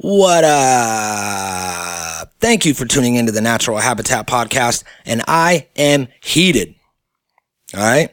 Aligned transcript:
What 0.00 0.44
up? 0.44 2.32
Thank 2.38 2.64
you 2.64 2.72
for 2.72 2.84
tuning 2.84 3.16
into 3.16 3.32
the 3.32 3.40
Natural 3.40 3.78
Habitat 3.78 4.28
Podcast, 4.28 4.84
and 5.04 5.24
I 5.26 5.66
am 5.74 6.06
heated. 6.22 6.76
All 7.74 7.80
right? 7.80 8.08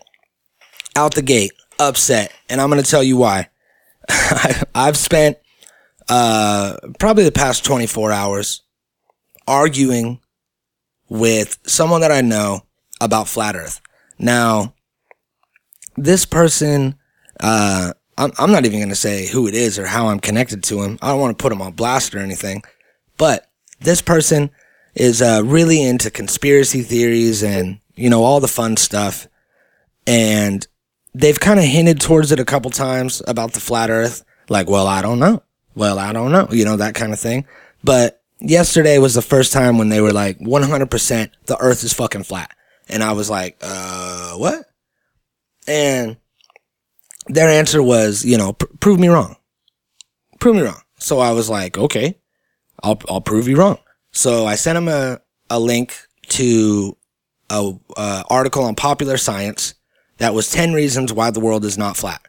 Out 0.95 1.13
the 1.13 1.21
gate, 1.21 1.51
upset, 1.77 2.33
and 2.49 2.59
I'm 2.59 2.71
going 2.71 2.81
to 2.81 2.89
tell 2.89 3.03
you 3.03 3.17
why. 3.17 3.49
I've 4.73 4.97
spent 4.97 5.37
uh, 6.09 6.77
probably 6.97 7.23
the 7.23 7.31
past 7.31 7.63
24 7.66 8.11
hours 8.11 8.63
arguing 9.47 10.21
with 11.07 11.59
someone 11.67 12.02
that 12.02 12.11
I 12.11 12.21
know 12.21 12.61
about 12.99 13.27
flat 13.27 13.55
earth. 13.55 13.79
Now, 14.17 14.73
this 15.97 16.25
person, 16.25 16.95
uh, 17.39 17.93
I'm, 18.18 18.32
I'm 18.38 18.52
not 18.52 18.66
even 18.66 18.79
going 18.79 18.89
to 18.89 18.95
say 18.95 19.27
who 19.27 19.47
it 19.47 19.55
is 19.55 19.77
or 19.77 19.86
how 19.86 20.07
I'm 20.07 20.20
connected 20.20 20.64
to 20.65 20.82
him. 20.82 20.97
I 21.02 21.09
don't 21.09 21.20
want 21.20 21.38
to 21.38 21.41
put 21.41 21.52
him 21.52 21.61
on 21.61 21.73
blast 21.73 22.15
or 22.15 22.20
anything, 22.20 22.64
but 23.18 23.50
this 23.79 24.01
person 24.01 24.51
is, 24.93 25.21
uh, 25.21 25.41
really 25.43 25.83
into 25.83 26.10
conspiracy 26.10 26.82
theories 26.82 27.43
and, 27.43 27.79
you 27.96 28.10
know, 28.10 28.24
all 28.24 28.39
the 28.39 28.47
fun 28.47 28.78
stuff. 28.78 29.28
And 30.07 30.65
they've 31.14 31.39
kind 31.39 31.60
of 31.60 31.65
hinted 31.65 32.00
towards 32.00 32.31
it 32.31 32.39
a 32.39 32.45
couple 32.45 32.72
times 32.72 33.22
about 33.28 33.53
the 33.53 33.59
flat 33.59 33.89
earth. 33.89 34.23
Like, 34.50 34.69
well, 34.69 34.88
I 34.88 35.02
don't 35.02 35.19
know. 35.19 35.41
Well, 35.75 36.00
I 36.00 36.13
don't 36.13 36.31
know, 36.31 36.47
you 36.52 36.63
know, 36.63 36.77
that 36.77 36.95
kind 36.95 37.11
of 37.11 37.19
thing. 37.19 37.45
But 37.83 38.22
yesterday 38.39 38.97
was 38.97 39.13
the 39.13 39.22
first 39.22 39.52
time 39.52 39.77
when 39.77 39.89
they 39.89 40.02
were 40.02 40.13
like 40.13 40.39
100% 40.39 41.30
the 41.45 41.58
earth 41.58 41.83
is 41.83 41.94
fucking 41.94 42.23
flat. 42.23 42.52
And 42.88 43.03
I 43.03 43.13
was 43.13 43.30
like, 43.30 43.58
uh, 43.61 44.33
what? 44.33 44.66
And 45.67 46.17
their 47.28 47.50
answer 47.50 47.81
was, 47.81 48.23
you 48.23 48.38
know, 48.38 48.53
pr- 48.53 48.66
prove 48.80 49.00
me 49.00 49.08
wrong. 49.08 49.36
Prove 50.39 50.56
me 50.56 50.61
wrong. 50.61 50.81
So 51.00 51.20
I 51.20 51.31
was 51.31 51.50
like, 51.50 51.78
okay, 51.78 52.20
I'll, 52.83 53.00
I'll 53.09 53.22
prove 53.22 53.47
you 53.47 53.58
wrong. 53.58 53.78
So 54.11 54.45
I 54.45 54.56
sent 54.56 54.78
him 54.78 54.88
a, 54.88 55.20
a 55.50 55.59
link 55.59 55.95
to 56.30 56.97
a, 57.49 57.73
a 57.97 58.23
article 58.30 58.64
on 58.64 58.75
popular 58.75 59.17
science 59.17 59.75
that 60.17 60.33
was 60.33 60.52
10 60.52 60.73
reasons 60.73 61.11
why 61.11 61.31
the 61.31 61.39
world 61.39 61.66
is 61.66 61.77
not 61.77 61.97
flat. 61.97 62.22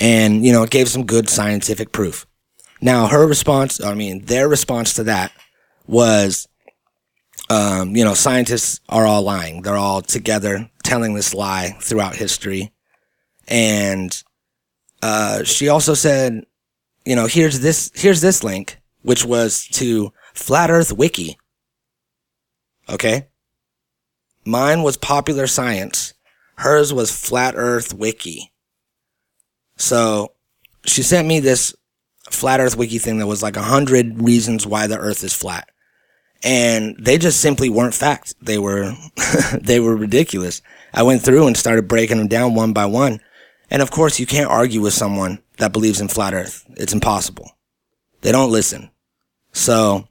And, 0.00 0.44
you 0.44 0.52
know, 0.52 0.62
it 0.62 0.70
gave 0.70 0.88
some 0.88 1.06
good 1.06 1.28
scientific 1.28 1.92
proof. 1.92 2.26
Now 2.80 3.06
her 3.06 3.26
response, 3.26 3.82
I 3.82 3.94
mean, 3.94 4.24
their 4.26 4.48
response 4.48 4.94
to 4.94 5.04
that 5.04 5.32
was, 5.86 6.48
um, 7.48 7.96
you 7.96 8.04
know, 8.04 8.14
scientists 8.14 8.80
are 8.88 9.06
all 9.06 9.22
lying. 9.22 9.62
They're 9.62 9.76
all 9.76 10.02
together 10.02 10.70
telling 10.82 11.14
this 11.14 11.32
lie 11.32 11.76
throughout 11.80 12.16
history. 12.16 12.72
And, 13.48 14.22
uh, 15.04 15.44
she 15.44 15.68
also 15.68 15.92
said, 15.92 16.46
you 17.04 17.14
know, 17.14 17.26
here's 17.26 17.60
this, 17.60 17.90
here's 17.94 18.22
this 18.22 18.42
link, 18.42 18.80
which 19.02 19.22
was 19.22 19.66
to 19.72 20.14
Flat 20.32 20.70
Earth 20.70 20.94
Wiki. 20.94 21.38
Okay. 22.88 23.28
Mine 24.46 24.82
was 24.82 24.96
popular 24.96 25.46
science. 25.46 26.14
Hers 26.56 26.90
was 26.90 27.14
Flat 27.14 27.52
Earth 27.54 27.92
Wiki. 27.92 28.50
So 29.76 30.32
she 30.86 31.02
sent 31.02 31.28
me 31.28 31.38
this 31.38 31.74
Flat 32.30 32.60
Earth 32.60 32.78
Wiki 32.78 32.96
thing 32.96 33.18
that 33.18 33.26
was 33.26 33.42
like 33.42 33.58
a 33.58 33.62
hundred 33.62 34.22
reasons 34.22 34.66
why 34.66 34.86
the 34.86 34.96
earth 34.96 35.22
is 35.22 35.34
flat 35.34 35.68
and 36.42 36.96
they 36.98 37.18
just 37.18 37.42
simply 37.42 37.68
weren't 37.68 37.94
facts. 37.94 38.34
They 38.40 38.58
were, 38.58 38.94
they 39.60 39.80
were 39.80 39.96
ridiculous. 39.96 40.62
I 40.94 41.02
went 41.02 41.22
through 41.22 41.46
and 41.46 41.56
started 41.56 41.88
breaking 41.88 42.16
them 42.16 42.28
down 42.28 42.54
one 42.54 42.72
by 42.72 42.86
one. 42.86 43.20
And 43.70 43.82
of 43.82 43.90
course, 43.90 44.20
you 44.20 44.26
can't 44.26 44.50
argue 44.50 44.80
with 44.80 44.94
someone 44.94 45.42
that 45.58 45.72
believes 45.72 46.00
in 46.00 46.08
flat 46.08 46.34
earth. 46.34 46.64
It's 46.76 46.92
impossible. 46.92 47.50
They 48.20 48.32
don't 48.32 48.52
listen. 48.52 48.90
So 49.52 50.08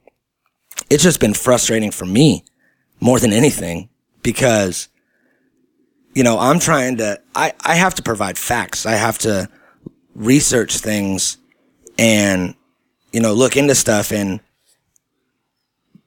it's 0.90 1.04
just 1.04 1.20
been 1.20 1.34
frustrating 1.34 1.92
for 1.92 2.06
me 2.06 2.44
more 3.00 3.20
than 3.20 3.34
anything 3.34 3.90
because, 4.22 4.88
you 6.14 6.24
know, 6.24 6.40
I'm 6.40 6.59
trying 6.59 6.97
to, 6.97 7.19
I, 7.36 7.53
I 7.62 7.75
have 7.75 7.96
to 7.96 8.03
provide 8.03 8.38
facts. 8.38 8.86
I 8.86 8.94
have 8.94 9.18
to 9.19 9.50
research 10.16 10.78
things 10.78 11.38
and, 11.97 12.56
you 13.12 13.19
know, 13.19 13.34
look 13.34 13.58
into 13.58 13.75
stuff 13.75 14.12
and 14.12 14.40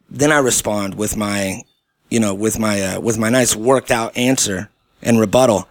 then 0.09 0.33
I 0.33 0.39
respond 0.39 0.95
with 0.95 1.17
my, 1.17 1.63
you 2.09 2.21
know, 2.21 2.35
with 2.35 2.59
my, 2.59 2.81
uh, 2.81 3.01
with 3.01 3.19
my 3.19 3.29
nice 3.29 3.55
worked 3.57 3.91
out 3.91 4.17
answer 4.17 4.71
and 5.03 5.19
rebuttal. 5.21 5.69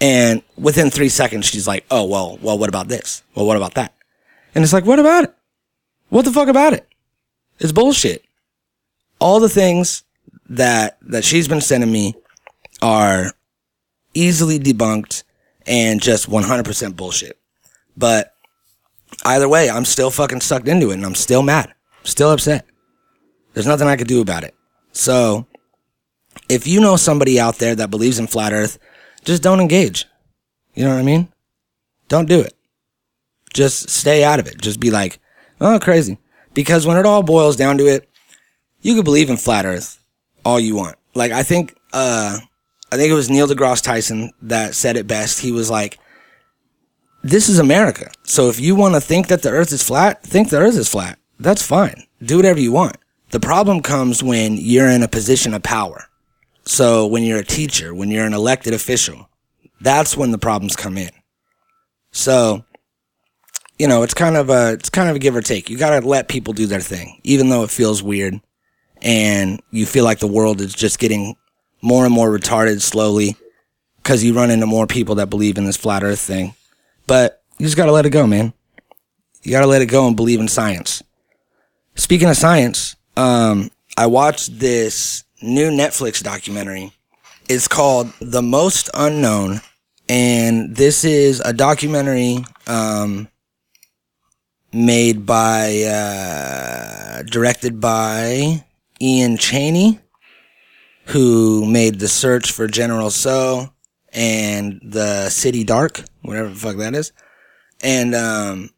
And 0.00 0.42
within 0.56 0.90
three 0.90 1.08
seconds, 1.08 1.46
she's 1.46 1.66
like, 1.66 1.84
Oh, 1.90 2.04
well, 2.04 2.38
well, 2.40 2.58
what 2.58 2.68
about 2.68 2.88
this? 2.88 3.22
Well, 3.34 3.46
what 3.46 3.56
about 3.56 3.74
that? 3.74 3.94
And 4.54 4.64
it's 4.64 4.72
like, 4.72 4.84
what 4.84 4.98
about 4.98 5.24
it? 5.24 5.34
What 6.08 6.24
the 6.24 6.32
fuck 6.32 6.48
about 6.48 6.72
it? 6.72 6.88
It's 7.58 7.72
bullshit. 7.72 8.24
All 9.20 9.40
the 9.40 9.48
things 9.48 10.04
that, 10.48 10.98
that 11.02 11.24
she's 11.24 11.48
been 11.48 11.60
sending 11.60 11.92
me 11.92 12.14
are 12.80 13.32
easily 14.14 14.58
debunked 14.58 15.24
and 15.66 16.00
just 16.00 16.30
100% 16.30 16.96
bullshit. 16.96 17.38
But 17.96 18.32
either 19.24 19.48
way, 19.48 19.68
I'm 19.68 19.84
still 19.84 20.10
fucking 20.10 20.40
sucked 20.40 20.68
into 20.68 20.90
it 20.90 20.94
and 20.94 21.04
I'm 21.04 21.14
still 21.14 21.42
mad, 21.42 21.74
still 22.04 22.30
upset. 22.30 22.64
There's 23.54 23.66
nothing 23.66 23.88
I 23.88 23.96
could 23.96 24.06
do 24.06 24.20
about 24.20 24.44
it. 24.44 24.54
So 24.92 25.46
if 26.48 26.66
you 26.66 26.80
know 26.80 26.96
somebody 26.96 27.38
out 27.38 27.56
there 27.58 27.74
that 27.74 27.90
believes 27.90 28.18
in 28.18 28.26
flat 28.26 28.52
earth, 28.52 28.78
just 29.28 29.42
don't 29.42 29.60
engage. 29.60 30.06
You 30.74 30.84
know 30.84 30.94
what 30.94 31.00
I 31.00 31.02
mean? 31.02 31.28
Don't 32.08 32.28
do 32.28 32.40
it. 32.40 32.54
Just 33.52 33.90
stay 33.90 34.24
out 34.24 34.40
of 34.40 34.46
it. 34.46 34.58
Just 34.58 34.80
be 34.80 34.90
like, 34.90 35.18
oh, 35.60 35.78
crazy. 35.78 36.16
Because 36.54 36.86
when 36.86 36.96
it 36.96 37.04
all 37.04 37.22
boils 37.22 37.54
down 37.54 37.76
to 37.76 37.86
it, 37.86 38.08
you 38.80 38.94
can 38.94 39.04
believe 39.04 39.28
in 39.28 39.36
flat 39.36 39.66
earth 39.66 40.02
all 40.46 40.58
you 40.58 40.76
want. 40.76 40.96
Like, 41.14 41.30
I 41.30 41.42
think, 41.42 41.76
uh, 41.92 42.38
I 42.90 42.96
think 42.96 43.10
it 43.10 43.14
was 43.14 43.28
Neil 43.28 43.46
deGrasse 43.46 43.82
Tyson 43.82 44.32
that 44.40 44.74
said 44.74 44.96
it 44.96 45.06
best. 45.06 45.40
He 45.40 45.52
was 45.52 45.70
like, 45.70 45.98
this 47.22 47.50
is 47.50 47.58
America. 47.58 48.10
So 48.24 48.48
if 48.48 48.58
you 48.58 48.74
want 48.76 48.94
to 48.94 49.00
think 49.00 49.26
that 49.26 49.42
the 49.42 49.50
earth 49.50 49.72
is 49.72 49.82
flat, 49.82 50.22
think 50.22 50.48
the 50.48 50.58
earth 50.58 50.76
is 50.76 50.88
flat. 50.88 51.18
That's 51.38 51.62
fine. 51.62 52.04
Do 52.22 52.36
whatever 52.36 52.60
you 52.60 52.72
want. 52.72 52.96
The 53.30 53.40
problem 53.40 53.82
comes 53.82 54.22
when 54.22 54.56
you're 54.56 54.88
in 54.88 55.02
a 55.02 55.08
position 55.08 55.52
of 55.52 55.62
power. 55.62 56.07
So 56.68 57.06
when 57.06 57.22
you're 57.22 57.38
a 57.38 57.44
teacher, 57.44 57.94
when 57.94 58.10
you're 58.10 58.26
an 58.26 58.34
elected 58.34 58.74
official, 58.74 59.30
that's 59.80 60.18
when 60.18 60.32
the 60.32 60.38
problems 60.38 60.76
come 60.76 60.98
in. 60.98 61.08
So, 62.12 62.62
you 63.78 63.88
know, 63.88 64.02
it's 64.02 64.12
kind 64.12 64.36
of 64.36 64.50
a, 64.50 64.74
it's 64.74 64.90
kind 64.90 65.08
of 65.08 65.16
a 65.16 65.18
give 65.18 65.34
or 65.34 65.40
take. 65.40 65.70
You 65.70 65.78
gotta 65.78 66.06
let 66.06 66.28
people 66.28 66.52
do 66.52 66.66
their 66.66 66.82
thing, 66.82 67.22
even 67.24 67.48
though 67.48 67.64
it 67.64 67.70
feels 67.70 68.02
weird 68.02 68.42
and 69.00 69.62
you 69.70 69.86
feel 69.86 70.04
like 70.04 70.18
the 70.18 70.26
world 70.26 70.60
is 70.60 70.74
just 70.74 70.98
getting 70.98 71.36
more 71.80 72.04
and 72.04 72.12
more 72.12 72.28
retarded 72.28 72.82
slowly 72.82 73.34
because 73.96 74.22
you 74.22 74.34
run 74.34 74.50
into 74.50 74.66
more 74.66 74.86
people 74.86 75.14
that 75.14 75.30
believe 75.30 75.56
in 75.56 75.64
this 75.64 75.78
flat 75.78 76.02
earth 76.02 76.20
thing. 76.20 76.54
But 77.06 77.42
you 77.56 77.64
just 77.64 77.78
gotta 77.78 77.92
let 77.92 78.04
it 78.04 78.10
go, 78.10 78.26
man. 78.26 78.52
You 79.42 79.52
gotta 79.52 79.66
let 79.66 79.80
it 79.80 79.86
go 79.86 80.06
and 80.06 80.14
believe 80.14 80.38
in 80.38 80.48
science. 80.48 81.02
Speaking 81.94 82.28
of 82.28 82.36
science, 82.36 82.94
um, 83.16 83.70
I 83.96 84.06
watched 84.06 84.58
this 84.58 85.24
new 85.40 85.70
Netflix 85.70 86.22
documentary. 86.22 86.92
It's 87.48 87.68
called 87.68 88.12
The 88.20 88.42
Most 88.42 88.90
Unknown. 88.94 89.60
And 90.08 90.74
this 90.74 91.04
is 91.04 91.40
a 91.40 91.52
documentary, 91.52 92.44
um, 92.66 93.28
made 94.72 95.26
by, 95.26 95.82
uh, 95.82 97.22
directed 97.22 97.80
by 97.80 98.64
Ian 99.00 99.36
Cheney, 99.36 100.00
who 101.06 101.66
made 101.66 102.00
The 102.00 102.08
Search 102.08 102.52
for 102.52 102.66
General 102.66 103.10
Tso 103.10 103.72
and 104.12 104.80
The 104.82 105.28
City 105.30 105.64
Dark, 105.64 106.02
whatever 106.22 106.48
the 106.48 106.54
fuck 106.54 106.76
that 106.78 106.94
is. 106.94 107.12
And, 107.82 108.14
um, 108.14 108.70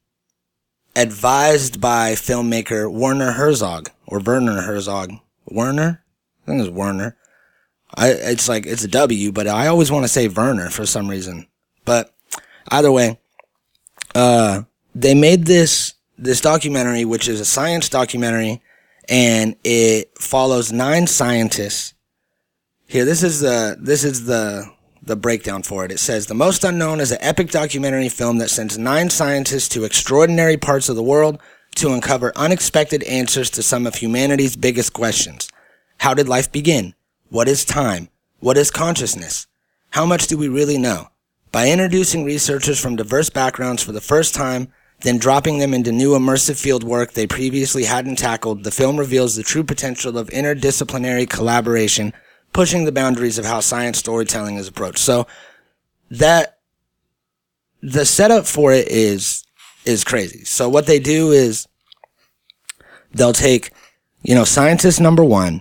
advised 0.96 1.80
by 1.80 2.12
filmmaker 2.12 2.92
Werner 2.92 3.32
Herzog 3.32 3.90
or 4.06 4.18
Werner 4.18 4.62
Herzog. 4.62 5.12
Werner? 5.46 6.02
I 6.50 6.54
think 6.56 6.66
it's 6.66 6.76
Werner. 6.76 7.16
I, 7.94 8.10
it's 8.10 8.48
like, 8.48 8.66
it's 8.66 8.84
a 8.84 8.88
W, 8.88 9.32
but 9.32 9.46
I 9.46 9.66
always 9.68 9.90
want 9.90 10.04
to 10.04 10.08
say 10.08 10.28
Werner 10.28 10.70
for 10.70 10.86
some 10.86 11.08
reason. 11.08 11.46
But 11.84 12.12
either 12.68 12.90
way, 12.90 13.18
uh, 14.14 14.62
they 14.94 15.14
made 15.14 15.46
this, 15.46 15.94
this 16.18 16.40
documentary, 16.40 17.04
which 17.04 17.28
is 17.28 17.40
a 17.40 17.44
science 17.44 17.88
documentary, 17.88 18.62
and 19.08 19.56
it 19.64 20.16
follows 20.18 20.72
nine 20.72 21.06
scientists. 21.06 21.94
Here, 22.86 23.04
this 23.04 23.22
is 23.22 23.40
the, 23.40 23.76
this 23.80 24.04
is 24.04 24.26
the, 24.26 24.70
the 25.02 25.16
breakdown 25.16 25.62
for 25.62 25.84
it. 25.84 25.92
It 25.92 25.98
says 25.98 26.26
The 26.26 26.34
Most 26.34 26.64
Unknown 26.64 27.00
is 27.00 27.12
an 27.12 27.18
epic 27.20 27.50
documentary 27.50 28.08
film 28.08 28.38
that 28.38 28.50
sends 28.50 28.76
nine 28.76 29.10
scientists 29.10 29.68
to 29.70 29.84
extraordinary 29.84 30.56
parts 30.56 30.88
of 30.88 30.96
the 30.96 31.02
world 31.02 31.40
to 31.76 31.92
uncover 31.92 32.32
unexpected 32.36 33.02
answers 33.04 33.50
to 33.50 33.62
some 33.62 33.86
of 33.86 33.94
humanity's 33.96 34.56
biggest 34.56 34.92
questions. 34.92 35.48
How 36.00 36.14
did 36.14 36.30
life 36.30 36.50
begin? 36.50 36.94
What 37.28 37.46
is 37.46 37.62
time? 37.62 38.08
What 38.38 38.56
is 38.56 38.70
consciousness? 38.70 39.46
How 39.90 40.06
much 40.06 40.28
do 40.28 40.38
we 40.38 40.48
really 40.48 40.78
know? 40.78 41.08
By 41.52 41.68
introducing 41.68 42.24
researchers 42.24 42.80
from 42.80 42.96
diverse 42.96 43.28
backgrounds 43.28 43.82
for 43.82 43.92
the 43.92 44.00
first 44.00 44.34
time, 44.34 44.72
then 45.02 45.18
dropping 45.18 45.58
them 45.58 45.74
into 45.74 45.92
new 45.92 46.12
immersive 46.12 46.58
field 46.58 46.84
work 46.84 47.12
they 47.12 47.26
previously 47.26 47.84
hadn't 47.84 48.16
tackled, 48.16 48.64
the 48.64 48.70
film 48.70 48.96
reveals 48.96 49.36
the 49.36 49.42
true 49.42 49.62
potential 49.62 50.16
of 50.16 50.30
interdisciplinary 50.30 51.28
collaboration, 51.28 52.14
pushing 52.54 52.86
the 52.86 52.92
boundaries 52.92 53.36
of 53.36 53.44
how 53.44 53.60
science 53.60 53.98
storytelling 53.98 54.56
is 54.56 54.68
approached. 54.68 55.00
So 55.00 55.26
that 56.10 56.60
the 57.82 58.06
setup 58.06 58.46
for 58.46 58.72
it 58.72 58.88
is 58.88 59.44
is 59.84 60.02
crazy. 60.02 60.46
So 60.46 60.66
what 60.66 60.86
they 60.86 60.98
do 60.98 61.30
is 61.30 61.68
they'll 63.12 63.34
take, 63.34 63.72
you 64.22 64.34
know, 64.34 64.44
scientist 64.44 64.98
number 64.98 65.22
one 65.22 65.60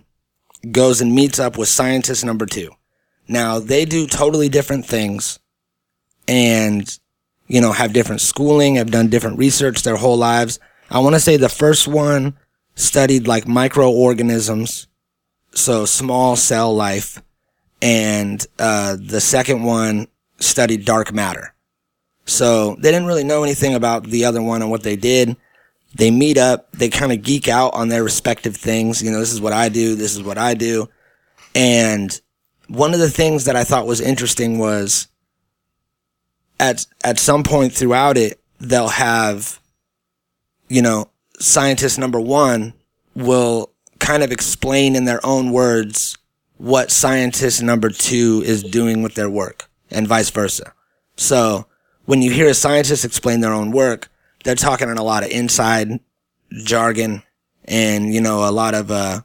goes 0.71 1.01
and 1.01 1.15
meets 1.15 1.39
up 1.39 1.57
with 1.57 1.69
scientist 1.69 2.25
number 2.25 2.45
two. 2.45 2.71
Now 3.27 3.59
they 3.59 3.85
do 3.85 4.07
totally 4.07 4.49
different 4.49 4.85
things 4.85 5.39
and, 6.27 6.99
you 7.47 7.61
know, 7.61 7.71
have 7.71 7.93
different 7.93 8.21
schooling, 8.21 8.75
have 8.75 8.91
done 8.91 9.09
different 9.09 9.37
research 9.37 9.83
their 9.83 9.97
whole 9.97 10.17
lives. 10.17 10.59
I 10.89 10.99
want 10.99 11.15
to 11.15 11.19
say 11.19 11.37
the 11.37 11.49
first 11.49 11.87
one 11.87 12.37
studied 12.75 13.27
like 13.27 13.47
microorganisms, 13.47 14.87
so 15.53 15.85
small 15.85 16.35
cell 16.35 16.75
life, 16.75 17.21
and 17.81 18.45
uh, 18.57 18.97
the 18.99 19.21
second 19.21 19.63
one 19.63 20.07
studied 20.39 20.85
dark 20.85 21.13
matter. 21.13 21.53
So 22.25 22.75
they 22.75 22.91
didn't 22.91 23.07
really 23.07 23.23
know 23.23 23.43
anything 23.43 23.73
about 23.73 24.05
the 24.05 24.25
other 24.25 24.41
one 24.41 24.61
and 24.61 24.69
what 24.69 24.83
they 24.83 24.95
did. 24.95 25.35
They 25.95 26.11
meet 26.11 26.37
up, 26.37 26.71
they 26.71 26.89
kind 26.89 27.11
of 27.11 27.23
geek 27.23 27.47
out 27.47 27.73
on 27.73 27.89
their 27.89 28.03
respective 28.03 28.55
things. 28.55 29.01
You 29.01 29.11
know, 29.11 29.19
this 29.19 29.33
is 29.33 29.41
what 29.41 29.53
I 29.53 29.69
do, 29.69 29.95
this 29.95 30.15
is 30.15 30.23
what 30.23 30.37
I 30.37 30.53
do. 30.53 30.87
And 31.55 32.19
one 32.67 32.93
of 32.93 32.99
the 32.99 33.09
things 33.09 33.45
that 33.45 33.55
I 33.55 33.63
thought 33.63 33.87
was 33.87 33.99
interesting 33.99 34.59
was 34.59 35.07
at 36.59 36.85
at 37.03 37.17
some 37.17 37.43
point 37.43 37.73
throughout 37.73 38.17
it, 38.17 38.39
they'll 38.59 38.87
have, 38.89 39.59
you 40.67 40.81
know, 40.81 41.09
scientist 41.39 41.97
number 41.97 42.19
one 42.19 42.73
will 43.15 43.71
kind 43.99 44.23
of 44.23 44.31
explain 44.31 44.95
in 44.95 45.05
their 45.05 45.25
own 45.25 45.51
words 45.51 46.17
what 46.57 46.91
scientist 46.91 47.63
number 47.63 47.89
two 47.89 48.43
is 48.45 48.63
doing 48.63 49.01
with 49.01 49.15
their 49.15 49.29
work 49.29 49.69
and 49.89 50.07
vice 50.07 50.29
versa. 50.29 50.73
So 51.15 51.65
when 52.05 52.21
you 52.21 52.31
hear 52.31 52.49
a 52.49 52.53
scientist 52.53 53.05
explain 53.05 53.39
their 53.39 53.53
own 53.53 53.71
work, 53.71 54.09
they're 54.43 54.55
talking 54.55 54.89
in 54.89 54.97
a 54.97 55.03
lot 55.03 55.23
of 55.23 55.29
inside 55.29 55.99
jargon 56.63 57.23
and, 57.65 58.13
you 58.13 58.21
know, 58.21 58.47
a 58.47 58.51
lot 58.51 58.73
of, 58.73 58.91
uh, 58.91 59.21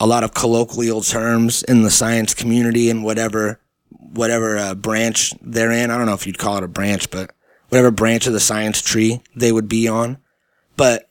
a 0.00 0.06
lot 0.06 0.24
of 0.24 0.34
colloquial 0.34 1.00
terms 1.00 1.62
in 1.64 1.82
the 1.82 1.90
science 1.90 2.34
community 2.34 2.88
and 2.88 3.04
whatever, 3.04 3.60
whatever, 3.88 4.56
uh, 4.56 4.74
branch 4.74 5.34
they're 5.42 5.72
in. 5.72 5.90
I 5.90 5.96
don't 5.96 6.06
know 6.06 6.14
if 6.14 6.26
you'd 6.26 6.38
call 6.38 6.56
it 6.56 6.64
a 6.64 6.68
branch, 6.68 7.10
but 7.10 7.32
whatever 7.68 7.90
branch 7.90 8.26
of 8.26 8.32
the 8.32 8.40
science 8.40 8.80
tree 8.80 9.20
they 9.34 9.52
would 9.52 9.68
be 9.68 9.88
on. 9.88 10.18
But 10.76 11.08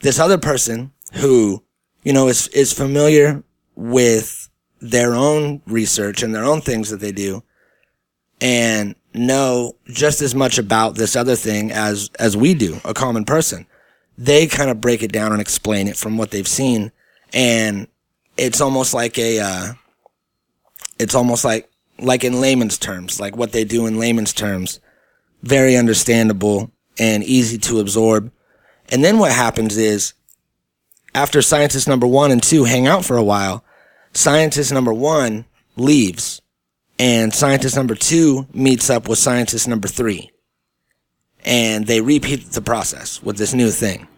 this 0.00 0.18
other 0.18 0.38
person 0.38 0.92
who, 1.14 1.64
you 2.04 2.12
know, 2.12 2.28
is, 2.28 2.48
is 2.48 2.72
familiar 2.72 3.42
with 3.74 4.48
their 4.80 5.14
own 5.14 5.62
research 5.66 6.22
and 6.22 6.34
their 6.34 6.44
own 6.44 6.60
things 6.60 6.90
that 6.90 7.00
they 7.00 7.12
do 7.12 7.42
and 8.40 8.94
know 9.18 9.76
just 9.86 10.20
as 10.20 10.34
much 10.34 10.58
about 10.58 10.94
this 10.94 11.16
other 11.16 11.36
thing 11.36 11.72
as, 11.72 12.10
as 12.18 12.36
we 12.36 12.54
do, 12.54 12.80
a 12.84 12.94
common 12.94 13.24
person. 13.24 13.66
They 14.18 14.46
kind 14.46 14.70
of 14.70 14.80
break 14.80 15.02
it 15.02 15.12
down 15.12 15.32
and 15.32 15.40
explain 15.40 15.88
it 15.88 15.96
from 15.96 16.16
what 16.16 16.30
they've 16.30 16.48
seen. 16.48 16.92
And 17.32 17.88
it's 18.36 18.60
almost 18.60 18.94
like 18.94 19.18
a, 19.18 19.40
uh, 19.40 19.72
it's 20.98 21.14
almost 21.14 21.44
like, 21.44 21.68
like 21.98 22.24
in 22.24 22.40
layman's 22.40 22.78
terms, 22.78 23.20
like 23.20 23.36
what 23.36 23.52
they 23.52 23.64
do 23.64 23.86
in 23.86 23.98
layman's 23.98 24.32
terms, 24.32 24.80
very 25.42 25.76
understandable 25.76 26.70
and 26.98 27.22
easy 27.24 27.58
to 27.58 27.80
absorb. 27.80 28.30
And 28.90 29.04
then 29.04 29.18
what 29.18 29.32
happens 29.32 29.76
is 29.76 30.14
after 31.14 31.42
scientist 31.42 31.88
number 31.88 32.06
one 32.06 32.30
and 32.30 32.42
two 32.42 32.64
hang 32.64 32.86
out 32.86 33.04
for 33.04 33.16
a 33.16 33.24
while, 33.24 33.64
scientist 34.12 34.72
number 34.72 34.92
one 34.92 35.44
leaves 35.76 36.40
and 36.98 37.34
scientist 37.34 37.76
number 37.76 37.94
two 37.94 38.46
meets 38.52 38.88
up 38.88 39.08
with 39.08 39.18
scientist 39.18 39.68
number 39.68 39.88
three. 39.88 40.30
And 41.44 41.86
they 41.86 42.00
repeat 42.00 42.50
the 42.52 42.62
process 42.62 43.22
with 43.22 43.36
this 43.36 43.54
new 43.54 43.70
thing. 43.70 44.08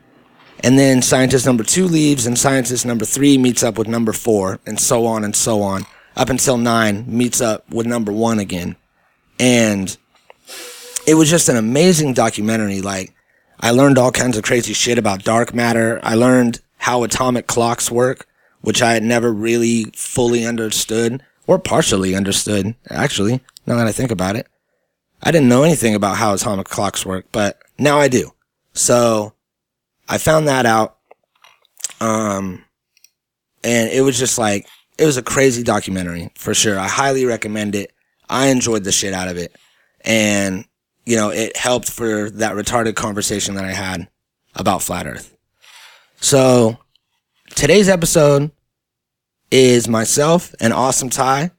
And 0.61 0.79
then 0.79 1.03
scientist 1.03 1.47
number 1.47 1.63
two 1.63 1.87
leaves 1.87 2.27
and 2.27 2.39
scientist 2.39 2.87
number 2.87 3.05
three 3.05 3.39
meets 3.39 3.63
up 3.63 3.79
with 3.79 3.87
number 3.87 4.13
four 4.13 4.59
and 4.67 4.79
so 4.79 5.07
on 5.07 5.25
and 5.25 5.35
so 5.35 5.63
on 5.63 5.87
up 6.17 6.31
until 6.31 6.57
nine 6.57 7.05
meets 7.07 7.41
up 7.41 7.69
with 7.71 7.87
number 7.87 8.13
one 8.13 8.39
again. 8.39 8.77
And 9.39 9.97
it 11.07 11.15
was 11.15 11.31
just 11.31 11.49
an 11.49 11.57
amazing 11.57 12.15
documentary. 12.15 12.81
Like 12.81 13.15
I 13.61 13.71
learned 13.71 13.99
all 13.99 14.11
kinds 14.11 14.37
of 14.37 14.43
crazy 14.43 14.73
shit 14.73 14.99
about 14.99 15.25
dark 15.25 15.55
matter. 15.55 16.01
I 16.03 16.15
learned 16.15 16.61
how 16.79 17.03
atomic 17.03 17.47
clocks 17.47 17.91
work, 17.91 18.27
which 18.61 18.83
I 18.83 18.93
had 18.95 19.03
never 19.03 19.33
really 19.33 19.85
fully 19.95 20.45
understood 20.45 21.23
or 21.49 21.59
partially 21.59 22.15
understood, 22.15 22.77
actually, 22.91 23.41
now 23.67 23.77
that 23.77 23.87
I 23.87 23.93
think 23.93 24.13
about 24.13 24.37
it. 24.37 24.47
I 25.23 25.33
didn't 25.33 25.49
know 25.49 25.65
anything 25.65 25.95
about 25.95 26.19
how 26.19 26.35
atomic 26.35 26.69
clocks 26.69 27.05
work, 27.05 27.27
but 27.33 27.59
now 27.79 27.99
I 27.99 28.07
do. 28.07 28.33
So 28.75 29.33
I 30.09 30.19
found 30.19 30.47
that 30.47 30.67
out. 30.67 30.99
Um, 32.01 32.65
and 33.65 33.91
it 33.91 34.03
was 34.03 34.19
just 34.19 34.39
like, 34.39 34.69
it 34.99 35.07
was 35.07 35.17
a 35.17 35.23
crazy 35.23 35.63
documentary 35.63 36.31
for 36.37 36.53
sure. 36.53 36.79
I 36.79 36.87
highly 36.87 37.25
recommend 37.25 37.75
it. 37.75 37.93
I 38.29 38.49
enjoyed 38.49 38.85
the 38.85 38.93
shit 38.93 39.15
out 39.15 39.29
of 39.29 39.39
it. 39.39 39.57
And, 40.03 40.67
you 41.07 41.17
know, 41.17 41.31
it 41.31 41.57
helped 41.57 41.91
for 41.91 42.29
that 42.31 42.53
retarded 42.53 42.95
conversation 42.95 43.55
that 43.55 43.65
I 43.65 43.73
had 43.73 44.07
about 44.55 44.83
flat 44.83 45.07
earth. 45.07 45.35
So 46.21 46.77
today's 47.55 47.89
episode 47.89 48.51
is 49.51 49.89
myself 49.89 50.55
and 50.61 50.73
Awesome 50.73 51.11
Ty. 51.11 51.51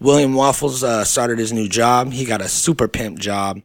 William 0.00 0.34
Waffles 0.34 0.82
uh, 0.82 1.04
started 1.04 1.38
his 1.38 1.52
new 1.52 1.68
job. 1.68 2.12
He 2.12 2.24
got 2.24 2.40
a 2.40 2.48
super 2.48 2.88
pimp 2.88 3.18
job. 3.18 3.60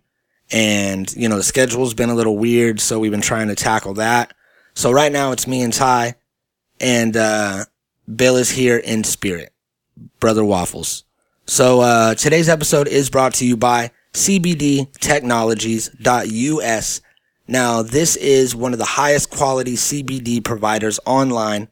And, 0.51 1.13
you 1.15 1.27
know, 1.27 1.37
the 1.37 1.43
schedule's 1.43 1.93
been 1.93 2.09
a 2.09 2.15
little 2.15 2.37
weird, 2.37 2.79
so 2.79 2.99
we've 2.99 3.11
been 3.11 3.21
trying 3.21 3.49
to 3.49 3.55
tackle 3.55 3.95
that. 3.95 4.33
So 4.75 4.91
right 4.91 5.11
now 5.11 5.31
it's 5.31 5.47
me 5.47 5.61
and 5.61 5.73
Ty. 5.73 6.15
And 6.79 7.17
uh, 7.17 7.65
Bill 8.13 8.37
is 8.37 8.51
here 8.51 8.77
in 8.77 9.03
spirit. 9.03 9.51
Brother 10.19 10.45
Waffles. 10.45 11.03
So 11.45 11.81
uh, 11.81 12.15
today's 12.15 12.49
episode 12.49 12.87
is 12.87 13.09
brought 13.09 13.33
to 13.35 13.45
you 13.45 13.55
by 13.57 13.91
cbdtechnologies.us. 14.13 17.01
Now, 17.49 17.81
this 17.81 18.17
is 18.17 18.53
one 18.55 18.73
of 18.73 18.79
the 18.79 18.85
highest 18.85 19.29
quality 19.29 19.75
CBD 19.75 20.43
providers 20.43 20.99
online 21.05 21.69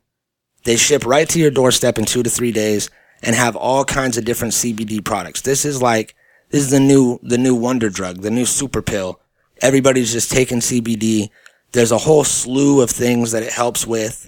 they 0.66 0.76
ship 0.76 1.06
right 1.06 1.30
to 1.30 1.40
your 1.40 1.52
doorstep 1.52 1.98
in 1.98 2.06
two 2.06 2.24
to 2.24 2.30
three 2.30 2.52
days 2.52 2.90
and 3.24 3.36
have 3.36 3.56
all 3.56 3.86
kinds 3.86 4.18
of 4.18 4.26
different 4.26 4.54
CBD 4.54 5.04
products. 5.04 5.42
This 5.42 5.64
is 5.64 5.82
like, 5.82 6.16
this 6.50 6.62
is 6.62 6.72
the 6.72 6.80
new, 6.80 7.20
the 7.24 7.38
new 7.38 7.56
wonder 7.56 7.90
drug, 7.90 8.22
the 8.22 8.32
new 8.32 8.46
super 8.46 8.82
pill. 8.82 9.20
Everybody's 9.62 10.12
just 10.12 10.32
taking 10.32 10.60
CBD. 10.60 11.30
There's 11.72 11.92
a 11.92 11.98
whole 11.98 12.24
slew 12.24 12.82
of 12.82 12.90
things 12.90 13.32
that 13.32 13.44
it 13.44 13.54
helps 13.54 13.88
with. 13.88 14.28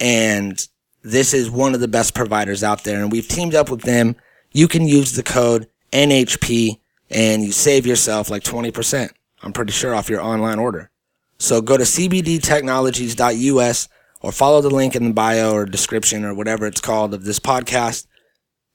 And 0.00 0.66
this 1.02 1.34
is 1.34 1.50
one 1.50 1.74
of 1.74 1.80
the 1.80 1.88
best 1.88 2.14
providers 2.14 2.64
out 2.64 2.84
there. 2.84 3.02
And 3.02 3.12
we've 3.12 3.28
teamed 3.28 3.54
up 3.54 3.70
with 3.70 3.82
them. 3.82 4.16
You 4.52 4.68
can 4.68 4.86
use 4.86 5.12
the 5.12 5.22
code 5.22 5.68
NHP 5.92 6.80
and 7.10 7.42
you 7.42 7.52
save 7.52 7.86
yourself 7.86 8.30
like 8.30 8.42
20%. 8.42 9.10
I'm 9.42 9.52
pretty 9.52 9.72
sure 9.72 9.94
off 9.94 10.08
your 10.08 10.22
online 10.22 10.58
order. 10.58 10.90
So 11.38 11.60
go 11.60 11.76
to 11.76 11.84
cbdtechnologies.us 11.84 13.88
or 14.26 14.32
follow 14.32 14.60
the 14.60 14.68
link 14.68 14.96
in 14.96 15.04
the 15.04 15.12
bio 15.12 15.52
or 15.52 15.64
description 15.64 16.24
or 16.24 16.34
whatever 16.34 16.66
it's 16.66 16.80
called 16.80 17.14
of 17.14 17.24
this 17.24 17.38
podcast, 17.38 18.08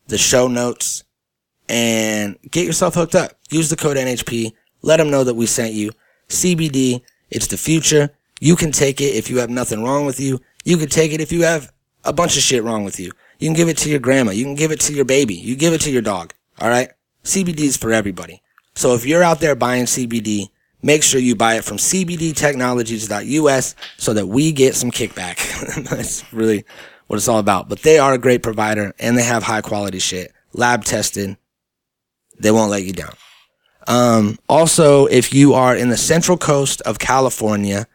the 0.08 0.18
show 0.18 0.48
notes, 0.48 1.04
and 1.68 2.40
get 2.50 2.66
yourself 2.66 2.96
hooked 2.96 3.16
up. 3.16 3.34
Use 3.50 3.70
the 3.70 3.76
code 3.76 3.98
NHP. 3.98 4.54
Let 4.82 4.96
them 4.96 5.12
know 5.12 5.26
that 5.26 5.34
we 5.34 5.46
sent 5.46 5.74
you. 5.74 5.92
CBD, 6.30 7.02
it's 7.30 7.48
the 7.48 7.58
future. 7.58 8.12
You 8.40 8.56
can 8.56 8.72
take 8.72 9.02
it 9.02 9.14
if 9.14 9.30
you 9.30 9.40
have 9.40 9.50
nothing 9.50 9.84
wrong 9.84 10.06
with 10.06 10.22
you. 10.22 10.40
You 10.64 10.78
can 10.78 10.88
take 10.88 11.12
it 11.12 11.20
if 11.20 11.34
you 11.34 11.44
have 11.44 11.74
a 12.06 12.14
bunch 12.14 12.38
of 12.38 12.44
shit 12.44 12.64
wrong 12.64 12.86
with 12.86 12.98
you. 12.98 13.12
You 13.38 13.50
can 13.50 13.54
give 13.54 13.68
it 13.68 13.78
to 13.80 13.90
your 13.90 14.00
grandma. 14.00 14.32
You 14.32 14.46
can 14.46 14.56
give 14.56 14.72
it 14.72 14.80
to 14.82 14.94
your 14.94 15.04
baby. 15.04 15.36
You 15.36 15.58
give 15.58 15.74
it 15.74 15.82
to 15.82 15.92
your 15.92 16.02
dog. 16.02 16.34
All 16.62 16.70
right. 16.70 16.92
CBD 17.26 17.60
is 17.60 17.76
for 17.76 17.92
everybody. 17.92 18.42
So 18.74 18.96
if 18.96 19.06
you're 19.06 19.22
out 19.22 19.42
there 19.42 19.56
buying 19.56 19.84
CBD, 19.84 20.48
make 20.82 21.04
sure 21.04 21.20
you 21.20 21.36
buy 21.36 21.56
it 21.56 21.64
from 21.64 21.78
cbdtechnologies.us 21.78 23.76
so 23.98 24.14
that 24.14 24.28
we 24.28 24.52
get 24.52 24.76
some 24.76 24.92
kickback. 24.92 25.38
That's 25.90 26.24
really 26.34 26.66
what 27.08 27.18
it's 27.18 27.28
all 27.28 27.40
about. 27.40 27.70
But 27.70 27.82
they 27.82 28.00
are 28.00 28.14
a 28.14 28.18
great 28.18 28.44
provider 28.44 28.94
and 29.00 29.18
they 29.18 29.24
have 29.24 29.44
high 29.44 29.62
quality 29.62 30.00
shit, 30.00 30.34
lab 30.54 30.84
tested. 30.84 31.38
They 32.40 32.52
won't 32.52 32.72
let 32.72 32.84
you 32.84 32.94
down. 32.94 33.14
Um, 33.88 34.38
also, 34.48 35.08
if 35.08 35.34
you 35.34 35.54
are 35.54 35.76
in 35.76 35.90
the 35.90 35.98
central 35.98 36.38
coast 36.38 36.82
of 36.82 37.00
California, 37.00 37.88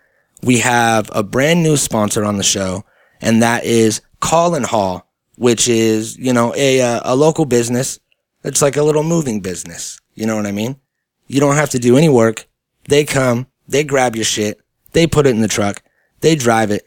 we 0.43 0.59
have 0.59 1.11
a 1.13 1.23
brand 1.23 1.63
new 1.63 1.77
sponsor 1.77 2.25
on 2.25 2.37
the 2.37 2.43
show, 2.43 2.85
and 3.21 3.43
that 3.43 3.65
is 3.65 4.03
Call 4.21 4.55
and 4.55 4.67
Haul, 4.67 5.09
which 5.37 5.69
is, 5.69 6.17
you 6.19 6.33
know, 6.33 6.55
a, 6.57 6.81
uh, 6.81 7.01
a 7.05 7.17
local 7.17 7.45
business. 7.45 7.99
It's 8.45 8.63
like 8.63 8.77
a 8.77 8.83
little 8.83 9.03
moving 9.03 9.41
business. 9.41 10.01
You 10.15 10.27
know 10.27 10.37
what 10.37 10.47
I 10.47 10.53
mean? 10.53 10.77
You 11.27 11.41
don't 11.41 11.57
have 11.57 11.71
to 11.71 11.79
do 11.79 11.97
any 11.97 12.09
work. 12.09 12.47
They 12.89 13.05
come, 13.05 13.47
They 13.69 13.85
grab 13.85 14.15
your 14.15 14.25
shit. 14.25 14.61
They 14.93 15.07
put 15.07 15.27
it 15.27 15.31
in 15.31 15.41
the 15.41 15.49
truck. 15.49 15.83
They 16.21 16.37
drive 16.37 16.71
it. 16.71 16.85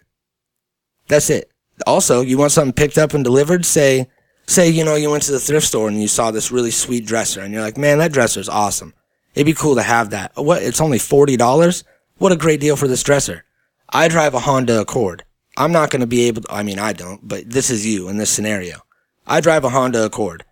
That's 1.08 1.30
it. 1.30 1.52
Also, 1.86 2.22
you 2.22 2.38
want 2.38 2.52
something 2.52 2.74
picked 2.74 2.98
up 2.98 3.14
and 3.14 3.24
delivered? 3.24 3.66
Say, 3.66 4.10
say, 4.48 4.70
you 4.70 4.84
know, 4.84 4.96
you 4.96 5.10
went 5.10 5.24
to 5.24 5.32
the 5.32 5.40
thrift 5.40 5.68
store 5.68 5.88
and 5.88 6.02
you 6.02 6.08
saw 6.08 6.32
this 6.32 6.52
really 6.52 6.72
sweet 6.72 7.06
dresser 7.06 7.42
and 7.42 7.54
you're 7.54 7.62
like, 7.62 7.78
man, 7.78 7.98
that 8.00 8.14
dresser 8.14 8.40
is 8.40 8.50
awesome. 8.50 8.94
It'd 9.36 9.46
be 9.46 9.54
cool 9.54 9.76
to 9.76 9.82
have 9.82 10.10
that. 10.10 10.32
What? 10.36 10.64
It's 10.64 10.82
only 10.82 10.98
$40? 10.98 11.84
What 12.18 12.32
a 12.32 12.38
great 12.38 12.60
deal 12.60 12.76
for 12.76 12.88
this 12.88 13.04
dresser. 13.04 13.46
I 13.90 14.08
drive 14.08 14.34
a 14.34 14.40
Honda 14.40 14.82
Accord. 14.82 15.24
I'm 15.58 15.72
not 15.72 15.90
going 15.90 16.02
to 16.02 16.08
be 16.08 16.28
able 16.28 16.42
to, 16.44 16.54
I 16.54 16.64
mean, 16.64 16.80
I 16.80 16.94
don't, 16.94 17.28
but 17.28 17.50
this 17.50 17.70
is 17.70 17.86
you 17.86 18.08
in 18.08 18.18
this 18.18 18.30
scenario. 18.30 18.80
I 19.28 19.42
drive 19.42 19.64
a 19.64 19.70
Honda 19.70 20.06
Accord. 20.06 20.46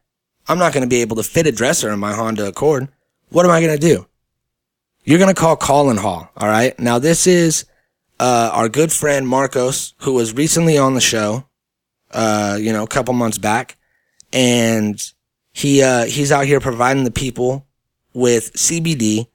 I'm 0.48 0.58
not 0.58 0.74
going 0.74 0.84
to 0.84 0.89
be 0.89 1.01
able 1.01 1.16
to 1.18 1.24
fit 1.24 1.48
a 1.48 1.51
dresser 1.51 1.92
in 1.92 2.00
my 2.00 2.13
Honda 2.13 2.48
Accord. 2.48 2.89
What 3.30 3.46
am 3.46 3.51
I 3.51 3.62
going 3.62 3.77
to 3.77 3.88
do? 3.88 4.08
You're 5.07 5.19
going 5.19 5.33
to 5.33 5.39
call 5.39 5.55
Colin 5.55 5.95
Hall. 5.95 6.29
All 6.35 6.49
right. 6.49 6.77
Now 6.77 6.99
this 6.99 7.27
is, 7.27 7.63
uh, 8.19 8.49
our 8.51 8.67
good 8.67 8.91
friend 8.91 9.25
Marcos, 9.25 9.93
who 9.99 10.11
was 10.11 10.33
recently 10.33 10.77
on 10.77 10.95
the 10.95 10.99
show, 10.99 11.47
uh, 12.11 12.57
you 12.59 12.73
know, 12.73 12.83
a 12.83 12.87
couple 12.87 13.13
months 13.13 13.37
back. 13.37 13.77
And 14.33 15.01
he, 15.53 15.81
uh, 15.81 16.07
he's 16.07 16.29
out 16.33 16.45
here 16.45 16.59
providing 16.59 17.05
the 17.05 17.11
people 17.11 17.65
with 18.13 18.51
CBD, 18.55 19.27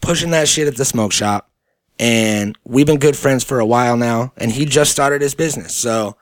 pushing 0.00 0.30
that 0.30 0.46
shit 0.46 0.68
at 0.68 0.76
the 0.76 0.84
smoke 0.84 1.10
shop. 1.10 1.50
And 1.98 2.56
we've 2.62 2.86
been 2.86 3.00
good 3.00 3.16
friends 3.16 3.42
for 3.42 3.58
a 3.58 3.66
while 3.66 3.96
now. 3.96 4.32
And 4.36 4.52
he 4.52 4.64
just 4.64 4.92
started 4.92 5.22
his 5.22 5.34
business. 5.34 5.74
So 5.74 6.16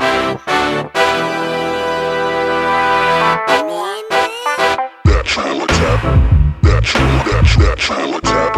That 7.58 7.78
trailer 7.78 8.22
tap. 8.22 8.56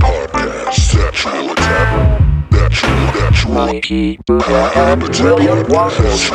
Podcast. 0.00 0.92
That 0.92 1.12
trailer 1.12 1.54
tap. 1.54 2.50
That 2.50 2.72
trailer. 2.72 3.09
Mikey, 3.66 4.18
Buddha, 4.26 4.72
and 4.74 5.02
Waffles. 5.68 6.30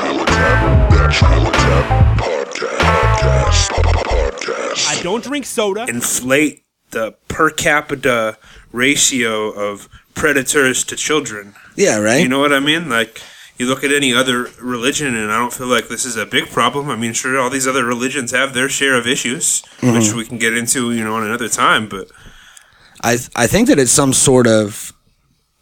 I 4.88 5.00
don't 5.02 5.24
drink 5.24 5.46
soda. 5.46 5.86
Inflate 5.88 6.64
the 6.92 7.16
per 7.28 7.50
capita 7.50 8.38
ratio 8.72 9.50
of 9.50 9.90
predators 10.14 10.84
to 10.84 10.96
children. 10.96 11.56
Yeah, 11.76 11.98
right? 11.98 12.22
You 12.22 12.30
know 12.30 12.40
what 12.40 12.54
I 12.54 12.60
mean? 12.60 12.90
Like, 12.90 13.22
you 13.58 13.66
look 13.66 13.84
at 13.84 13.92
any 13.92 14.14
other 14.14 14.50
religion, 14.62 15.16
and 15.16 15.32
I 15.32 15.40
don't 15.40 15.52
feel 15.54 15.68
like 15.68 15.88
this 15.88 16.06
is 16.06 16.16
a 16.18 16.28
big 16.28 16.50
problem. 16.50 16.90
I 16.90 16.96
mean, 16.96 17.14
sure, 17.14 17.40
all 17.40 17.50
these 17.50 17.68
other 17.68 17.86
religions 17.86 18.32
have 18.32 18.54
their 18.54 18.70
share 18.70 18.96
of 18.96 19.08
issues, 19.08 19.64
mm-hmm. 19.80 19.98
which 19.98 20.14
we 20.14 20.26
can 20.26 20.38
get 20.38 20.56
into, 20.56 20.92
you 20.92 21.04
know, 21.04 21.18
in 21.18 21.24
another 21.24 21.50
time. 21.50 21.90
But 21.90 22.12
I 23.02 23.18
I 23.36 23.48
think 23.48 23.68
that 23.70 23.80
it's 23.80 23.92
some 23.92 24.14
sort 24.14 24.46
of 24.46 24.95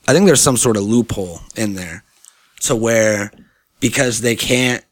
I 0.08 0.14
think 0.14 0.26
there's 0.26 0.42
some 0.42 0.58
sort 0.58 0.78
of 0.78 0.84
loophole 0.84 1.40
in 1.56 1.76
there 1.76 2.04
to 2.62 2.76
where 2.76 3.32
because 3.80 4.22
they 4.22 4.36
can't 4.36 4.84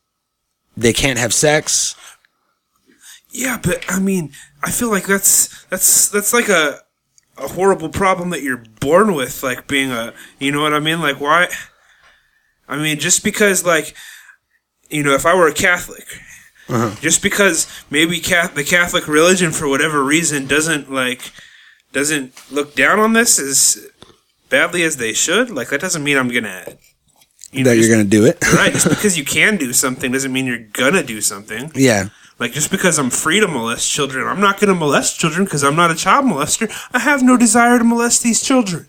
they 0.77 0.93
can't 0.93 1.19
have 1.19 1.33
sex. 1.33 1.95
yeah, 3.31 3.59
but 3.61 3.83
I 3.89 3.99
mean, 3.99 4.31
I 4.63 4.71
feel 4.71 4.89
like 4.89 5.05
that's 5.05 5.65
that's 5.65 6.09
that's 6.09 6.33
like 6.33 6.49
a 6.49 6.79
a 7.37 7.47
horrible 7.47 7.89
problem 7.89 8.29
that 8.29 8.41
you're 8.41 8.63
born 8.79 9.13
with, 9.13 9.43
like 9.43 9.67
being 9.67 9.91
a, 9.91 10.13
you 10.39 10.51
know 10.51 10.61
what 10.61 10.73
I 10.73 10.79
mean? 10.79 11.01
Like, 11.01 11.19
why? 11.19 11.47
I 12.67 12.77
mean, 12.77 12.99
just 12.99 13.23
because, 13.23 13.65
like, 13.65 13.95
you 14.89 15.03
know, 15.03 15.13
if 15.13 15.25
I 15.25 15.33
were 15.33 15.47
a 15.47 15.53
Catholic, 15.53 16.05
uh-huh. 16.69 16.95
just 17.01 17.21
because 17.21 17.67
maybe 17.89 18.19
the 18.19 18.65
Catholic 18.67 19.07
religion, 19.07 19.51
for 19.51 19.67
whatever 19.67 20.03
reason, 20.03 20.47
doesn't 20.47 20.91
like 20.91 21.31
doesn't 21.91 22.33
look 22.51 22.75
down 22.75 22.99
on 22.99 23.13
this 23.13 23.39
as 23.39 23.87
badly 24.51 24.83
as 24.83 24.97
they 24.97 25.13
should, 25.13 25.49
like 25.49 25.69
that 25.69 25.81
doesn't 25.81 26.03
mean 26.03 26.17
I'm 26.17 26.27
gonna. 26.29 26.65
You 27.51 27.63
that 27.63 27.75
just- 27.75 27.87
you're 27.89 27.97
gonna 27.97 28.07
do 28.07 28.25
it. 28.25 28.37
right. 28.53 28.71
Just 28.73 28.87
because 28.95 29.17
you 29.17 29.25
can 29.25 29.57
do 29.57 29.73
something 29.73 30.11
doesn't 30.11 30.31
mean 30.31 30.45
you're 30.45 30.59
gonna 30.73 31.03
do 31.03 31.21
something. 31.21 31.71
yeah. 31.73 32.09
Like 32.39 32.53
just 32.53 32.71
because 32.71 32.97
I'm 32.97 33.11
free 33.11 33.39
to 33.39 33.47
molest 33.47 33.87
children, 33.91 34.25
I'm 34.27 34.39
not 34.39 34.57
to 34.59 34.73
molest 34.73 35.19
children 35.19 35.43
because 35.45 35.63
I'm 35.63 35.75
not 35.75 35.91
a 35.91 35.95
child 35.95 36.25
molester. 36.25 36.71
I 36.91 36.97
have 36.97 37.21
no 37.21 37.37
desire 37.37 37.77
to 37.77 37.83
molest 37.83 38.23
these 38.23 38.41
children. 38.41 38.87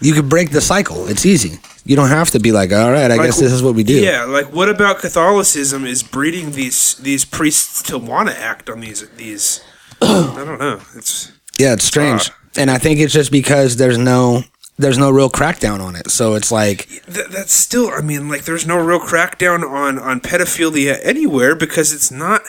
You 0.00 0.14
could 0.14 0.30
break 0.30 0.52
the 0.52 0.62
cycle. 0.62 1.06
It's 1.06 1.26
easy. 1.26 1.58
You 1.84 1.96
don't 1.96 2.08
have 2.08 2.30
to 2.30 2.38
be 2.40 2.50
like, 2.50 2.72
all 2.72 2.90
right, 2.90 3.10
I 3.10 3.16
Like, 3.16 3.26
guess 3.26 3.38
this 3.40 3.52
is 3.52 3.62
what 3.62 3.74
we 3.74 3.84
do. 3.84 4.00
Yeah, 4.00 4.24
like 4.24 4.50
what 4.54 4.70
about 4.70 5.00
Catholicism 5.00 5.84
is 5.84 6.02
breeding 6.02 6.52
these 6.52 6.94
these 6.94 7.26
priests 7.26 7.82
to 7.90 7.98
want 7.98 8.30
to 8.30 8.38
act 8.40 8.70
on 8.70 8.80
these 8.80 9.06
these? 9.18 9.60
I 10.00 10.42
don't 10.46 10.58
know. 10.58 10.80
It's 10.96 11.30
Yeah, 11.58 11.74
it's 11.74 11.84
strange. 11.84 12.30
Ah. 12.30 12.36
And 12.56 12.70
I 12.70 12.78
think 12.78 13.00
it's 13.00 13.12
just 13.12 13.30
because 13.30 13.76
there's 13.76 13.98
no 13.98 14.44
there's 14.76 14.98
no 14.98 15.10
real 15.10 15.30
crackdown 15.30 15.80
on 15.80 15.96
it. 15.96 16.10
So 16.10 16.34
it's 16.34 16.50
like 16.50 16.88
th- 17.06 17.28
that's 17.30 17.52
still. 17.52 17.90
I 17.90 18.00
mean, 18.00 18.28
like 18.28 18.44
there's 18.44 18.66
no 18.66 18.78
real 18.78 19.00
crackdown 19.00 19.68
on 19.68 19.98
on 19.98 20.20
pedophilia 20.20 20.98
anywhere 21.02 21.54
because 21.54 21.92
it's 21.92 22.10
not. 22.10 22.42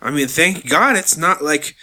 I 0.00 0.10
mean, 0.10 0.28
thank 0.28 0.68
God 0.68 0.96
it's 0.96 1.16
not 1.16 1.42
like. 1.42 1.76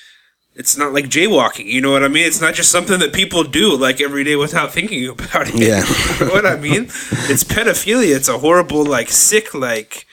It's 0.55 0.75
not 0.75 0.91
like 0.91 1.05
jaywalking, 1.05 1.67
you 1.67 1.81
know 1.81 1.91
what 1.91 2.03
I 2.03 2.07
mean? 2.07 2.25
It's 2.25 2.41
not 2.41 2.55
just 2.55 2.71
something 2.71 2.97
that 2.97 3.13
people 3.13 3.43
do 3.43 3.77
like 3.77 4.01
every 4.01 4.23
day 4.23 4.35
without 4.35 4.73
thinking 4.73 5.07
about 5.07 5.49
it. 5.49 5.53
Yeah. 5.53 5.85
you 6.19 6.25
know 6.25 6.33
what 6.33 6.47
I 6.47 6.55
mean? 6.55 6.85
It's 7.29 7.43
pedophilia. 7.43 8.15
It's 8.15 8.27
a 8.27 8.39
horrible, 8.39 8.83
like 8.83 9.09
sick, 9.09 9.53
like 9.53 10.07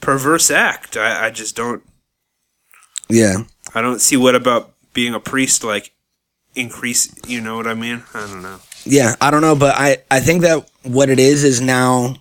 perverse 0.00 0.50
act. 0.50 0.96
I, 0.96 1.26
I 1.26 1.30
just 1.30 1.54
don't. 1.54 1.82
yeah. 3.10 3.42
I 3.74 3.82
don't 3.82 4.00
see 4.00 4.16
what 4.16 4.34
about 4.34 4.72
being 4.94 5.12
a 5.12 5.20
priest 5.20 5.62
like 5.64 5.92
increase. 6.54 7.14
You 7.28 7.42
know 7.42 7.56
what 7.56 7.66
I 7.66 7.74
mean? 7.74 8.04
I 8.14 8.20
don't 8.20 8.40
know. 8.40 8.60
Yeah, 8.84 9.14
I 9.20 9.30
don't 9.30 9.42
know, 9.42 9.56
but 9.56 9.74
I, 9.76 9.98
I 10.10 10.20
think 10.20 10.42
that 10.42 10.70
what 10.82 11.10
it 11.10 11.18
is 11.18 11.44
is 11.44 11.60
now 11.60 12.16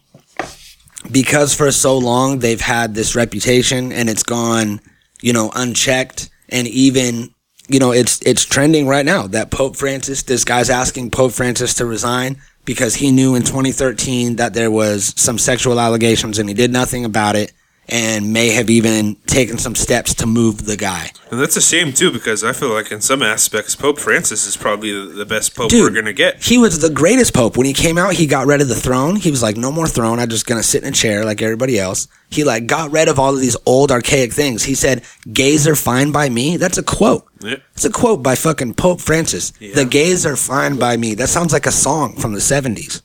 because 1.12 1.56
for 1.56 1.72
so 1.72 1.98
long 1.98 2.40
they've 2.40 2.60
had 2.60 2.94
this 2.94 3.16
reputation 3.16 3.92
and 3.92 4.10
it's 4.10 4.24
gone, 4.24 4.82
you 5.22 5.34
know, 5.34 5.52
unchecked 5.56 6.30
and 6.50 6.68
even, 6.68 7.34
you 7.68 7.80
know, 7.80 7.92
it's 7.92 8.22
it's 8.26 8.46
trending 8.46 8.88
right 8.88 9.06
now 9.06 9.28
that 9.28 9.52
Pope 9.52 9.76
Francis, 9.76 10.24
this 10.24 10.44
guy's 10.44 10.70
asking 10.70 11.12
Pope 11.12 11.32
Francis 11.32 11.76
to 11.76 11.86
resign 11.86 12.38
because 12.66 12.96
he 12.96 13.12
knew 13.12 13.36
in 13.36 13.44
2013 13.44 14.36
that 14.36 14.54
there 14.54 14.72
was 14.72 15.14
some 15.16 15.38
sexual 15.38 15.80
allegations 15.80 16.40
and 16.40 16.50
he 16.50 16.56
did 16.56 16.72
nothing 16.72 17.06
about 17.06 17.36
it 17.36 17.54
and 17.90 18.32
may 18.32 18.50
have 18.50 18.70
even 18.70 19.16
taken 19.28 19.58
some 19.58 19.76
steps 19.76 20.14
to 20.16 20.26
move 20.26 20.66
the 20.66 20.78
guy. 20.78 21.12
And 21.32 21.40
that's 21.40 21.58
a 21.58 21.62
shame 21.62 21.94
too, 21.94 22.12
because 22.12 22.44
I 22.44 22.54
feel 22.54 22.70
like 22.70 22.92
in 22.92 23.02
some 23.02 23.22
aspects, 23.22 23.76
Pope 23.76 24.00
Francis 24.00 24.46
is 24.46 24.58
probably 24.58 24.92
the, 24.92 25.26
best 25.26 25.56
pope 25.56 25.70
Dude. 25.70 25.84
we're 25.84 26.02
gonna 26.02 26.14
get. 26.14 26.44
He 26.44 26.58
was 26.58 26.80
the 26.80 26.90
greatest 26.90 27.34
pope. 27.34 27.58
When 27.58 27.66
he 27.68 27.74
came 27.74 27.98
out, 27.98 28.14
he 28.14 28.26
got 28.26 28.48
rid 28.48 28.62
of 28.62 28.68
the 28.68 28.76
throne. 28.76 29.16
He 29.16 29.30
was 29.32 29.44
like, 29.44 29.58
no 29.58 29.72
more 29.72 29.88
throne. 29.88 30.20
I'm 30.20 30.30
just 30.30 30.46
going 30.46 30.60
to 30.62 30.68
sit 30.68 30.84
in 30.84 30.90
a 30.90 30.92
chair 30.92 31.26
like 31.26 31.42
everybody 31.42 31.80
else. 31.80 32.08
He 32.30 32.44
like 32.44 32.68
got 32.68 32.92
rid 32.92 33.08
of 33.08 33.20
all 33.20 33.34
of 33.34 33.40
these 33.40 33.58
old 33.66 33.92
archaic 33.92 34.34
things. 34.34 34.64
He 34.64 34.76
said, 34.76 35.04
gays 35.32 35.68
are 35.68 35.76
fine 35.76 36.12
by 36.12 36.30
me. 36.30 36.58
That's 36.58 36.78
a 36.78 36.84
quote. 36.84 37.28
Yeah. 37.42 37.58
It's 37.74 37.86
a 37.86 37.92
quote 37.92 38.24
by 38.24 38.36
fucking 38.36 38.76
Pope 38.76 39.02
Francis. 39.02 39.54
Yeah. 39.60 39.76
The 39.76 39.86
gays 39.86 40.26
are 40.26 40.36
fine 40.36 40.78
by 40.78 40.98
me. 40.98 41.16
That 41.16 41.30
sounds 41.30 41.54
like 41.54 41.66
a 41.66 41.72
song 41.72 42.16
from 42.16 42.34
the 42.34 42.40
70s. 42.40 43.02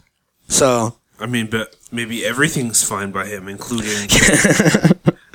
So, 0.49 0.97
I 1.19 1.27
mean, 1.27 1.49
but 1.49 1.75
maybe 1.95 2.25
everything's 2.25 2.83
fine 2.83 3.11
by 3.13 3.27
him, 3.27 3.49
including. 3.49 4.09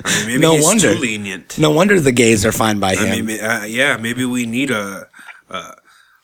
I 0.02 0.18
mean, 0.20 0.26
maybe 0.26 0.38
No 0.38 0.54
he's 0.56 0.64
wonder. 0.64 0.94
too 0.94 1.00
lenient. 1.00 1.58
no 1.58 1.70
wonder 1.70 2.00
the 2.00 2.12
gays 2.12 2.44
are 2.46 2.52
fine 2.52 2.78
by 2.80 2.92
I 2.92 2.96
him. 3.06 3.26
mean, 3.26 3.40
uh, 3.40 3.64
yeah, 3.68 3.96
maybe 3.96 4.24
we 4.24 4.46
need 4.46 4.70
a, 4.70 5.08
a 5.50 5.74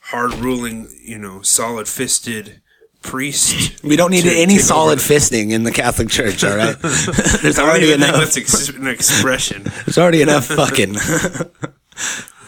hard 0.00 0.34
ruling, 0.34 0.88
you 1.02 1.18
know, 1.18 1.42
solid 1.42 1.86
fisted 1.88 2.62
priest. 3.02 3.82
We 3.84 3.94
don't 3.96 4.10
need 4.10 4.22
to 4.24 4.32
any 4.32 4.58
solid 4.58 4.98
over. 4.98 5.14
fisting 5.14 5.50
in 5.52 5.62
the 5.64 5.70
Catholic 5.72 6.08
Church, 6.08 6.42
all 6.42 6.56
right? 6.56 6.76
There's 7.42 7.58
already 7.58 7.92
enough. 7.92 8.16
that's 8.16 8.36
ex- 8.36 8.68
an 8.70 8.86
expression. 8.88 9.64
There's 9.84 9.98
already 9.98 10.22
enough 10.22 10.46
fucking. 10.46 10.94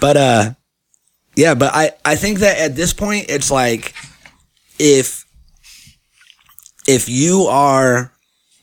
but 0.01 0.17
uh 0.17 0.51
yeah, 1.37 1.55
but 1.55 1.73
I 1.75 1.93
I 2.05 2.17
think 2.17 2.39
that 2.41 2.59
at 2.59 2.75
this 2.75 2.93
point 2.93 3.27
it's 3.29 3.51
like 3.51 3.95
if 4.79 5.25
if 6.89 7.09
you 7.09 7.43
are 7.43 8.11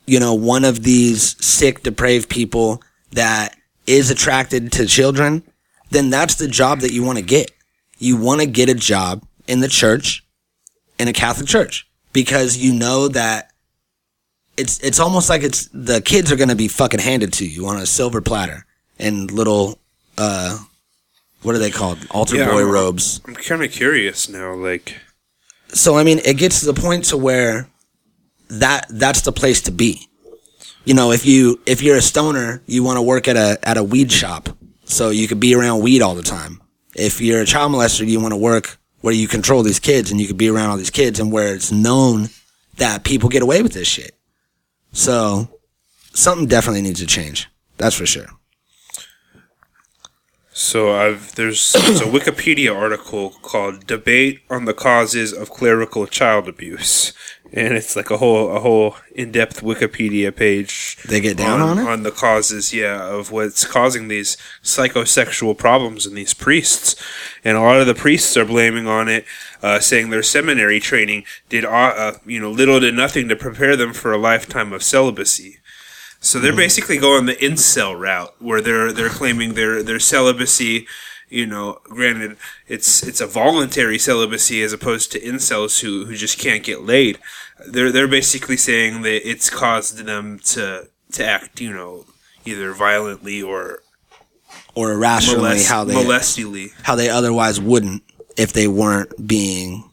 you 0.05 0.19
know 0.19 0.33
one 0.33 0.65
of 0.65 0.83
these 0.83 1.37
sick 1.43 1.83
depraved 1.83 2.27
people 2.29 2.81
that 3.11 3.55
is 3.87 4.09
attracted 4.11 4.71
to 4.73 4.85
children, 4.85 5.43
then 5.91 6.09
that's 6.09 6.35
the 6.35 6.47
job 6.47 6.81
that 6.81 6.91
you 6.91 7.03
want 7.03 7.17
to 7.19 7.23
get. 7.23 7.51
You 7.99 8.17
want 8.17 8.41
to 8.41 8.47
get 8.47 8.67
a 8.67 8.73
job 8.73 9.23
in 9.47 9.61
the 9.61 9.67
church 9.69 10.25
in 10.99 11.07
a 11.07 11.13
Catholic 11.13 11.47
church 11.47 11.87
because 12.11 12.57
you 12.57 12.73
know 12.73 13.07
that 13.07 13.51
it's 14.57 14.79
it's 14.79 14.99
almost 14.99 15.29
like 15.29 15.43
it's 15.43 15.69
the 15.73 16.01
kids 16.01 16.31
are 16.31 16.35
going 16.35 16.49
to 16.49 16.55
be 16.55 16.67
fucking 16.67 16.99
handed 16.99 17.31
to 17.33 17.45
you 17.47 17.67
on 17.67 17.77
a 17.77 17.85
silver 17.85 18.21
platter 18.21 18.65
and 18.99 19.29
little 19.31 19.77
uh 20.17 20.57
what 21.41 21.53
are 21.55 21.59
they 21.59 21.69
called 21.71 21.99
altar 22.09 22.37
Yeah, 22.37 22.49
boy 22.49 22.59
I'm- 22.61 22.71
robes 22.71 23.21
I'm 23.25 23.35
kind 23.35 23.63
of 23.63 23.71
curious 23.71 24.29
now. 24.29 24.53
Like, 24.53 24.95
so 25.69 25.97
i 25.97 26.03
mean 26.03 26.19
it 26.25 26.37
gets 26.37 26.61
to 26.61 26.65
the 26.71 26.73
point 26.81 27.05
to 27.05 27.17
where 27.17 27.67
that 28.49 28.87
that's 28.89 29.21
the 29.21 29.31
place 29.31 29.61
to 29.63 29.71
be. 29.71 30.07
You 30.85 30.93
know 30.93 31.11
if 31.11 31.25
you 31.25 31.59
if 31.65 31.81
you're 31.81 31.97
a 31.97 32.01
stoner 32.01 32.61
you 32.65 32.83
want 32.83 32.97
to 32.97 33.01
work 33.01 33.27
at 33.27 33.35
a 33.35 33.57
at 33.63 33.77
a 33.77 33.83
weed 33.83 34.11
shop 34.11 34.49
so 34.85 35.09
you 35.09 35.27
could 35.27 35.39
be 35.39 35.55
around 35.55 35.81
weed 35.81 36.01
all 36.01 36.15
the 36.15 36.23
time. 36.23 36.61
If 36.95 37.21
you're 37.21 37.41
a 37.41 37.45
child 37.45 37.71
molester 37.71 38.07
you 38.07 38.19
want 38.19 38.33
to 38.33 38.37
work 38.37 38.77
where 39.01 39.13
you 39.13 39.27
control 39.27 39.63
these 39.63 39.79
kids 39.79 40.11
and 40.11 40.19
you 40.19 40.27
could 40.27 40.37
be 40.37 40.49
around 40.49 40.69
all 40.69 40.77
these 40.77 40.89
kids 40.89 41.19
and 41.19 41.31
where 41.31 41.55
it's 41.55 41.71
known 41.71 42.29
that 42.77 43.03
people 43.03 43.29
get 43.29 43.43
away 43.43 43.61
with 43.61 43.73
this 43.73 43.87
shit. 43.87 44.15
So 44.91 45.47
something 46.13 46.47
definitely 46.47 46.81
needs 46.81 46.99
to 46.99 47.07
change 47.07 47.49
that's 47.77 47.95
for 47.95 48.05
sure. 48.05 48.27
So 50.57 50.95
I've 50.95 51.35
there's, 51.35 51.75
a 51.75 52.07
Wikipedia 52.07 52.73
article 52.73 53.31
called 53.41 53.85
"Debate 53.85 54.39
on 54.49 54.63
the 54.63 54.73
Causes 54.73 55.33
of 55.33 55.49
Clerical 55.49 56.07
Child 56.07 56.47
Abuse," 56.47 57.11
and 57.55 57.73
it's 57.73 57.95
like 57.95 58.11
a 58.11 58.17
whole 58.17 58.55
a 58.55 58.59
whole 58.59 58.97
in 59.15 59.31
depth 59.31 59.61
Wikipedia 59.61 60.35
page. 60.35 60.97
They 61.07 61.21
get 61.21 61.37
down 61.37 61.61
on 61.61 61.79
it? 61.79 61.87
on 61.87 62.03
the 62.03 62.11
causes, 62.11 62.73
yeah, 62.73 63.07
of 63.07 63.31
what's 63.31 63.65
causing 63.65 64.09
these 64.09 64.35
psychosexual 64.61 65.57
problems 65.57 66.05
in 66.05 66.15
these 66.15 66.33
priests, 66.33 66.95
and 67.45 67.57
a 67.57 67.61
lot 67.61 67.79
of 67.79 67.87
the 67.87 67.95
priests 67.95 68.35
are 68.35 68.45
blaming 68.45 68.87
on 68.87 69.07
it, 69.07 69.25
uh, 69.63 69.79
saying 69.79 70.09
their 70.09 70.21
seminary 70.21 70.81
training 70.81 71.23
did 71.47 71.63
uh, 71.63 71.69
uh, 71.69 72.17
you 72.25 72.41
know 72.41 72.51
little 72.51 72.81
to 72.81 72.91
nothing 72.91 73.29
to 73.29 73.35
prepare 73.35 73.77
them 73.77 73.93
for 73.93 74.11
a 74.11 74.17
lifetime 74.17 74.73
of 74.73 74.83
celibacy. 74.83 75.59
So 76.19 76.39
they're 76.39 76.55
basically 76.55 76.97
going 76.97 77.27
the 77.27 77.35
incel 77.35 77.97
route, 77.97 78.35
where 78.39 78.59
they're 78.59 78.91
they're 78.91 79.09
claiming 79.09 79.53
their 79.53 79.81
their 79.81 79.99
celibacy. 79.99 80.87
You 81.29 81.45
know, 81.45 81.79
granted, 81.83 82.37
it's 82.67 83.01
it's 83.01 83.21
a 83.21 83.27
voluntary 83.27 83.97
celibacy 83.97 84.61
as 84.61 84.73
opposed 84.73 85.11
to 85.11 85.19
incels 85.19 85.81
who 85.81 86.05
who 86.05 86.15
just 86.15 86.37
can't 86.37 86.63
get 86.63 86.81
laid. 86.81 87.19
They're 87.67 87.91
they're 87.91 88.07
basically 88.07 88.57
saying 88.57 89.01
that 89.03 89.27
it's 89.27 89.49
caused 89.49 90.05
them 90.05 90.39
to 90.39 90.87
to 91.13 91.25
act, 91.25 91.61
you 91.61 91.73
know, 91.73 92.05
either 92.45 92.73
violently 92.73 93.41
or 93.41 93.81
or 94.75 94.91
irrationally 94.91 95.41
molest, 95.41 95.69
how 95.69 95.83
they 95.83 95.93
molestily. 95.93 96.69
how 96.83 96.95
they 96.95 97.09
otherwise 97.09 97.59
wouldn't 97.59 98.03
if 98.37 98.51
they 98.51 98.67
weren't 98.67 99.27
being 99.27 99.89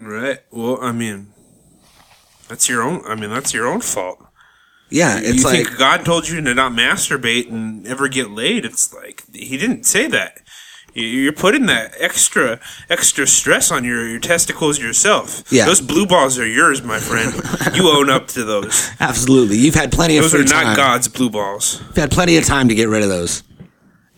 Right. 0.00 0.40
Well, 0.50 0.78
I 0.80 0.92
mean, 0.92 1.26
that's 2.48 2.68
your 2.68 2.82
own. 2.82 3.02
I 3.06 3.14
mean, 3.14 3.30
that's 3.30 3.52
your 3.52 3.66
own 3.66 3.80
fault. 3.82 4.18
yeah 4.88 5.18
it's 5.18 5.38
you 5.38 5.44
like 5.44 5.66
think 5.66 5.78
God 5.78 6.04
told 6.04 6.26
you 6.28 6.40
to 6.40 6.54
not 6.54 6.72
masturbate 6.72 7.48
and 7.50 7.86
ever 7.86 8.08
get 8.08 8.30
laid? 8.30 8.64
It's 8.64 8.94
like 8.94 9.22
He 9.32 9.58
didn't 9.58 9.84
say 9.84 10.06
that. 10.08 10.40
You- 10.94 11.06
You're 11.06 11.32
putting 11.32 11.66
that 11.66 11.94
extra 11.98 12.58
extra 12.88 13.26
stress 13.26 13.70
on 13.70 13.84
your, 13.84 14.06
your 14.08 14.18
testicles 14.20 14.78
yourself. 14.78 15.44
Yeah. 15.52 15.66
Those 15.66 15.80
blue 15.80 16.06
balls 16.06 16.38
are 16.38 16.46
yours, 16.46 16.82
my 16.82 16.98
friend. 16.98 17.32
you 17.76 17.88
own 17.88 18.10
up 18.10 18.26
to 18.28 18.44
those. 18.44 18.90
absolutely 19.00 19.56
you've 19.56 19.74
had 19.74 19.92
plenty 19.92 20.16
of 20.16 20.24
Those 20.24 20.34
are 20.34 20.44
not 20.44 20.50
time 20.64 20.76
God's 20.76 21.08
blue 21.08 21.30
balls. 21.30 21.80
you've 21.88 21.96
had 21.96 22.10
plenty 22.10 22.36
of 22.36 22.44
time 22.44 22.68
to 22.68 22.74
get 22.74 22.88
rid 22.88 23.02
of 23.02 23.08
those 23.08 23.42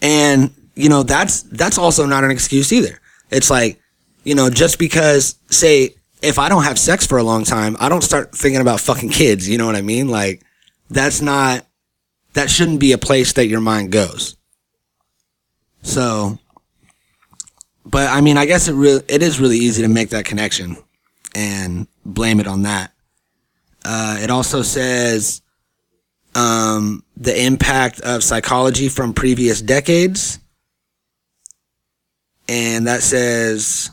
and 0.00 0.50
you 0.74 0.88
know 0.88 1.02
that's 1.02 1.42
that's 1.42 1.78
also 1.78 2.06
not 2.06 2.24
an 2.24 2.30
excuse 2.30 2.72
either 2.72 2.98
it's 3.30 3.50
like 3.50 3.78
you 4.24 4.34
know 4.34 4.48
just 4.50 4.78
because 4.78 5.36
say 5.50 5.90
if 6.22 6.38
i 6.38 6.48
don't 6.48 6.64
have 6.64 6.78
sex 6.78 7.06
for 7.06 7.18
a 7.18 7.22
long 7.22 7.44
time 7.44 7.76
i 7.78 7.88
don't 7.88 8.02
start 8.02 8.32
thinking 8.34 8.60
about 8.60 8.80
fucking 8.80 9.10
kids 9.10 9.48
you 9.48 9.58
know 9.58 9.66
what 9.66 9.76
i 9.76 9.82
mean 9.82 10.08
like 10.08 10.42
that's 10.90 11.20
not 11.20 11.66
that 12.32 12.48
shouldn't 12.50 12.80
be 12.80 12.92
a 12.92 12.98
place 12.98 13.34
that 13.34 13.46
your 13.46 13.60
mind 13.60 13.92
goes 13.92 14.36
so 15.82 16.38
but 17.84 18.08
i 18.10 18.20
mean 18.20 18.36
i 18.36 18.46
guess 18.46 18.68
it 18.68 18.74
really 18.74 19.02
it 19.08 19.22
is 19.22 19.40
really 19.40 19.58
easy 19.58 19.82
to 19.82 19.88
make 19.88 20.10
that 20.10 20.24
connection 20.24 20.76
and 21.34 21.86
blame 22.04 22.40
it 22.40 22.46
on 22.46 22.62
that 22.62 22.92
uh, 23.84 24.18
it 24.20 24.30
also 24.30 24.62
says 24.62 25.42
um, 26.34 27.04
the 27.16 27.44
impact 27.44 28.00
of 28.00 28.22
psychology 28.22 28.88
from 28.88 29.12
previous 29.12 29.60
decades. 29.60 30.38
And 32.48 32.86
that 32.86 33.02
says 33.02 33.90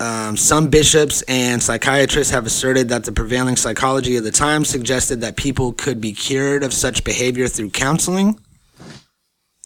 um, 0.00 0.36
some 0.36 0.68
bishops 0.68 1.22
and 1.22 1.62
psychiatrists 1.62 2.32
have 2.32 2.46
asserted 2.46 2.88
that 2.88 3.04
the 3.04 3.12
prevailing 3.12 3.56
psychology 3.56 4.16
of 4.16 4.24
the 4.24 4.30
time 4.30 4.64
suggested 4.64 5.20
that 5.20 5.36
people 5.36 5.72
could 5.72 6.00
be 6.00 6.12
cured 6.12 6.62
of 6.62 6.72
such 6.72 7.04
behavior 7.04 7.48
through 7.48 7.70
counseling. 7.70 8.40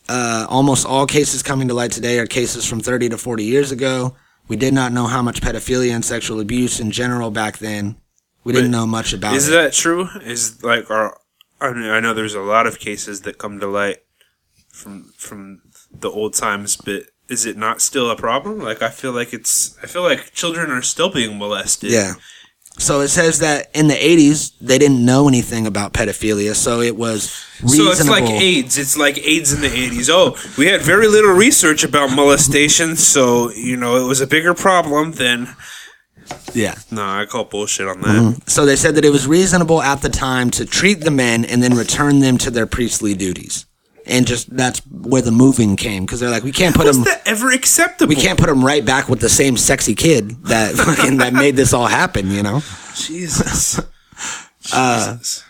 Uh, 0.08 0.46
almost 0.48 0.86
all 0.86 1.06
cases 1.06 1.42
coming 1.42 1.68
to 1.68 1.74
light 1.74 1.92
today 1.92 2.18
are 2.18 2.26
cases 2.26 2.64
from 2.66 2.80
30 2.80 3.10
to 3.10 3.18
40 3.18 3.44
years 3.44 3.70
ago. 3.70 4.16
We 4.48 4.56
did 4.56 4.74
not 4.74 4.92
know 4.92 5.06
how 5.06 5.22
much 5.22 5.40
pedophilia 5.40 5.94
and 5.94 6.04
sexual 6.04 6.40
abuse 6.40 6.80
in 6.80 6.90
general 6.90 7.30
back 7.30 7.58
then. 7.58 7.96
We 8.44 8.52
didn't 8.52 8.72
know 8.72 8.86
much 8.86 9.12
about 9.12 9.36
Is 9.36 9.48
it. 9.48 9.52
that 9.52 9.72
true? 9.72 10.08
Is 10.22 10.62
like 10.64 10.90
our 10.90 11.16
I 11.60 11.72
mean 11.72 11.88
I 11.88 12.00
know 12.00 12.12
there's 12.12 12.34
a 12.34 12.40
lot 12.40 12.66
of 12.66 12.80
cases 12.80 13.20
that 13.22 13.38
come 13.38 13.60
to 13.60 13.68
light 13.68 13.98
from 14.68 15.12
from 15.16 15.62
the 15.92 16.10
old 16.10 16.34
times, 16.34 16.76
but 16.76 17.04
is 17.28 17.46
it 17.46 17.56
not 17.56 17.80
still 17.80 18.10
a 18.10 18.16
problem? 18.16 18.58
Like 18.58 18.82
I 18.82 18.88
feel 18.90 19.12
like 19.12 19.32
it's 19.32 19.78
I 19.82 19.86
feel 19.86 20.02
like 20.02 20.32
children 20.32 20.70
are 20.72 20.82
still 20.82 21.08
being 21.08 21.38
molested. 21.38 21.92
Yeah. 21.92 22.14
So 22.78 23.00
it 23.00 23.08
says 23.08 23.38
that 23.40 23.70
in 23.74 23.86
the 23.88 23.94
80s, 23.94 24.52
they 24.60 24.78
didn't 24.78 25.04
know 25.04 25.28
anything 25.28 25.66
about 25.66 25.92
pedophilia, 25.92 26.54
so 26.54 26.80
it 26.80 26.96
was 26.96 27.44
reasonable. 27.62 27.94
So 27.94 28.00
it's 28.00 28.08
like 28.08 28.24
AIDS. 28.24 28.78
It's 28.78 28.96
like 28.96 29.18
AIDS 29.18 29.52
in 29.52 29.60
the 29.60 29.68
80s. 29.68 30.08
Oh, 30.10 30.36
we 30.56 30.66
had 30.66 30.80
very 30.80 31.06
little 31.06 31.32
research 31.32 31.84
about 31.84 32.10
molestation, 32.16 32.96
so, 32.96 33.50
you 33.52 33.76
know, 33.76 33.96
it 34.02 34.08
was 34.08 34.20
a 34.20 34.26
bigger 34.26 34.54
problem 34.54 35.12
than. 35.12 35.54
yeah. 36.54 36.74
No, 36.90 37.02
I 37.02 37.26
call 37.26 37.44
bullshit 37.44 37.86
on 37.86 38.00
that. 38.00 38.08
Mm-hmm. 38.08 38.48
So 38.48 38.64
they 38.64 38.76
said 38.76 38.94
that 38.96 39.04
it 39.04 39.10
was 39.10 39.26
reasonable 39.26 39.82
at 39.82 40.00
the 40.00 40.08
time 40.08 40.50
to 40.52 40.64
treat 40.64 41.00
the 41.02 41.10
men 41.10 41.44
and 41.44 41.62
then 41.62 41.74
return 41.76 42.20
them 42.20 42.38
to 42.38 42.50
their 42.50 42.66
priestly 42.66 43.14
duties. 43.14 43.66
And 44.06 44.26
just 44.26 44.54
that's 44.54 44.80
where 44.90 45.22
the 45.22 45.30
moving 45.30 45.76
came 45.76 46.04
because 46.04 46.18
they're 46.20 46.30
like, 46.30 46.42
we 46.42 46.52
can't 46.52 46.74
put 46.74 46.86
them, 46.86 47.04
that 47.04 47.22
ever 47.24 47.52
acceptable? 47.52 48.08
we 48.08 48.16
can't 48.16 48.38
put 48.38 48.48
them 48.48 48.64
right 48.64 48.84
back 48.84 49.08
with 49.08 49.20
the 49.20 49.28
same 49.28 49.56
sexy 49.56 49.94
kid 49.94 50.30
that 50.44 50.74
fucking 50.76 51.18
that 51.18 51.32
made 51.32 51.56
this 51.56 51.72
all 51.72 51.86
happen. 51.86 52.30
You 52.30 52.42
know. 52.42 52.62
Jesus. 52.96 53.80
Uh, 54.72 55.16
Jesus. 55.16 55.42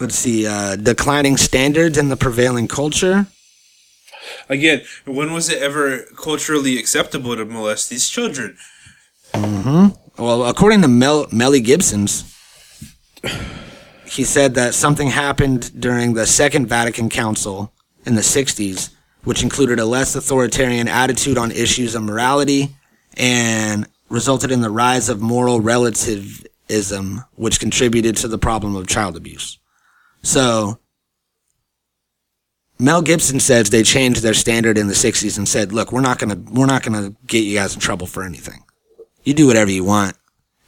Let's 0.00 0.16
see. 0.16 0.44
Uh, 0.44 0.74
declining 0.74 1.36
standards 1.36 1.96
in 1.96 2.08
the 2.08 2.16
prevailing 2.16 2.66
culture. 2.66 3.28
Again, 4.48 4.82
when 5.04 5.32
was 5.32 5.48
it 5.48 5.62
ever 5.62 6.00
culturally 6.16 6.78
acceptable 6.78 7.36
to 7.36 7.44
molest 7.44 7.90
these 7.90 8.08
children? 8.08 8.56
Mm-hmm. 9.32 10.22
Well, 10.22 10.44
according 10.46 10.82
to 10.82 10.88
Mel, 10.88 11.26
Melly 11.32 11.60
Gibson's, 11.60 12.24
he 14.14 14.24
said 14.24 14.54
that 14.54 14.74
something 14.74 15.08
happened 15.08 15.80
during 15.80 16.14
the 16.14 16.26
Second 16.26 16.66
Vatican 16.66 17.08
Council 17.08 17.72
in 18.04 18.14
the 18.14 18.20
60s, 18.20 18.90
which 19.24 19.42
included 19.42 19.78
a 19.78 19.84
less 19.84 20.14
authoritarian 20.14 20.88
attitude 20.88 21.38
on 21.38 21.50
issues 21.50 21.94
of 21.94 22.02
morality 22.02 22.76
and 23.16 23.86
resulted 24.08 24.50
in 24.50 24.60
the 24.60 24.70
rise 24.70 25.08
of 25.08 25.20
moral 25.20 25.60
relativism, 25.60 27.24
which 27.34 27.60
contributed 27.60 28.16
to 28.16 28.28
the 28.28 28.38
problem 28.38 28.76
of 28.76 28.86
child 28.86 29.16
abuse. 29.16 29.58
So, 30.22 30.78
Mel 32.78 33.02
Gibson 33.02 33.40
says 33.40 33.70
they 33.70 33.82
changed 33.82 34.22
their 34.22 34.34
standard 34.34 34.76
in 34.76 34.88
the 34.88 34.94
60s 34.94 35.38
and 35.38 35.48
said, 35.48 35.72
look, 35.72 35.92
we're 35.92 36.00
not 36.00 36.18
to, 36.18 36.34
we're 36.50 36.66
not 36.66 36.82
to 36.82 37.14
get 37.26 37.44
you 37.44 37.56
guys 37.56 37.74
in 37.74 37.80
trouble 37.80 38.06
for 38.06 38.22
anything 38.22 38.64
you 39.24 39.34
do 39.34 39.46
whatever 39.46 39.70
you 39.70 39.82
want 39.82 40.16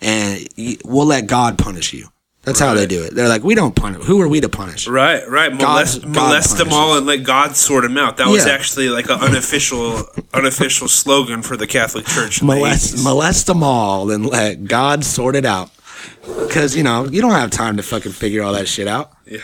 and 0.00 0.48
we'll 0.84 1.06
let 1.06 1.26
God 1.26 1.58
punish 1.58 1.92
you. 1.92 2.08
That's 2.46 2.60
how 2.60 2.72
they 2.74 2.86
do 2.86 3.02
it. 3.02 3.12
They're 3.14 3.28
like, 3.28 3.42
we 3.42 3.54
don't 3.56 3.74
punish. 3.74 4.04
Who 4.04 4.20
are 4.22 4.28
we 4.28 4.40
to 4.40 4.48
punish? 4.48 4.86
Right, 4.86 5.28
right. 5.28 5.52
Molest, 5.52 6.02
God 6.02 6.10
molest 6.14 6.56
them 6.58 6.72
all 6.72 6.96
and 6.96 7.04
let 7.04 7.24
God 7.24 7.56
sort 7.56 7.82
them 7.82 7.98
out. 7.98 8.16
That 8.18 8.28
was 8.28 8.46
Yeah. 8.46 8.52
actually 8.52 8.88
like 8.88 9.10
an 9.10 9.18
unofficial, 9.20 10.04
unofficial 10.32 10.86
slogan 10.86 11.42
for 11.42 11.56
the 11.56 11.66
Catholic 11.66 12.06
Church. 12.06 12.40
in 12.40 12.46
the 12.46 13.00
molest 13.02 13.46
them 13.46 13.62
all 13.64 14.10
and 14.12 14.24
let 14.26 14.64
God 14.64 15.04
sort 15.04 15.34
it 15.34 15.44
out. 15.44 15.70
Because 16.24 16.76
you 16.76 16.82
know 16.84 17.06
you 17.06 17.20
don't 17.20 17.32
have 17.32 17.50
time 17.50 17.76
to 17.78 17.82
fucking 17.82 18.12
figure 18.12 18.42
all 18.44 18.52
that 18.52 18.68
shit 18.68 18.86
out. 18.88 19.12
Yeah. 19.26 19.38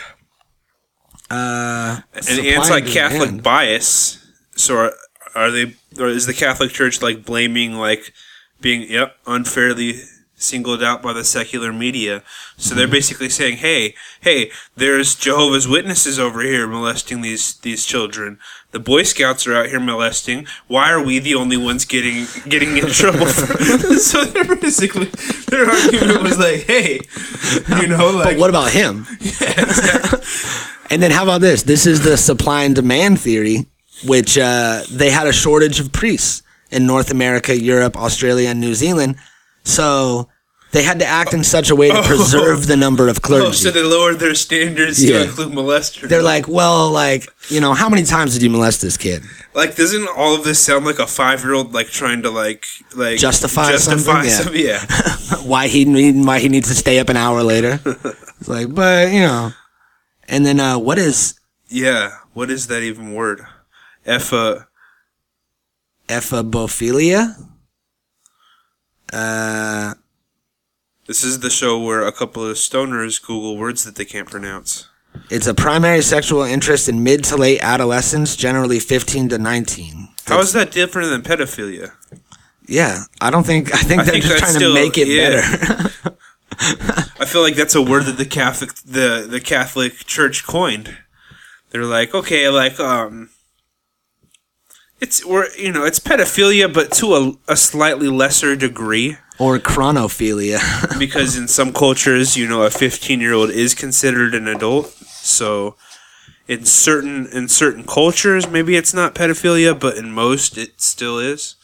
Uh, 1.29 1.99
An 2.13 2.23
and 2.29 2.39
anti-Catholic 2.47 3.19
demand. 3.29 3.43
bias. 3.43 4.25
So 4.55 4.77
are, 4.77 4.93
are 5.35 5.51
they? 5.51 5.73
Or 5.99 6.07
is 6.07 6.25
the 6.25 6.33
Catholic 6.33 6.71
Church 6.71 7.01
like 7.01 7.25
blaming 7.25 7.73
like 7.75 8.13
being 8.61 8.89
yep 8.89 9.15
unfairly 9.25 10.01
singled 10.43 10.83
out 10.83 11.01
by 11.01 11.13
the 11.13 11.23
secular 11.23 11.73
media? 11.73 12.23
So 12.57 12.75
they're 12.75 12.87
basically 12.87 13.29
saying, 13.29 13.57
hey, 13.57 13.95
hey, 14.21 14.51
there's 14.75 15.15
Jehovah's 15.15 15.67
Witnesses 15.67 16.19
over 16.19 16.41
here 16.41 16.67
molesting 16.67 17.21
these 17.21 17.55
these 17.57 17.85
children. 17.85 18.39
The 18.71 18.79
Boy 18.79 19.03
Scouts 19.03 19.45
are 19.45 19.55
out 19.55 19.69
here 19.69 19.79
molesting. 19.79 20.47
Why 20.67 20.91
are 20.91 21.03
we 21.03 21.19
the 21.19 21.35
only 21.35 21.57
ones 21.57 21.85
getting 21.85 22.25
getting 22.47 22.77
in 22.77 22.87
trouble? 22.87 23.25
For, 23.25 23.55
so 23.99 24.23
they're 24.25 24.55
basically 24.55 25.05
their 25.47 25.69
argument 25.69 26.23
was 26.23 26.39
like, 26.39 26.61
hey, 26.63 26.99
you 27.81 27.87
know, 27.87 28.11
like 28.11 28.35
But 28.35 28.37
what 28.37 28.49
about 28.49 28.71
him? 28.71 29.05
and 30.89 31.01
then 31.01 31.11
how 31.11 31.23
about 31.23 31.41
this? 31.41 31.63
This 31.63 31.85
is 31.85 32.03
the 32.03 32.17
supply 32.17 32.63
and 32.63 32.75
demand 32.75 33.19
theory, 33.19 33.67
which 34.05 34.37
uh, 34.37 34.81
they 34.89 35.11
had 35.11 35.27
a 35.27 35.33
shortage 35.33 35.79
of 35.79 35.91
priests 35.91 36.41
in 36.71 36.87
North 36.87 37.11
America, 37.11 37.55
Europe, 37.55 37.95
Australia, 37.95 38.49
and 38.49 38.59
New 38.59 38.73
Zealand. 38.73 39.15
So 39.63 40.29
they 40.73 40.83
had 40.83 40.99
to 40.99 41.05
act 41.05 41.33
in 41.33 41.43
such 41.43 41.69
a 41.69 41.75
way 41.75 41.89
to 41.89 42.01
preserve 42.03 42.67
the 42.67 42.75
number 42.75 43.07
of 43.07 43.21
clergy. 43.21 43.45
oh, 43.47 43.51
so 43.51 43.71
they 43.71 43.83
lowered 43.83 44.19
their 44.19 44.35
standards 44.35 45.01
Yeah. 45.03 45.19
to 45.19 45.23
include 45.25 45.53
molesters. 45.53 46.09
They're 46.09 46.23
like, 46.23 46.47
well, 46.47 46.89
like, 46.91 47.29
you 47.49 47.61
know, 47.61 47.73
how 47.73 47.87
many 47.89 48.03
times 48.03 48.33
did 48.33 48.41
you 48.41 48.49
molest 48.49 48.81
this 48.81 48.97
kid? 48.97 49.23
Like, 49.53 49.75
doesn't 49.75 50.07
all 50.17 50.35
of 50.35 50.43
this 50.43 50.59
sound 50.59 50.83
like 50.85 50.99
a 50.99 51.07
five-year-old 51.07 51.73
like 51.73 51.87
trying 51.87 52.23
to 52.23 52.29
like 52.31 52.65
like 52.95 53.19
Justify 53.19 53.71
justify 53.71 54.25
something? 54.27 54.59
Yeah. 54.65 54.79
some- 54.79 55.39
yeah. 55.39 55.47
why 55.47 55.67
he 55.67 55.85
need, 55.85 56.25
why 56.25 56.39
he 56.39 56.49
needs 56.49 56.67
to 56.69 56.75
stay 56.75 56.99
up 56.99 57.09
an 57.09 57.17
hour 57.17 57.41
later? 57.43 57.79
It's 58.43 58.49
like, 58.49 58.75
but 58.75 59.13
you 59.13 59.21
know, 59.21 59.51
and 60.27 60.45
then 60.45 60.59
uh, 60.59 60.77
what 60.77 60.97
is 60.97 61.39
yeah. 61.69 62.17
What 62.33 62.49
is 62.49 62.67
that 62.67 62.83
even 62.83 63.13
word? 63.13 63.39
F 64.05 64.33
uh? 64.33 64.63
Uh, 69.13 69.93
This 71.07 71.23
is 71.23 71.39
the 71.41 71.49
show 71.49 71.79
where 71.79 72.05
a 72.05 72.11
couple 72.11 72.45
of 72.45 72.55
stoners 72.57 73.21
Google 73.21 73.57
words 73.57 73.83
that 73.83 73.95
they 73.95 74.05
can't 74.05 74.29
pronounce. 74.29 74.87
it's 75.29 75.47
a 75.47 75.53
primary 75.53 76.01
sexual 76.01 76.43
interest 76.43 76.87
in 76.89 77.03
mid 77.03 77.23
to 77.25 77.35
late 77.37 77.61
adolescence, 77.61 78.35
generally 78.35 78.79
15 78.79 79.29
to 79.29 79.37
19. 79.37 80.07
How 80.27 80.39
is 80.39 80.53
that 80.53 80.71
different 80.71 81.09
than 81.09 81.21
pedophilia? 81.21 81.91
Yeah, 82.67 83.03
I 83.19 83.29
don't 83.29 83.45
think 83.45 83.73
I 83.73 83.79
think 83.79 84.01
I 84.01 84.03
they're 84.05 84.13
think 84.13 84.23
just 84.25 84.37
trying 84.39 84.53
still- 84.55 84.73
to 84.73 84.81
make 84.81 84.97
it 84.97 85.07
yeah. 85.09 85.29
better. 85.29 86.17
I 87.19 87.25
feel 87.25 87.41
like 87.41 87.55
that's 87.55 87.75
a 87.75 87.81
word 87.81 88.05
that 88.05 88.17
the 88.17 88.25
Catholic 88.25 88.73
the 88.85 89.27
the 89.29 89.41
Catholic 89.41 89.95
Church 90.05 90.45
coined. 90.45 90.97
They're 91.71 91.83
like, 91.85 92.13
okay, 92.13 92.47
like 92.49 92.79
um, 92.79 93.31
it's 95.01 95.25
we're 95.25 95.53
you 95.57 95.71
know 95.71 95.83
it's 95.83 95.99
pedophilia, 95.99 96.71
but 96.73 96.91
to 96.93 97.15
a, 97.15 97.51
a 97.51 97.55
slightly 97.57 98.07
lesser 98.07 98.55
degree. 98.55 99.17
Or 99.39 99.59
chronophilia. 99.59 100.59
because 100.99 101.37
in 101.37 101.47
some 101.47 101.73
cultures, 101.73 102.37
you 102.37 102.47
know, 102.47 102.63
a 102.63 102.69
15 102.69 103.19
year 103.19 103.33
old 103.33 103.49
is 103.49 103.73
considered 103.73 104.35
an 104.35 104.47
adult. 104.47 104.87
So 104.87 105.75
in 106.47 106.65
certain 106.65 107.27
in 107.27 107.47
certain 107.47 107.83
cultures, 107.83 108.49
maybe 108.49 108.75
it's 108.75 108.93
not 108.93 109.15
pedophilia, 109.15 109.79
but 109.79 109.97
in 109.97 110.11
most, 110.11 110.57
it 110.57 110.81
still 110.81 111.19
is. 111.19 111.55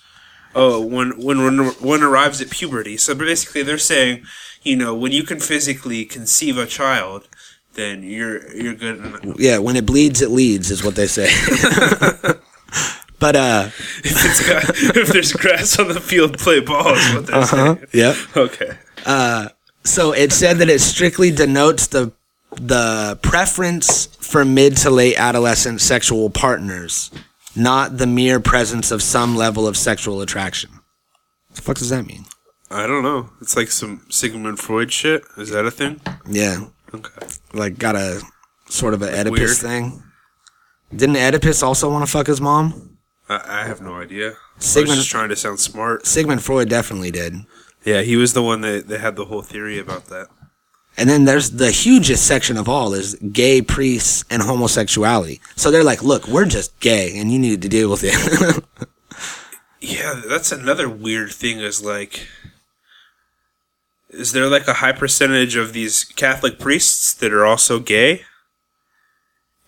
Oh, 0.55 0.83
when 0.83 1.11
when 1.21 1.43
when 1.43 1.67
one 1.73 2.03
arrives 2.03 2.41
at 2.41 2.49
puberty, 2.49 2.97
so 2.97 3.13
basically 3.13 3.61
they're 3.61 3.77
saying, 3.77 4.23
you 4.63 4.75
know, 4.75 4.95
when 4.95 5.11
you 5.11 5.23
can 5.23 5.39
physically 5.39 6.05
conceive 6.05 6.57
a 6.57 6.65
child, 6.65 7.27
then 7.73 8.03
you're 8.03 8.51
you're 8.55 8.73
good. 8.73 8.99
en- 8.99 9.35
yeah, 9.37 9.59
when 9.59 9.75
it 9.75 9.85
bleeds, 9.85 10.21
it 10.21 10.31
leads, 10.31 10.71
is 10.71 10.83
what 10.83 10.95
they 10.95 11.07
say. 11.07 11.29
but 13.19 13.35
uh, 13.35 13.63
If 14.03 14.25
it's 14.25 14.47
got, 14.47 14.97
if 14.97 15.07
there's 15.09 15.33
grass 15.33 15.77
on 15.79 15.87
the 15.89 15.99
field, 15.99 16.37
play 16.39 16.59
ball 16.61 16.93
is 16.95 17.13
what 17.13 17.27
they're 17.27 17.45
saying. 17.45 17.85
yeah. 17.93 18.15
Okay. 18.35 18.77
So 19.83 20.11
it 20.13 20.31
said 20.31 20.57
that 20.57 20.69
it 20.69 20.81
strictly 20.81 21.31
denotes 21.31 21.87
the 21.87 22.11
the 22.55 23.17
preference 23.21 24.07
for 24.19 24.43
mid 24.43 24.75
to 24.77 24.89
late 24.89 25.15
adolescent 25.17 25.81
sexual 25.81 26.29
partners, 26.29 27.11
not 27.55 27.97
the 27.97 28.07
mere 28.07 28.39
presence 28.39 28.91
of 28.91 29.01
some 29.03 29.35
level 29.35 29.67
of 29.67 29.77
sexual 29.77 30.21
attraction. 30.21 30.71
What 31.47 31.55
the 31.55 31.61
fuck 31.61 31.77
does 31.77 31.89
that 31.89 32.05
mean? 32.05 32.25
I 32.71 32.85
don't 32.87 33.03
know. 33.03 33.29
It's 33.41 33.55
like 33.55 33.69
some 33.71 34.05
Sigmund 34.09 34.59
Freud 34.59 34.91
shit. 34.91 35.23
Is 35.37 35.49
that 35.51 35.65
a 35.65 35.71
thing? 35.71 36.01
Yeah, 36.27 36.65
Okay. 36.93 37.25
like 37.53 37.77
got 37.79 37.95
a 37.95 38.21
sort 38.67 38.93
of 38.93 39.01
an 39.01 39.09
Oedipus 39.13 39.39
weird. 39.39 39.57
thing. 39.57 40.03
Didn't 40.95 41.15
Oedipus 41.17 41.63
also 41.63 41.89
want 41.89 42.05
to 42.05 42.11
fuck 42.11 42.27
his 42.27 42.41
mom? 42.41 42.88
I, 43.29 43.61
I 43.61 43.65
have 43.65 43.81
no 43.81 43.95
idea. 43.95 44.31
I 44.31 44.35
Sigmund- 44.59 44.89
was 44.89 44.97
just 44.99 45.09
trying 45.11 45.29
to 45.29 45.35
sound 45.35 45.59
smart. 45.59 46.05
Sigmund 46.05 46.43
Freud 46.43 46.67
definitely 46.69 47.11
did. 47.11 47.35
Yeah, 47.85 48.01
he 48.01 48.15
was 48.17 48.33
the 48.33 48.43
one 48.43 48.61
that, 48.61 48.87
that 48.89 48.99
had 48.99 49.15
the 49.15 49.25
whole 49.25 49.41
theory 49.41 49.79
about 49.79 50.07
that. 50.07 50.27
And 50.97 51.09
then 51.09 51.23
there's 51.23 51.51
the 51.51 51.71
hugest 51.71 52.27
section 52.27 52.57
of 52.57 52.67
all 52.67 52.93
is 52.93 53.15
gay 53.31 53.61
priests 53.61 54.25
and 54.29 54.41
homosexuality. 54.41 55.39
So 55.55 55.71
they're 55.71 55.83
like, 55.83 56.03
look, 56.03 56.27
we're 56.27 56.45
just 56.45 56.77
gay 56.81 57.17
and 57.17 57.31
you 57.31 57.39
need 57.39 57.61
to 57.61 57.69
deal 57.69 57.89
with 57.89 58.01
it. 58.03 58.63
Yeah, 59.81 60.21
that's 60.27 60.51
another 60.51 60.89
weird 60.89 61.31
thing 61.31 61.59
is 61.59 61.81
like 61.81 62.27
is 64.09 64.33
there 64.33 64.47
like 64.47 64.67
a 64.67 64.73
high 64.73 64.91
percentage 64.91 65.55
of 65.55 65.71
these 65.71 66.03
Catholic 66.03 66.59
priests 66.59 67.13
that 67.13 67.31
are 67.31 67.45
also 67.45 67.79
gay? 67.79 68.23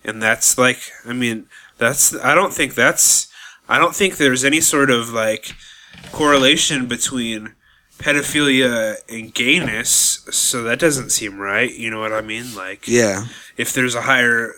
And 0.03 0.21
that's 0.21 0.57
like 0.57 0.79
I 1.05 1.13
mean, 1.13 1.45
that's 1.77 2.13
I 2.17 2.35
don't 2.35 2.53
think 2.53 2.75
that's 2.75 3.30
I 3.69 3.77
don't 3.79 3.95
think 3.95 4.17
there's 4.17 4.43
any 4.43 4.61
sort 4.61 4.89
of 4.89 5.09
like 5.09 5.55
correlation 6.11 6.87
between 6.87 7.55
pedophilia 7.97 8.97
and 9.09 9.33
gayness, 9.33 10.25
so 10.31 10.63
that 10.63 10.79
doesn't 10.79 11.11
seem 11.11 11.39
right. 11.39 11.73
You 11.73 11.89
know 11.89 11.99
what 11.99 12.13
I 12.13 12.21
mean? 12.21 12.55
Like 12.55 12.87
yeah. 12.87 13.25
if 13.57 13.73
there's 13.73 13.95
a 13.95 14.01
higher 14.01 14.55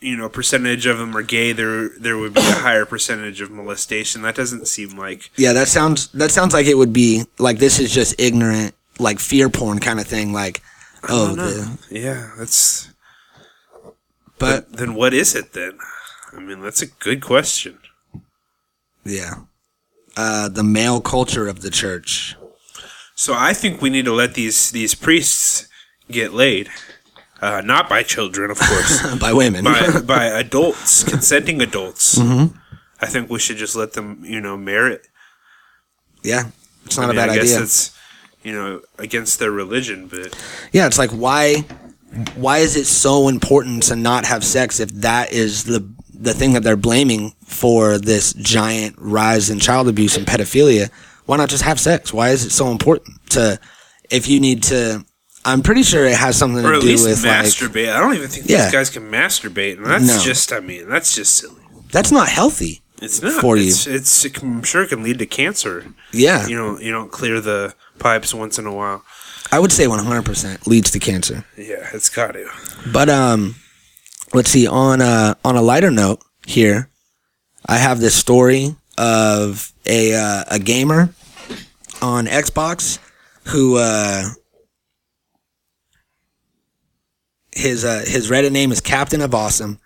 you 0.00 0.16
know 0.16 0.28
percentage 0.28 0.86
of 0.86 0.96
them 0.98 1.16
are 1.16 1.22
gay 1.22 1.50
there 1.50 1.88
there 1.98 2.16
would 2.16 2.32
be 2.32 2.40
a 2.40 2.44
higher 2.62 2.84
percentage 2.84 3.40
of 3.40 3.50
molestation 3.50 4.22
that 4.22 4.36
doesn't 4.36 4.68
seem 4.68 4.96
like 4.96 5.30
Yeah, 5.36 5.52
that 5.54 5.68
sounds 5.68 6.08
that 6.08 6.30
sounds 6.30 6.54
like 6.54 6.66
it 6.66 6.76
would 6.76 6.92
be 6.92 7.24
like 7.38 7.58
this 7.58 7.78
is 7.78 7.92
just 7.92 8.14
ignorant, 8.18 8.74
like 8.98 9.18
fear 9.18 9.48
porn 9.48 9.80
kind 9.80 10.00
of 10.00 10.06
thing. 10.06 10.32
Like, 10.32 10.62
oh, 11.08 11.34
the, 11.34 11.78
yeah 11.90 12.30
that's 12.38 12.90
but 14.38 14.72
then 14.72 14.94
what 14.94 15.12
is 15.12 15.34
it 15.34 15.52
then 15.52 15.78
i 16.32 16.40
mean 16.40 16.60
that's 16.60 16.82
a 16.82 16.86
good 16.86 17.20
question 17.20 17.78
yeah, 19.08 19.34
uh, 20.16 20.48
the 20.48 20.62
male 20.62 21.00
culture 21.00 21.48
of 21.48 21.60
the 21.62 21.70
church. 21.70 22.36
so 23.14 23.32
i 23.34 23.52
think 23.54 23.80
we 23.82 23.90
need 23.90 24.04
to 24.04 24.12
let 24.14 24.34
these 24.34 24.70
these 24.70 24.94
priests 24.94 25.66
get 26.10 26.32
laid 26.32 26.68
uh, 27.42 27.60
not 27.64 27.88
by 27.88 28.02
children 28.02 28.50
of 28.50 28.58
course 28.58 28.92
by 29.26 29.32
women. 29.32 29.64
by 29.64 30.00
by 30.16 30.24
adults 30.26 31.02
consenting 31.04 31.60
adults 31.62 32.14
Mm-hmm. 32.18 32.56
i 33.00 33.06
think 33.06 33.30
we 33.30 33.38
should 33.38 33.56
just 33.58 33.74
let 33.76 33.92
them 33.94 34.22
you 34.24 34.40
know 34.40 34.56
merit 34.56 35.02
yeah, 36.24 36.44
it's 36.84 36.96
not 36.96 37.04
I 37.04 37.06
mean, 37.08 37.16
a 37.16 37.20
bad 37.20 37.30
I 37.30 37.34
guess 37.36 37.52
idea. 37.54 37.62
it's 37.62 37.78
you 38.42 38.52
know 38.52 38.80
against 38.98 39.38
their 39.38 39.50
religion 39.52 40.08
but 40.08 40.34
Yeah, 40.72 40.86
it's 40.88 40.98
like 40.98 41.10
why 41.10 41.64
why 42.34 42.58
is 42.58 42.74
it 42.76 42.86
so 42.86 43.28
important 43.28 43.84
to 43.84 43.94
not 43.96 44.24
have 44.26 44.42
sex 44.42 44.80
if 44.80 44.90
that 45.02 45.30
is 45.32 45.64
the 45.64 45.80
the 46.20 46.34
thing 46.34 46.52
that 46.54 46.62
they're 46.62 46.76
blaming 46.76 47.32
for 47.44 47.98
this 47.98 48.32
giant 48.34 48.96
rise 48.98 49.50
in 49.50 49.58
child 49.60 49.88
abuse 49.88 50.16
and 50.16 50.26
pedophilia? 50.26 50.90
Why 51.26 51.36
not 51.36 51.48
just 51.48 51.62
have 51.64 51.78
sex? 51.78 52.12
Why 52.12 52.30
is 52.30 52.44
it 52.44 52.50
so 52.50 52.70
important 52.70 53.30
to 53.30 53.58
if 54.10 54.28
you 54.28 54.40
need 54.40 54.62
to 54.64 55.04
I'm 55.44 55.62
pretty 55.62 55.82
sure 55.82 56.04
it 56.04 56.16
has 56.16 56.36
something 56.36 56.64
or 56.64 56.72
to 56.72 56.80
do 56.80 56.92
with 56.92 57.24
like 57.24 57.44
masturbate. 57.44 57.90
I 57.94 58.00
don't 58.00 58.14
even 58.14 58.28
think 58.28 58.48
Yeah. 58.48 58.64
these 58.64 58.72
guys 58.72 58.90
can 58.90 59.10
masturbate, 59.10 59.76
and 59.78 59.86
that's 59.86 60.04
No. 60.06 60.18
just. 60.20 60.52
I 60.52 60.60
mean, 60.60 60.88
that's 60.88 61.14
just 61.14 61.36
silly. 61.36 61.54
that's 61.92 62.10
not 62.10 62.28
healthy. 62.28 62.82
It's 63.00 63.22
not 63.22 63.40
For 63.40 63.56
you. 63.56 63.68
It's, 63.68 63.86
it's 63.86 64.24
it 64.24 64.34
can- 64.34 64.56
I'm 64.58 64.62
sure 64.62 64.82
it 64.82 64.88
can 64.88 65.02
lead 65.04 65.20
to 65.20 65.26
cancer. 65.26 65.86
Yeah. 66.12 66.46
You 66.48 66.56
know, 66.56 66.78
you 66.80 66.90
don't 66.90 67.10
clear 67.12 67.40
the 67.40 67.74
pipes 67.98 68.34
once 68.34 68.58
in 68.58 68.66
a 68.66 68.72
while. 68.74 69.04
I 69.52 69.58
would 69.60 69.72
say 69.72 69.86
100% 69.86 70.66
leads 70.66 70.90
to 70.90 70.98
cancer. 70.98 71.44
Yeah, 71.56 71.88
it's 71.94 72.08
got 72.10 72.32
to. 72.32 72.46
But 72.92 73.08
um, 73.08 73.54
let's 74.34 74.50
see. 74.50 74.66
On 74.66 75.00
a 75.00 75.36
on 75.44 75.56
a 75.56 75.62
lighter 75.62 75.90
note 75.90 76.20
here, 76.46 76.90
I 77.66 77.78
have 77.78 78.00
this 78.00 78.14
story 78.14 78.74
of 78.96 79.72
a 79.86 80.14
uh, 80.14 80.44
a 80.48 80.58
gamer 80.58 81.10
on 82.02 82.26
Xbox 82.26 82.98
who 83.44 83.76
uh, 83.76 84.24
his 87.52 87.84
uh, 87.84 88.04
his 88.06 88.30
Reddit 88.30 88.52
name 88.52 88.72
is 88.72 88.80
Captain 88.80 89.20
of 89.20 89.34
Awesome, 89.34 89.78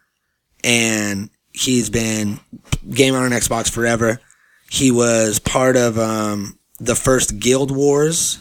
and 0.62 1.30
he's 1.52 1.90
been 1.90 2.40
gaming 2.90 3.20
on 3.20 3.30
Xbox 3.30 3.70
forever. 3.70 4.20
He 4.70 4.90
was 4.90 5.38
part 5.38 5.76
of 5.76 5.98
um, 5.98 6.58
the 6.78 6.94
first 6.94 7.38
Guild 7.38 7.70
Wars 7.70 8.38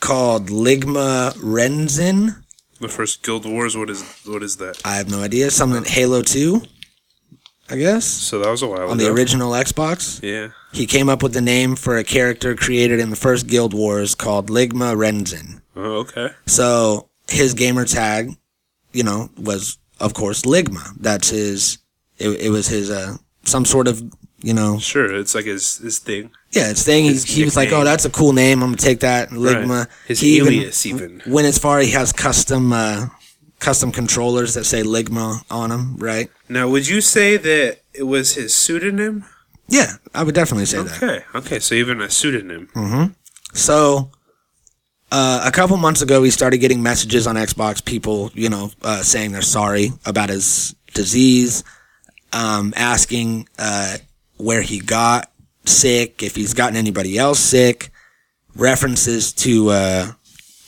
called 0.00 0.48
Ligma 0.48 1.32
Renzin. 1.34 2.43
The 2.80 2.88
first 2.88 3.22
Guild 3.22 3.46
Wars. 3.46 3.76
What 3.76 3.90
is 3.90 4.02
what 4.26 4.42
is 4.42 4.56
that? 4.56 4.80
I 4.84 4.96
have 4.96 5.10
no 5.10 5.22
idea. 5.22 5.50
Something 5.50 5.84
Halo 5.84 6.22
Two, 6.22 6.62
I 7.70 7.76
guess, 7.76 8.04
So 8.04 8.38
that 8.40 8.50
was 8.50 8.62
a 8.62 8.66
while 8.66 8.78
ago. 8.82 8.90
on 8.90 8.98
ago. 9.00 9.06
the 9.06 9.12
original 9.12 9.52
Xbox. 9.52 10.20
Yeah. 10.22 10.48
He 10.72 10.86
came 10.86 11.08
up 11.08 11.22
with 11.22 11.32
the 11.34 11.40
name 11.40 11.76
for 11.76 11.96
a 11.96 12.04
character 12.04 12.54
created 12.56 12.98
in 13.00 13.10
the 13.10 13.16
first 13.16 13.46
Guild 13.46 13.72
Wars 13.74 14.14
called 14.14 14.48
Ligma 14.48 14.94
Renzin. 14.96 15.62
Oh, 15.76 15.98
okay. 16.00 16.30
So 16.46 17.08
his 17.28 17.54
gamer 17.54 17.84
tag, 17.84 18.30
you 18.92 19.02
know, 19.04 19.30
was 19.38 19.78
of 20.00 20.14
course 20.14 20.42
Ligma. 20.42 20.94
That's 21.00 21.30
his. 21.30 21.78
It, 22.18 22.28
it 22.40 22.50
was 22.50 22.66
his 22.68 22.90
uh 22.90 23.16
some 23.44 23.64
sort 23.64 23.88
of 23.88 24.02
you 24.44 24.54
know 24.54 24.78
Sure. 24.78 25.08
It's 25.20 25.34
like 25.34 25.46
his 25.46 25.78
his 25.78 25.98
thing. 25.98 26.30
yeah 26.52 26.70
it's 26.70 26.84
thing. 26.84 27.04
He, 27.04 27.12
His 27.12 27.24
he 27.24 27.44
was 27.44 27.56
like, 27.56 27.72
oh, 27.72 27.84
that's 27.84 28.04
a 28.04 28.10
cool 28.10 28.32
name. 28.32 28.62
I'm 28.62 28.68
gonna 28.70 28.76
take 28.90 29.00
that 29.00 29.30
Ligma. 29.30 29.78
Right. 29.78 29.88
His 30.06 30.20
he 30.20 30.38
alias 30.38 30.84
even. 30.86 31.22
went 31.26 31.46
as 31.46 31.58
far. 31.58 31.80
He 31.80 31.90
has 31.92 32.12
custom 32.12 32.72
uh 32.72 33.06
custom 33.60 33.90
controllers 33.90 34.54
that 34.54 34.64
say 34.64 34.82
Ligma 34.82 35.42
on 35.50 35.70
them. 35.70 35.96
Right. 35.98 36.28
Now, 36.48 36.68
would 36.68 36.86
you 36.86 37.00
say 37.00 37.38
that 37.38 37.78
it 37.94 38.02
was 38.04 38.34
his 38.34 38.54
pseudonym? 38.54 39.24
Yeah, 39.68 39.92
I 40.14 40.22
would 40.24 40.34
definitely 40.34 40.66
say 40.66 40.82
that. 40.82 41.02
Okay. 41.02 41.24
Okay. 41.34 41.58
So 41.58 41.74
even 41.74 42.00
a 42.02 42.10
pseudonym. 42.10 42.68
So, 43.54 44.10
uh, 45.12 45.42
a 45.46 45.50
couple 45.52 45.76
months 45.78 46.02
ago, 46.02 46.20
we 46.20 46.30
started 46.30 46.58
getting 46.58 46.82
messages 46.82 47.26
on 47.26 47.36
Xbox, 47.36 47.82
people, 47.84 48.30
you 48.34 48.48
know, 48.50 48.70
uh, 48.82 49.02
saying 49.02 49.32
they're 49.32 49.42
sorry 49.42 49.92
about 50.04 50.28
his 50.28 50.74
disease, 50.92 51.62
um, 52.32 52.74
asking 52.76 53.48
uh, 53.58 53.96
where 54.36 54.62
he 54.62 54.80
got 54.80 55.30
sick, 55.64 56.22
if 56.22 56.36
he's 56.36 56.54
gotten 56.54 56.76
anybody 56.76 57.18
else 57.18 57.38
sick, 57.38 57.90
references 58.56 59.32
to 59.32 59.70
uh, 59.70 60.12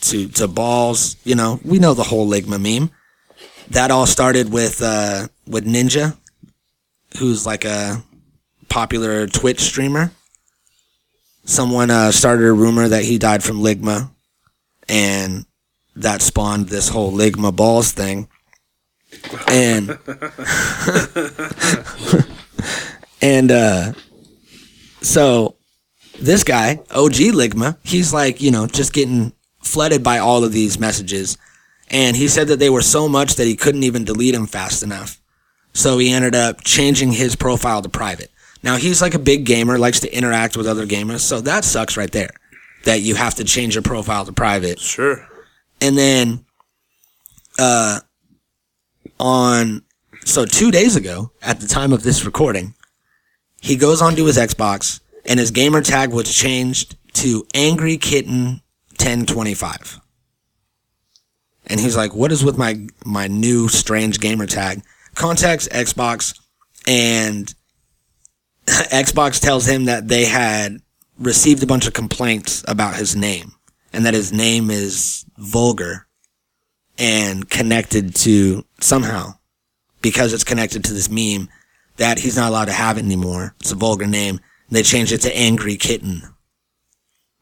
to 0.01 0.27
to 0.29 0.47
balls. 0.47 1.15
You 1.23 1.35
know, 1.35 1.59
we 1.63 1.79
know 1.79 1.93
the 1.93 2.03
whole 2.03 2.27
Ligma 2.27 2.61
meme. 2.61 2.91
That 3.69 3.91
all 3.91 4.05
started 4.05 4.51
with 4.51 4.81
uh, 4.81 5.27
with 5.45 5.65
Ninja, 5.65 6.17
who's 7.17 7.45
like 7.45 7.65
a 7.65 8.03
popular 8.69 9.27
Twitch 9.27 9.61
streamer 9.61 10.11
someone 11.47 11.89
uh, 11.89 12.11
started 12.11 12.45
a 12.45 12.51
rumor 12.51 12.87
that 12.89 13.03
he 13.03 13.17
died 13.17 13.41
from 13.43 13.61
ligma 13.61 14.11
and 14.87 15.45
that 15.95 16.21
spawned 16.21 16.67
this 16.67 16.89
whole 16.89 17.11
ligma 17.11 17.55
balls 17.55 17.91
thing 17.91 18.27
and 19.47 19.87
and 23.21 23.51
uh 23.51 23.93
so 25.01 25.55
this 26.19 26.43
guy 26.43 26.79
og 26.91 27.11
ligma 27.11 27.77
he's 27.83 28.13
like 28.13 28.41
you 28.41 28.51
know 28.51 28.67
just 28.67 28.93
getting 28.93 29.33
flooded 29.61 30.03
by 30.03 30.17
all 30.17 30.43
of 30.43 30.51
these 30.51 30.79
messages 30.79 31.37
and 31.89 32.15
he 32.15 32.27
said 32.27 32.47
that 32.47 32.59
they 32.59 32.69
were 32.69 32.81
so 32.81 33.07
much 33.07 33.35
that 33.35 33.47
he 33.47 33.55
couldn't 33.55 33.83
even 33.83 34.03
delete 34.03 34.33
them 34.33 34.47
fast 34.47 34.83
enough 34.83 35.21
so 35.77 35.99
he 35.99 36.11
ended 36.11 36.33
up 36.33 36.63
changing 36.63 37.11
his 37.11 37.35
profile 37.35 37.83
to 37.83 37.89
private. 37.89 38.31
Now 38.63 38.77
he's 38.77 38.99
like 38.99 39.13
a 39.13 39.19
big 39.19 39.45
gamer, 39.45 39.77
likes 39.77 39.99
to 39.99 40.11
interact 40.11 40.57
with 40.57 40.65
other 40.65 40.87
gamers, 40.87 41.19
so 41.19 41.39
that 41.41 41.63
sucks 41.63 41.95
right 41.95 42.11
there. 42.11 42.31
That 42.85 43.01
you 43.01 43.13
have 43.13 43.35
to 43.35 43.43
change 43.43 43.75
your 43.75 43.83
profile 43.83 44.25
to 44.25 44.33
private. 44.33 44.79
Sure. 44.79 45.27
And 45.79 45.95
then 45.95 46.45
uh 47.59 47.99
on 49.19 49.83
so 50.25 50.45
2 50.45 50.71
days 50.71 50.95
ago 50.95 51.31
at 51.43 51.59
the 51.59 51.67
time 51.67 51.93
of 51.93 52.01
this 52.01 52.25
recording, 52.25 52.73
he 53.61 53.75
goes 53.75 54.01
onto 54.01 54.25
his 54.25 54.37
Xbox 54.37 54.99
and 55.25 55.39
his 55.39 55.51
gamer 55.51 55.81
tag 55.81 56.11
was 56.11 56.33
changed 56.33 56.95
to 57.13 57.45
Angry 57.53 57.97
Kitten 57.97 58.61
1025. 58.99 59.99
And 61.67 61.79
he's 61.79 61.97
like, 61.97 62.15
"What 62.15 62.31
is 62.31 62.43
with 62.43 62.57
my 62.57 62.87
my 63.05 63.27
new 63.27 63.67
strange 63.67 64.19
gamer 64.19 64.45
tag?" 64.45 64.81
Contacts 65.15 65.67
Xbox, 65.67 66.39
and 66.87 67.53
Xbox 68.65 69.41
tells 69.41 69.65
him 69.65 69.85
that 69.85 70.07
they 70.07 70.25
had 70.25 70.81
received 71.19 71.63
a 71.63 71.67
bunch 71.67 71.87
of 71.87 71.93
complaints 71.93 72.63
about 72.67 72.95
his 72.95 73.15
name, 73.15 73.53
and 73.91 74.05
that 74.05 74.13
his 74.13 74.31
name 74.31 74.69
is 74.71 75.25
vulgar 75.37 76.07
and 76.97 77.49
connected 77.49 78.15
to 78.15 78.63
somehow 78.79 79.33
because 80.01 80.33
it's 80.33 80.43
connected 80.43 80.83
to 80.85 80.93
this 80.93 81.09
meme 81.09 81.49
that 81.97 82.19
he's 82.19 82.37
not 82.37 82.49
allowed 82.49 82.65
to 82.65 82.71
have 82.73 82.97
it 82.97 83.03
anymore. 83.05 83.53
It's 83.59 83.71
a 83.71 83.75
vulgar 83.75 84.07
name. 84.07 84.39
They 84.69 84.83
changed 84.83 85.11
it 85.11 85.21
to 85.21 85.35
Angry 85.37 85.77
Kitten. 85.77 86.21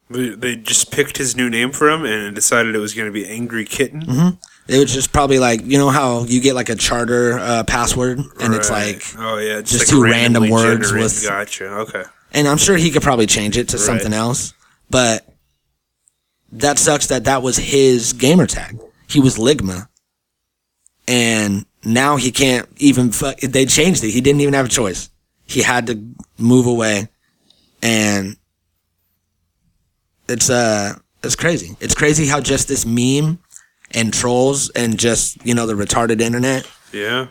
They, 0.08 0.28
they 0.30 0.56
just 0.56 0.92
picked 0.92 1.18
his 1.18 1.34
new 1.36 1.50
name 1.50 1.72
for 1.72 1.90
him 1.90 2.04
and 2.04 2.34
decided 2.34 2.74
it 2.74 2.78
was 2.78 2.94
going 2.94 3.06
to 3.08 3.12
be 3.12 3.26
Angry 3.28 3.64
Kitten. 3.64 4.02
Mm-hmm. 4.02 4.28
It 4.68 4.78
was 4.78 4.92
just 4.92 5.12
probably 5.12 5.38
like 5.38 5.60
you 5.64 5.78
know 5.78 5.90
how 5.90 6.24
you 6.24 6.40
get 6.40 6.54
like 6.54 6.68
a 6.68 6.74
charter 6.76 7.38
uh, 7.38 7.64
password 7.64 8.18
and 8.40 8.54
it's 8.54 8.70
like, 8.70 9.02
oh 9.18 9.38
yeah, 9.38 9.60
just, 9.60 9.72
just 9.72 9.80
like 9.82 9.90
two 9.90 10.02
random 10.02 10.48
words 10.50 10.90
generated- 10.90 11.02
with- 11.02 11.22
Gotcha. 11.24 11.64
Okay. 11.66 12.02
and 12.32 12.48
I'm 12.48 12.56
sure 12.56 12.76
he 12.76 12.90
could 12.90 13.02
probably 13.02 13.26
change 13.26 13.56
it 13.56 13.68
to 13.70 13.78
something 13.78 14.12
else, 14.12 14.54
but 14.90 15.24
that 16.52 16.78
sucks 16.78 17.06
that 17.08 17.24
that 17.24 17.42
was 17.42 17.56
his 17.58 18.12
gamer 18.12 18.46
tag. 18.46 18.78
He 19.08 19.20
was 19.20 19.36
Ligma, 19.38 19.86
and 21.06 21.64
now 21.86 22.16
he 22.16 22.30
can't 22.32 22.68
even. 22.78 23.12
Fu- 23.12 23.32
they 23.46 23.64
changed 23.64 24.02
it. 24.04 24.10
He 24.10 24.20
didn't 24.20 24.40
even 24.40 24.54
have 24.54 24.66
a 24.66 24.68
choice. 24.68 25.08
He 25.46 25.62
had 25.62 25.86
to 25.86 26.02
move 26.38 26.66
away, 26.66 27.08
and 27.82 28.36
it's 30.28 30.50
uh, 30.50 30.94
it's 31.22 31.36
crazy. 31.36 31.76
It's 31.80 31.94
crazy 31.94 32.26
how 32.26 32.40
just 32.40 32.68
this 32.68 32.84
meme 32.84 33.38
and 33.92 34.12
trolls 34.12 34.70
and 34.70 34.98
just 34.98 35.44
you 35.46 35.54
know 35.54 35.66
the 35.66 35.74
retarded 35.74 36.20
internet 36.20 36.68
Yeah. 36.92 37.28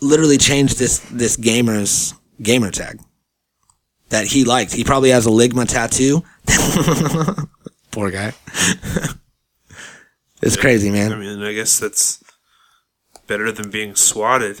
literally 0.00 0.38
changed 0.38 0.78
this 0.78 1.00
this 1.10 1.36
gamer's 1.36 2.14
gamer 2.40 2.70
tag 2.70 3.00
that 4.10 4.26
he 4.26 4.44
liked. 4.44 4.72
He 4.72 4.84
probably 4.84 5.10
has 5.10 5.26
a 5.26 5.30
Ligma 5.30 5.66
tattoo. 5.68 6.22
Poor 7.90 8.10
guy. 8.10 8.32
it's 10.42 10.56
crazy, 10.56 10.90
man. 10.90 11.12
I 11.12 11.16
mean, 11.16 11.42
I 11.42 11.52
guess 11.52 11.78
that's 11.80 12.22
better 13.26 13.50
than 13.52 13.70
being 13.70 13.94
swatted. 13.94 14.60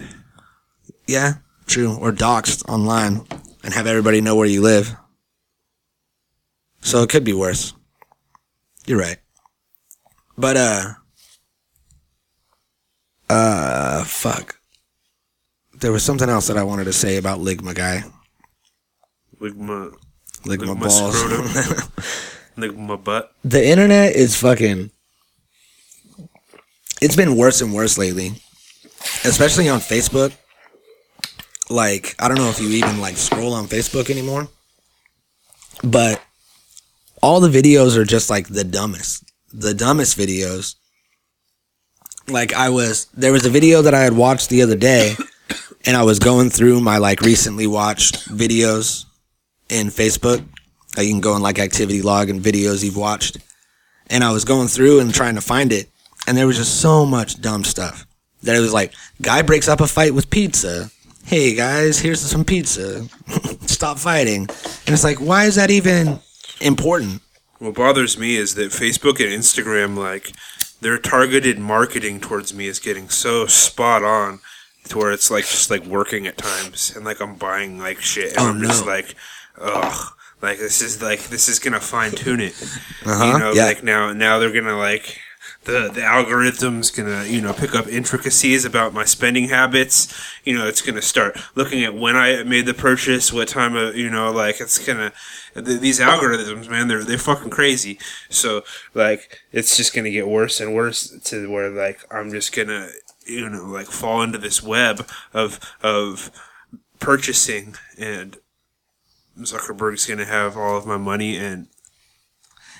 Yeah, 1.06 1.34
true. 1.66 1.96
Or 1.96 2.12
doxxed 2.12 2.68
online 2.68 3.26
and 3.62 3.74
have 3.74 3.86
everybody 3.86 4.20
know 4.20 4.36
where 4.36 4.46
you 4.46 4.60
live. 4.60 4.94
So 6.80 7.02
it 7.02 7.08
could 7.10 7.24
be 7.24 7.32
worse. 7.32 7.72
You're 8.86 8.98
right. 8.98 9.16
But 10.36 10.56
uh 10.56 10.94
uh 13.30 14.04
fuck. 14.04 14.56
There 15.80 15.92
was 15.92 16.02
something 16.02 16.28
else 16.28 16.46
that 16.48 16.56
I 16.58 16.62
wanted 16.62 16.84
to 16.84 16.92
say 16.92 17.16
about 17.16 17.40
Ligma 17.40 17.74
guy. 17.74 18.04
Ligma, 19.40 19.94
Ligma, 20.44 20.74
Ligma 20.74 20.80
balls. 20.80 21.90
Ligma 22.56 23.02
butt. 23.02 23.34
the 23.44 23.66
internet 23.66 24.14
is 24.14 24.36
fucking 24.36 24.90
it's 27.00 27.16
been 27.16 27.36
worse 27.36 27.60
and 27.60 27.74
worse 27.74 27.98
lately 27.98 28.40
especially 29.24 29.68
on 29.68 29.80
facebook. 29.80 30.32
Like 31.70 32.14
i 32.18 32.28
don't 32.28 32.36
know 32.36 32.50
if 32.50 32.60
you 32.60 32.68
even 32.68 33.00
like 33.00 33.16
scroll 33.16 33.54
on 33.54 33.66
facebook 33.66 34.10
anymore. 34.10 34.48
But 35.82 36.22
all 37.22 37.40
the 37.40 37.48
videos 37.48 37.96
are 37.96 38.04
just 38.04 38.30
like 38.30 38.48
the 38.48 38.64
dumbest. 38.64 39.24
The 39.52 39.74
dumbest 39.74 40.18
videos. 40.18 40.76
Like 42.28 42.52
i 42.54 42.68
was 42.70 43.06
there 43.14 43.32
was 43.32 43.46
a 43.46 43.50
video 43.50 43.82
that 43.82 43.94
i 43.94 44.00
had 44.00 44.14
watched 44.14 44.48
the 44.48 44.62
other 44.62 44.76
day 44.76 45.14
and 45.86 45.96
i 45.96 46.02
was 46.02 46.18
going 46.18 46.50
through 46.50 46.80
my 46.80 46.98
like 46.98 47.20
recently 47.20 47.66
watched 47.66 48.28
videos 48.28 49.04
in 49.68 49.88
facebook 49.88 50.44
like 50.96 51.06
you 51.06 51.12
can 51.12 51.20
go 51.20 51.36
in 51.36 51.42
like 51.42 51.58
activity 51.58 52.02
log 52.02 52.30
and 52.30 52.40
videos 52.40 52.84
you've 52.84 52.96
watched. 52.96 53.38
And 54.08 54.22
I 54.22 54.32
was 54.32 54.44
going 54.44 54.68
through 54.68 55.00
and 55.00 55.12
trying 55.12 55.34
to 55.34 55.40
find 55.40 55.72
it, 55.72 55.88
and 56.26 56.36
there 56.36 56.46
was 56.46 56.58
just 56.58 56.80
so 56.80 57.06
much 57.06 57.40
dumb 57.40 57.64
stuff 57.64 58.06
that 58.44 58.56
it 58.56 58.60
was 58.60 58.72
like, 58.72 58.92
guy 59.20 59.42
breaks 59.42 59.68
up 59.68 59.80
a 59.80 59.86
fight 59.86 60.14
with 60.14 60.30
pizza. 60.30 60.90
Hey 61.24 61.54
guys, 61.54 61.98
here's 61.98 62.20
some 62.20 62.44
pizza. 62.44 63.06
Stop 63.66 63.98
fighting. 63.98 64.42
And 64.42 64.88
it's 64.88 65.04
like, 65.04 65.18
why 65.18 65.44
is 65.44 65.54
that 65.56 65.70
even 65.70 66.20
important? 66.60 67.22
What 67.58 67.74
bothers 67.74 68.18
me 68.18 68.36
is 68.36 68.54
that 68.56 68.70
Facebook 68.72 69.20
and 69.20 69.30
Instagram, 69.32 69.96
like, 69.96 70.32
their 70.80 70.98
targeted 70.98 71.58
marketing 71.58 72.20
towards 72.20 72.52
me 72.52 72.66
is 72.66 72.78
getting 72.78 73.08
so 73.08 73.46
spot 73.46 74.02
on 74.04 74.40
to 74.88 74.98
where 74.98 75.12
it's 75.12 75.30
like 75.30 75.44
just 75.44 75.70
like 75.70 75.82
working 75.86 76.26
at 76.26 76.36
times, 76.36 76.94
and 76.94 77.06
like 77.06 77.20
I'm 77.22 77.36
buying 77.36 77.78
like 77.78 78.00
shit, 78.02 78.32
and 78.36 78.40
Oh, 78.40 78.50
I'm 78.50 78.60
just 78.60 78.84
like, 78.84 79.14
ugh. 79.58 80.12
Like 80.42 80.58
this 80.58 80.82
is 80.82 81.00
like 81.00 81.22
this 81.28 81.48
is 81.48 81.58
gonna 81.58 81.80
fine 81.80 82.10
tune 82.10 82.40
it, 82.40 82.52
Uh-huh, 83.06 83.24
you 83.32 83.38
know. 83.38 83.52
yeah. 83.54 83.64
Like 83.64 83.82
now, 83.82 84.12
now 84.12 84.38
they're 84.38 84.52
gonna 84.52 84.76
like 84.76 85.18
the 85.64 85.90
the 85.92 86.02
algorithm's 86.02 86.90
gonna 86.90 87.24
you 87.24 87.40
know 87.40 87.52
pick 87.52 87.74
up 87.74 87.86
intricacies 87.86 88.64
about 88.64 88.92
my 88.92 89.04
spending 89.04 89.48
habits. 89.48 90.12
You 90.44 90.56
know, 90.58 90.66
it's 90.66 90.80
gonna 90.80 91.02
start 91.02 91.38
looking 91.54 91.84
at 91.84 91.94
when 91.94 92.16
I 92.16 92.42
made 92.42 92.66
the 92.66 92.74
purchase, 92.74 93.32
what 93.32 93.48
time 93.48 93.76
of 93.76 93.96
you 93.96 94.10
know, 94.10 94.30
like 94.30 94.60
it's 94.60 94.84
gonna 94.84 95.12
th- 95.54 95.80
these 95.80 96.00
algorithms, 96.00 96.68
man, 96.68 96.88
they're 96.88 97.04
they're 97.04 97.18
fucking 97.18 97.50
crazy. 97.50 97.98
So 98.28 98.62
like, 98.94 99.40
it's 99.52 99.76
just 99.76 99.94
gonna 99.94 100.10
get 100.10 100.28
worse 100.28 100.60
and 100.60 100.74
worse 100.74 101.08
to 101.24 101.50
where 101.50 101.70
like 101.70 102.00
I'm 102.10 102.30
just 102.30 102.54
gonna 102.54 102.88
you 103.26 103.48
know 103.48 103.64
like 103.64 103.86
fall 103.86 104.22
into 104.22 104.38
this 104.38 104.62
web 104.62 105.06
of 105.32 105.58
of 105.82 106.30
purchasing 107.00 107.74
and 107.98 108.36
Zuckerberg's 109.40 110.06
gonna 110.06 110.24
have 110.26 110.56
all 110.56 110.76
of 110.76 110.86
my 110.86 110.96
money 110.96 111.36
and 111.36 111.68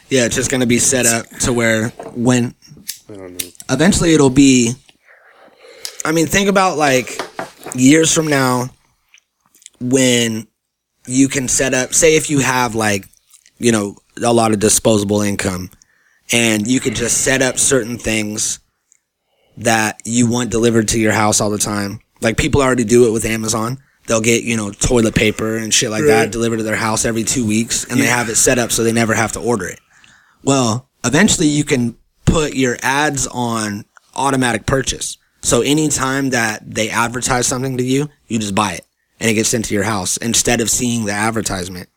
Yeah, 0.08 0.26
it's 0.26 0.36
just 0.36 0.50
going 0.50 0.60
to 0.60 0.66
be 0.66 0.78
set 0.78 1.06
up 1.06 1.26
to 1.40 1.52
where 1.52 1.88
when 2.14 2.54
I 3.08 3.14
don't 3.14 3.32
know. 3.32 3.48
eventually 3.70 4.14
it'll 4.14 4.30
be 4.30 4.74
I 6.04 6.12
mean, 6.12 6.26
think 6.26 6.48
about 6.48 6.76
like 6.76 7.18
years 7.74 8.12
from 8.12 8.26
now 8.26 8.68
when 9.80 10.46
you 11.06 11.28
can 11.28 11.48
set 11.48 11.72
up 11.74 11.94
say 11.94 12.16
if 12.16 12.28
you 12.30 12.40
have 12.40 12.74
like, 12.74 13.08
you 13.58 13.72
know, 13.72 13.96
a 14.22 14.32
lot 14.32 14.52
of 14.52 14.60
disposable 14.60 15.22
income 15.22 15.70
and 16.30 16.66
you 16.66 16.78
can 16.78 16.94
just 16.94 17.22
set 17.22 17.42
up 17.42 17.58
certain 17.58 17.98
things 17.98 18.60
that 19.56 20.00
you 20.04 20.30
want 20.30 20.50
delivered 20.50 20.88
to 20.88 21.00
your 21.00 21.12
house 21.12 21.40
all 21.40 21.50
the 21.50 21.58
time. 21.58 22.00
Like 22.20 22.36
people 22.36 22.60
already 22.60 22.84
do 22.84 23.08
it 23.08 23.12
with 23.12 23.24
Amazon. 23.24 23.78
They'll 24.06 24.20
get, 24.20 24.44
you 24.44 24.56
know, 24.58 24.70
toilet 24.70 25.14
paper 25.14 25.56
and 25.56 25.72
shit 25.72 25.90
like 25.90 26.04
that 26.04 26.30
delivered 26.30 26.58
to 26.58 26.62
their 26.62 26.76
house 26.76 27.06
every 27.06 27.24
two 27.24 27.46
weeks 27.46 27.84
and 27.90 27.98
they 27.98 28.06
have 28.06 28.28
it 28.28 28.36
set 28.36 28.58
up 28.58 28.72
so 28.72 28.84
they 28.84 28.92
never 28.92 29.14
have 29.14 29.32
to 29.32 29.40
order 29.40 29.66
it. 29.66 29.80
Well, 30.42 30.90
eventually 31.02 31.46
you 31.46 31.64
can 31.64 31.96
put 32.34 32.56
your 32.56 32.76
ads 32.82 33.28
on 33.28 33.84
automatic 34.16 34.66
purchase. 34.66 35.18
So 35.42 35.62
anytime 35.62 36.30
that 36.30 36.68
they 36.68 36.90
advertise 36.90 37.46
something 37.46 37.76
to 37.76 37.84
you, 37.84 38.08
you 38.26 38.40
just 38.40 38.56
buy 38.56 38.72
it 38.72 38.84
and 39.20 39.30
it 39.30 39.34
gets 39.34 39.50
sent 39.50 39.66
to 39.66 39.74
your 39.74 39.84
house 39.84 40.16
instead 40.16 40.60
of 40.60 40.68
seeing 40.68 41.04
the 41.04 41.12
advertisement. 41.12 41.88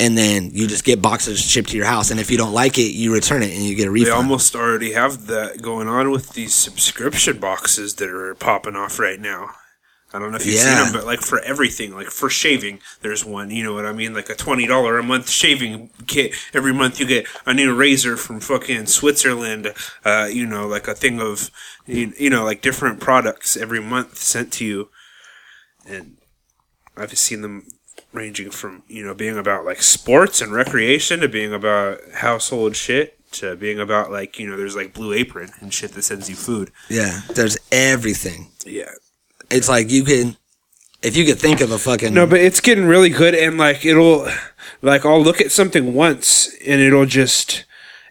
And 0.00 0.18
then 0.18 0.50
you 0.52 0.66
just 0.66 0.82
get 0.82 1.00
boxes 1.00 1.40
shipped 1.40 1.68
to 1.68 1.76
your 1.76 1.86
house. 1.86 2.10
And 2.10 2.18
if 2.18 2.32
you 2.32 2.36
don't 2.36 2.52
like 2.52 2.78
it, 2.78 2.94
you 2.94 3.12
return 3.12 3.44
it 3.44 3.52
and 3.52 3.62
you 3.62 3.76
get 3.76 3.86
a 3.86 3.92
refund. 3.92 4.08
They 4.08 4.16
almost 4.16 4.56
already 4.56 4.92
have 4.94 5.28
that 5.28 5.62
going 5.62 5.86
on 5.86 6.10
with 6.10 6.30
these 6.30 6.52
subscription 6.52 7.38
boxes 7.38 7.94
that 7.96 8.08
are 8.08 8.34
popping 8.34 8.74
off 8.74 8.98
right 8.98 9.20
now. 9.20 9.50
I 10.12 10.18
don't 10.18 10.30
know 10.32 10.36
if 10.38 10.44
you've 10.46 10.56
Yeah. 10.56 10.74
seen 10.76 10.84
them, 10.84 10.92
but 10.92 11.06
like 11.06 11.20
for 11.20 11.38
everything, 11.40 11.94
like 11.94 12.08
for 12.10 12.28
shaving, 12.28 12.80
there's 13.00 13.24
one. 13.24 13.50
You 13.50 13.62
know 13.62 13.72
what 13.74 13.86
I 13.86 13.92
mean? 13.92 14.12
Like 14.12 14.28
a 14.28 14.34
twenty 14.34 14.66
dollar 14.66 14.98
a 14.98 15.02
month 15.02 15.30
shaving 15.30 15.90
kit. 16.08 16.34
Every 16.52 16.72
month 16.74 16.98
you 16.98 17.06
get 17.06 17.26
a 17.46 17.54
new 17.54 17.74
razor 17.74 18.16
from 18.16 18.40
fucking 18.40 18.86
Switzerland. 18.86 19.72
Uh, 20.04 20.28
you 20.32 20.46
know, 20.46 20.66
like 20.66 20.88
a 20.88 20.94
thing 20.94 21.20
of, 21.20 21.50
you 21.86 22.12
you 22.18 22.28
know, 22.30 22.44
like 22.44 22.60
different 22.60 22.98
products 23.00 23.56
every 23.56 23.80
month 23.80 24.16
sent 24.18 24.52
to 24.54 24.64
you. 24.64 24.88
And 25.86 26.16
I've 26.96 27.16
seen 27.16 27.42
them 27.42 27.68
ranging 28.12 28.50
from 28.50 28.82
you 28.88 29.04
know 29.06 29.14
being 29.14 29.38
about 29.38 29.64
like 29.64 29.80
sports 29.82 30.40
and 30.40 30.52
recreation 30.52 31.20
to 31.20 31.28
being 31.28 31.52
about 31.52 31.98
household 32.14 32.74
shit 32.74 33.16
to 33.30 33.54
being 33.54 33.78
about 33.78 34.10
like 34.10 34.38
you 34.40 34.48
know 34.50 34.56
there's 34.56 34.74
like 34.74 34.92
Blue 34.92 35.12
Apron 35.12 35.50
and 35.60 35.72
shit 35.72 35.92
that 35.92 36.02
sends 36.02 36.28
you 36.28 36.34
food. 36.34 36.72
yeah. 36.88 37.20
There's 37.32 37.56
everything. 37.70 38.50
Yeah. 38.66 38.90
It's 39.50 39.68
like 39.68 39.90
you 39.90 40.04
can, 40.04 40.36
if 41.02 41.16
you 41.16 41.24
could 41.24 41.38
think 41.38 41.60
of 41.60 41.70
a 41.70 41.78
fucking. 41.78 42.14
No, 42.14 42.26
but 42.26 42.40
it's 42.40 42.60
getting 42.60 42.86
really 42.86 43.10
good, 43.10 43.34
and 43.34 43.58
like 43.58 43.84
it'll, 43.84 44.28
like 44.82 45.04
I'll 45.04 45.22
look 45.22 45.40
at 45.40 45.52
something 45.52 45.94
once, 45.94 46.54
and 46.66 46.80
it'll 46.80 47.06
just 47.06 47.64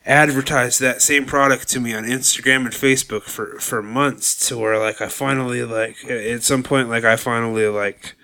advertise 0.05 0.79
that 0.79 1.01
same 1.01 1.25
product 1.25 1.67
to 1.69 1.79
me 1.79 1.93
on 1.93 2.03
Instagram 2.03 2.65
and 2.65 2.71
Facebook 2.71 3.23
for 3.23 3.59
for 3.59 3.81
months, 3.81 4.47
to 4.47 4.57
where 4.57 4.79
like 4.79 5.01
I 5.01 5.07
finally 5.07 5.63
like 5.63 6.03
at 6.09 6.43
some 6.43 6.63
point 6.63 6.89
like 6.89 7.03
I 7.03 7.15
finally 7.15 7.67
like 7.67 8.15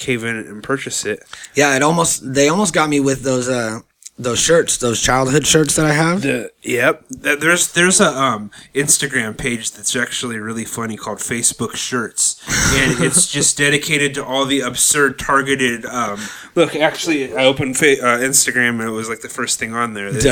cave 0.00 0.24
in 0.24 0.34
and 0.36 0.62
purchase 0.62 1.04
it. 1.04 1.22
yeah, 1.54 1.76
it 1.76 1.82
almost, 1.82 2.34
they 2.34 2.48
almost 2.48 2.74
got 2.74 2.88
me 2.88 2.98
with 2.98 3.22
those, 3.22 3.48
uh, 3.48 3.80
those 4.22 4.38
shirts, 4.38 4.76
those 4.76 5.00
childhood 5.00 5.46
shirts 5.46 5.76
that 5.76 5.86
I 5.86 5.92
have. 5.92 6.22
The, 6.22 6.52
yep, 6.62 7.04
there's 7.08 7.72
there's 7.72 8.00
a 8.00 8.08
um 8.08 8.50
Instagram 8.74 9.36
page 9.36 9.72
that's 9.72 9.96
actually 9.96 10.38
really 10.38 10.64
funny 10.64 10.96
called 10.96 11.18
Facebook 11.18 11.74
Shirts, 11.74 12.40
and 12.74 13.00
it's 13.04 13.26
just 13.30 13.56
dedicated 13.56 14.14
to 14.14 14.24
all 14.24 14.44
the 14.44 14.60
absurd 14.60 15.18
targeted. 15.18 15.86
Um, 15.86 16.20
look, 16.54 16.76
actually, 16.76 17.34
I 17.34 17.44
opened 17.46 17.78
fa- 17.78 18.00
uh, 18.04 18.18
Instagram 18.18 18.80
and 18.80 18.82
it 18.82 18.90
was 18.90 19.08
like 19.08 19.20
the 19.22 19.28
first 19.28 19.58
thing 19.58 19.74
on 19.74 19.94
there. 19.94 20.08
It's- 20.08 20.22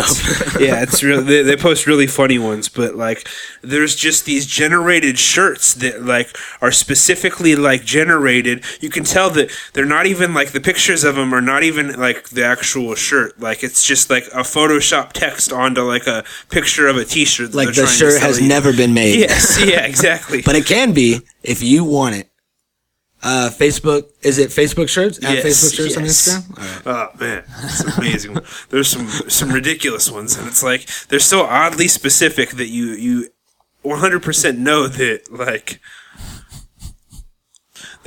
yeah, 0.60 0.82
it's 0.82 1.02
really 1.02 1.22
they, 1.24 1.42
they 1.42 1.56
post 1.56 1.86
really 1.86 2.06
funny 2.06 2.38
ones, 2.38 2.68
but 2.68 2.94
like 2.94 3.26
there's 3.62 3.96
just 3.96 4.24
these 4.26 4.46
generated 4.46 5.18
shirts 5.18 5.72
that 5.74 6.02
like 6.04 6.36
are 6.60 6.72
specifically 6.72 7.56
like 7.56 7.84
generated. 7.84 8.64
You 8.80 8.90
can 8.90 9.04
tell 9.04 9.30
that 9.30 9.50
they're 9.72 9.84
not 9.86 10.06
even 10.06 10.34
like 10.34 10.52
the 10.52 10.60
pictures 10.60 11.04
of 11.04 11.14
them 11.16 11.32
are 11.34 11.40
not 11.40 11.62
even 11.62 11.98
like 11.98 12.28
the 12.30 12.44
actual 12.44 12.94
shirt. 12.94 13.40
Like 13.40 13.64
it's 13.64 13.77
just 13.84 14.10
like 14.10 14.24
a 14.28 14.42
Photoshop 14.42 15.12
text 15.12 15.52
onto 15.52 15.82
like 15.82 16.06
a 16.06 16.24
picture 16.50 16.88
of 16.88 16.96
a 16.96 17.04
T-shirt. 17.04 17.54
Like 17.54 17.74
the 17.74 17.86
shirt 17.86 18.20
has 18.20 18.40
you. 18.40 18.48
never 18.48 18.72
been 18.72 18.94
made. 18.94 19.18
Yes, 19.18 19.58
yeah, 19.64 19.84
exactly. 19.84 20.42
but 20.46 20.56
it 20.56 20.66
can 20.66 20.92
be 20.92 21.20
if 21.42 21.62
you 21.62 21.84
want 21.84 22.16
it. 22.16 22.30
Uh, 23.20 23.50
Facebook 23.52 24.10
is 24.22 24.38
it 24.38 24.50
Facebook 24.50 24.88
shirts 24.88 25.18
at 25.18 25.34
Yes, 25.34 25.44
Facebook 25.44 25.74
shirts 25.74 25.96
on. 25.96 26.04
Instagram? 26.04 26.56
Right. 26.56 26.82
Oh 26.86 27.08
man, 27.18 27.44
it's 27.64 27.98
amazing. 27.98 28.38
There's 28.70 28.88
some 28.88 29.08
some 29.28 29.50
ridiculous 29.50 30.08
ones, 30.08 30.36
and 30.36 30.46
it's 30.46 30.62
like 30.62 30.86
they're 31.08 31.18
so 31.18 31.42
oddly 31.42 31.88
specific 31.88 32.50
that 32.50 32.68
you 32.68 32.92
you 32.92 33.28
100% 33.84 34.58
know 34.58 34.86
that 34.86 35.32
like 35.32 35.80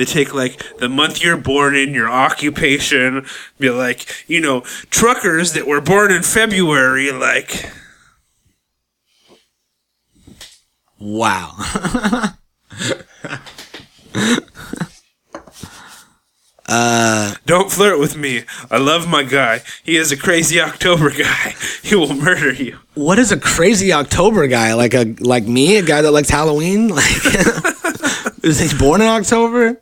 they 0.02 0.06
take 0.06 0.34
like 0.34 0.78
the 0.80 0.90
month 0.90 1.22
you're 1.24 1.38
born 1.38 1.76
in, 1.76 1.94
your 1.94 2.10
occupation, 2.10 3.24
be 3.60 3.70
like 3.70 4.26
you 4.28 4.42
know 4.42 4.62
truckers 4.90 5.54
that 5.54 5.68
were 5.68 5.80
born 5.80 6.12
in 6.12 6.24
February, 6.24 7.12
like 7.12 7.72
Wow. 11.00 11.54
Uh, 16.74 17.36
don't 17.46 17.70
flirt 17.70 18.00
with 18.00 18.16
me. 18.16 18.44
I 18.70 18.78
love 18.78 19.06
my 19.06 19.24
guy. 19.24 19.62
He 19.84 19.98
is 19.98 20.14
a 20.14 20.16
crazy 20.18 20.62
October 20.62 21.10
guy. 21.10 21.54
He 21.84 21.96
will 21.96 22.14
murder 22.14 22.54
you. 22.54 22.78
what 22.94 23.20
is 23.20 23.34
a 23.34 23.38
crazy 23.38 23.92
October 23.92 24.48
guy? 24.48 24.74
Like 24.74 24.94
a 24.94 25.14
like 25.20 25.44
me, 25.44 25.76
a 25.78 25.84
guy 25.84 26.02
that 26.02 26.12
likes 26.12 26.30
Halloween? 26.30 26.88
Like 26.96 27.06
is 28.44 28.60
he 28.60 28.78
born 28.78 29.02
in 29.02 29.08
October? 29.08 29.82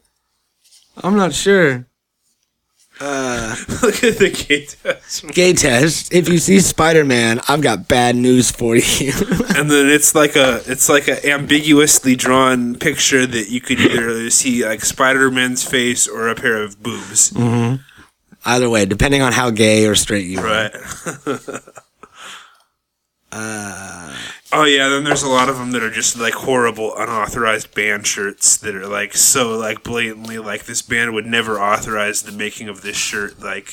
I'm 1.03 1.15
not 1.15 1.33
sure. 1.33 1.85
Uh, 3.01 3.55
look 3.81 4.03
at 4.03 4.17
the 4.17 4.29
gay 4.29 4.65
test. 4.65 5.27
Gay 5.33 5.53
test. 5.53 6.13
If 6.13 6.27
you 6.27 6.38
see 6.38 6.59
Spider 6.59 7.05
Man, 7.05 7.39
I've 7.47 7.62
got 7.62 7.88
bad 7.88 8.15
news 8.17 8.51
for 8.51 8.75
you. 8.75 9.13
and 9.55 9.71
then 9.71 9.89
it's 9.89 10.13
like 10.13 10.35
a 10.35 10.62
it's 10.65 10.89
like 10.89 11.07
a 11.07 11.25
ambiguously 11.31 12.17
drawn 12.17 12.75
picture 12.75 13.25
that 13.25 13.49
you 13.49 13.62
could 13.62 13.79
either 13.79 14.29
see 14.29 14.65
like 14.65 14.83
Spider-Man's 14.83 15.63
face 15.63 16.07
or 16.07 16.27
a 16.27 16.35
pair 16.35 16.62
of 16.62 16.83
boobs. 16.83 17.31
Mm-hmm. 17.31 17.81
Either 18.45 18.69
way, 18.69 18.85
depending 18.85 19.21
on 19.21 19.31
how 19.31 19.49
gay 19.49 19.85
or 19.85 19.95
straight 19.95 20.25
you 20.25 20.39
are. 20.39 20.43
Right. 20.45 21.59
Uh, 23.31 24.15
oh 24.51 24.63
yeah, 24.63 24.89
then 24.89 25.03
there's 25.03 25.21
a 25.21 25.29
lot 25.29 25.49
of 25.49 25.57
them 25.57 25.71
that 25.71 25.83
are 25.83 25.91
just 25.91 26.17
like 26.17 26.33
horrible 26.33 26.95
unauthorized 26.97 27.73
band 27.75 28.07
shirts 28.07 28.57
that 28.57 28.75
are 28.75 28.87
like 28.87 29.13
so 29.13 29.55
like 29.55 29.83
blatantly 29.83 30.39
like 30.39 30.65
this 30.65 30.81
band 30.81 31.13
would 31.13 31.27
never 31.27 31.59
authorize 31.59 32.23
the 32.23 32.31
making 32.31 32.67
of 32.69 32.81
this 32.81 32.97
shirt 32.97 33.39
like 33.39 33.71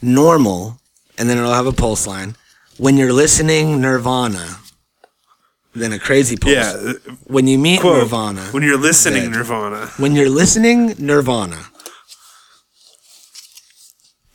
Normal, 0.00 0.80
and 1.16 1.28
then 1.28 1.38
it'll 1.38 1.52
have 1.54 1.66
a 1.66 1.72
pulse 1.72 2.06
line. 2.06 2.36
When 2.78 2.96
you're 2.96 3.12
listening 3.12 3.80
Nirvana, 3.80 4.58
then 5.74 5.92
a 5.92 5.98
crazy 5.98 6.36
pulse. 6.36 6.54
yeah 6.54 6.72
uh, 6.72 6.92
When 7.24 7.46
you 7.46 7.58
meet 7.58 7.80
quote, 7.80 7.98
Nirvana, 7.98 8.42
when 8.52 8.62
you're 8.62 8.78
listening 8.78 9.24
Dead. 9.24 9.32
Nirvana 9.32 9.86
When 9.98 10.14
you're 10.14 10.28
listening 10.30 10.94
Nirvana, 10.98 11.66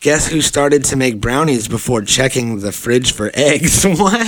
guess 0.04 0.28
who 0.28 0.42
started 0.42 0.84
to 0.86 0.96
make 0.96 1.20
brownies 1.20 1.68
before 1.68 2.02
checking 2.04 2.60
the 2.60 2.72
fridge 2.72 3.12
for 3.13 3.32
eggs? 3.34 3.84
what? 3.84 4.28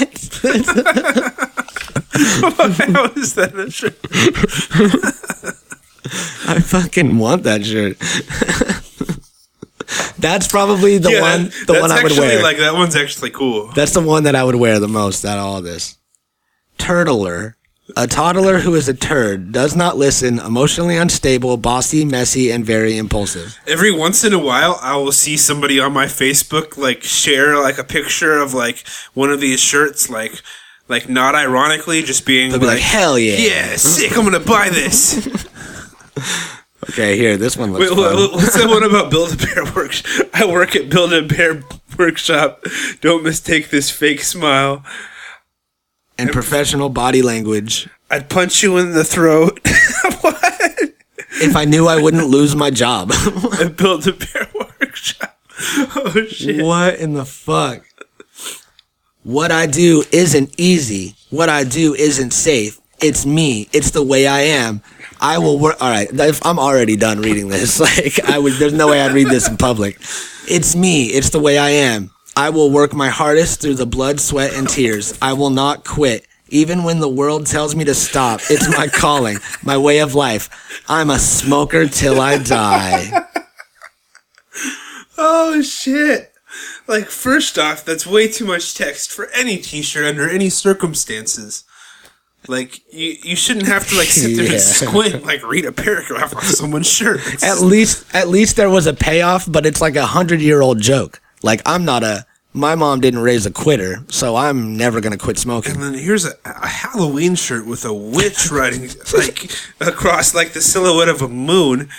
how 2.80 3.12
is 3.16 3.36
that 3.36 3.54
a 3.56 3.70
shirt? 3.70 4.00
I 6.48 6.60
fucking 6.62 7.18
want 7.18 7.44
that 7.44 7.66
shirt. 7.66 7.98
That's 10.18 10.48
probably 10.48 10.98
the 10.98 11.12
Yeah, 11.12 11.22
one. 11.22 11.52
The 11.68 11.78
one 11.80 11.92
I 11.92 12.02
would 12.02 12.12
actually 12.12 12.28
wear. 12.28 12.42
like 12.44 12.58
that 12.58 12.74
one's 12.74 12.96
actually 12.96 13.30
cool. 13.32 13.68
That's 13.76 13.94
the 13.94 14.02
one 14.02 14.24
that 14.24 14.34
I 14.36 14.44
would 14.44 14.56
wear 14.56 14.80
the 14.80 14.88
most 14.88 15.24
out 15.26 15.38
of 15.38 15.46
all 15.46 15.62
this. 15.62 15.98
Turdler 16.80 17.56
A 17.96 18.08
toddler 18.08 18.60
who 18.60 18.74
is 18.74 18.90
a 18.90 18.96
turd, 18.96 19.52
does 19.52 19.76
not 19.76 19.96
listen, 19.96 20.40
emotionally 20.40 20.98
unstable, 20.98 21.56
bossy, 21.58 22.04
messy, 22.04 22.50
and 22.50 22.66
very 22.66 22.98
impulsive. 22.98 23.60
Every 23.68 23.92
once 23.92 24.24
in 24.24 24.34
a 24.34 24.40
while, 24.40 24.80
I 24.82 24.96
will 24.98 25.12
see 25.12 25.38
somebody 25.38 25.80
on 25.80 25.94
my 25.94 26.06
Facebook 26.06 26.78
like 26.78 27.04
share 27.04 27.62
like 27.62 27.78
a 27.78 27.84
picture 27.84 28.40
of 28.40 28.56
like 28.56 28.88
one 29.14 29.30
of 29.30 29.40
these 29.40 29.60
shirts, 29.60 30.10
like 30.10 30.42
like 30.88 31.08
not 31.10 31.36
ironically, 31.36 32.02
just 32.02 32.26
being 32.26 32.50
They'll 32.50 32.60
be 32.60 32.66
like, 32.66 32.80
hell 32.80 33.20
yeah. 33.20 33.38
yeah, 33.38 33.76
sick. 33.76 34.18
I'm 34.18 34.24
gonna 34.24 34.40
buy 34.40 34.70
this. 34.70 35.48
Okay, 36.90 37.18
here, 37.18 37.36
this 37.36 37.58
one 37.58 37.74
looks 37.74 37.90
Wait, 37.90 37.96
fun. 37.96 38.16
that 38.60 38.68
one 38.70 38.84
about 38.84 39.10
Build 39.10 39.34
a 39.34 39.38
Bear 39.38 39.66
Workshop? 39.74 40.28
I 40.34 40.46
work 40.46 40.76
at 40.76 40.90
Build 40.90 41.14
a 41.14 41.24
Bear 41.24 41.64
Workshop. 41.98 42.64
Don't 43.02 43.24
mistake 43.24 43.70
this 43.70 43.90
fake 43.90 44.22
smile. 44.22 44.84
And 46.18 46.32
professional 46.32 46.90
body 46.90 47.22
language. 47.22 47.90
I'd 48.10 48.30
punch 48.30 48.64
you 48.64 48.78
in 48.78 48.92
the 48.94 49.04
throat. 49.04 49.60
what? 50.22 50.94
If 51.38 51.56
I 51.56 51.66
knew 51.66 51.88
I 51.88 52.02
wouldn't 52.02 52.28
lose 52.28 52.56
my 52.56 52.70
job. 52.70 53.12
I 53.14 53.74
built 53.76 54.08
a 54.08 54.14
Bear 54.14 54.48
Workshop. 54.80 55.38
Oh 55.96 56.26
shit. 56.30 56.64
what 56.64 57.00
in 57.00 57.14
the 57.14 57.26
fuck? 57.26 57.84
What 59.24 59.52
I 59.52 59.66
do 59.66 60.04
isn't 60.12 60.54
easy. 60.58 61.16
What 61.30 61.50
I 61.50 61.64
do 61.64 61.96
isn't 61.96 62.32
safe. 62.32 62.80
It's 63.02 63.26
me. 63.26 63.68
It's 63.74 63.92
the 63.92 64.04
way 64.04 64.28
I 64.28 64.42
am. 64.42 64.82
I 65.20 65.40
will 65.40 65.60
work. 65.60 65.82
All 65.82 65.90
right, 65.90 66.08
if 66.12 66.46
I'm 66.46 66.60
already 66.60 66.96
done 66.96 67.22
reading 67.22 67.50
this. 67.50 67.80
Like 67.80 68.20
I 68.30 68.38
would. 68.38 68.54
There's 68.54 68.74
no 68.74 68.88
way 68.88 69.02
I'd 69.02 69.14
read 69.14 69.28
this 69.28 69.48
in 69.48 69.58
public. 69.58 69.98
It's 70.48 70.76
me. 70.76 71.08
It's 71.08 71.30
the 71.30 71.40
way 71.40 71.58
I 71.58 71.70
am. 71.70 72.12
I 72.38 72.50
will 72.50 72.70
work 72.70 72.94
my 72.94 73.10
hardest 73.10 73.62
through 73.62 73.76
the 73.76 73.86
blood, 73.86 74.20
sweat, 74.20 74.54
and 74.54 74.68
tears. 74.68 75.18
I 75.22 75.34
will 75.34 75.50
not 75.50 75.86
quit. 75.86 76.28
Even 76.50 76.84
when 76.84 77.00
the 77.00 77.10
world 77.10 77.48
tells 77.48 77.76
me 77.76 77.84
to 77.86 77.96
stop, 77.96 78.40
it's 78.50 78.70
my 78.78 78.88
calling, 78.88 79.38
my 79.64 79.78
way 79.78 80.00
of 80.00 80.14
life. 80.16 80.50
I'm 80.88 81.10
a 81.10 81.18
smoker 81.20 81.88
till 81.88 82.20
I 82.22 82.38
die. 82.38 83.12
Oh 85.18 85.62
shit. 85.62 86.34
Like 86.88 87.06
first 87.06 87.58
off, 87.58 87.86
that's 87.86 88.06
way 88.06 88.28
too 88.28 88.46
much 88.46 88.76
text 88.76 89.12
for 89.12 89.30
any 89.30 89.58
t-shirt 89.58 90.04
under 90.06 90.30
any 90.30 90.50
circumstances. 90.50 91.64
Like 92.48 92.82
you, 92.94 93.16
you 93.24 93.36
shouldn't 93.38 93.68
have 93.68 93.88
to 93.90 93.96
like 93.98 94.10
sit 94.10 94.36
there 94.36 94.46
Yeah. 94.48 94.52
and 94.54 94.62
squint 94.62 95.26
like 95.26 95.42
read 95.48 95.66
a 95.66 95.72
paragraph 95.72 96.36
on 96.36 96.44
someone's 96.44 96.90
shirt. 96.92 97.22
At 97.44 97.62
least, 97.62 98.06
at 98.14 98.28
least 98.28 98.58
there 98.58 98.70
was 98.70 98.88
a 98.88 98.94
payoff, 98.94 99.50
but 99.50 99.66
it's 99.66 99.80
like 99.82 99.96
a 99.96 100.06
hundred 100.06 100.42
year 100.42 100.62
old 100.62 100.82
joke. 100.82 101.22
Like 101.46 101.62
I'm 101.64 101.86
not 101.86 102.04
a, 102.04 102.26
my 102.54 102.74
mom 102.74 103.02
didn't 103.02 103.20
raise 103.20 103.46
a 103.46 103.52
quitter, 103.52 104.04
so 104.10 104.36
I'm 104.36 104.76
never 104.76 105.00
gonna 105.00 105.16
quit 105.18 105.38
smoking. 105.38 105.76
And 105.76 105.84
then 105.84 105.94
here's 105.94 106.26
a, 106.26 106.34
a 106.44 106.68
Halloween 106.68 107.36
shirt 107.36 107.68
with 107.68 107.86
a 107.86 107.94
witch 107.94 108.50
riding 108.52 108.90
like 109.14 109.52
across 109.80 110.34
like 110.34 110.54
the 110.54 110.62
silhouette 110.62 111.08
of 111.08 111.22
a 111.22 111.28
moon, 111.28 111.90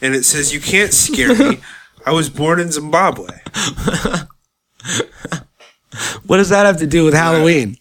and 0.00 0.14
it 0.14 0.24
says, 0.24 0.54
"You 0.54 0.60
can't 0.60 0.94
scare 0.94 1.34
me. 1.34 1.60
I 2.06 2.12
was 2.12 2.30
born 2.30 2.58
in 2.58 2.72
Zimbabwe." 2.72 3.28
What 6.26 6.36
does 6.36 6.50
that 6.50 6.66
have 6.66 6.78
to 6.78 6.86
do 6.86 7.04
with 7.04 7.14
Halloween? 7.14 7.78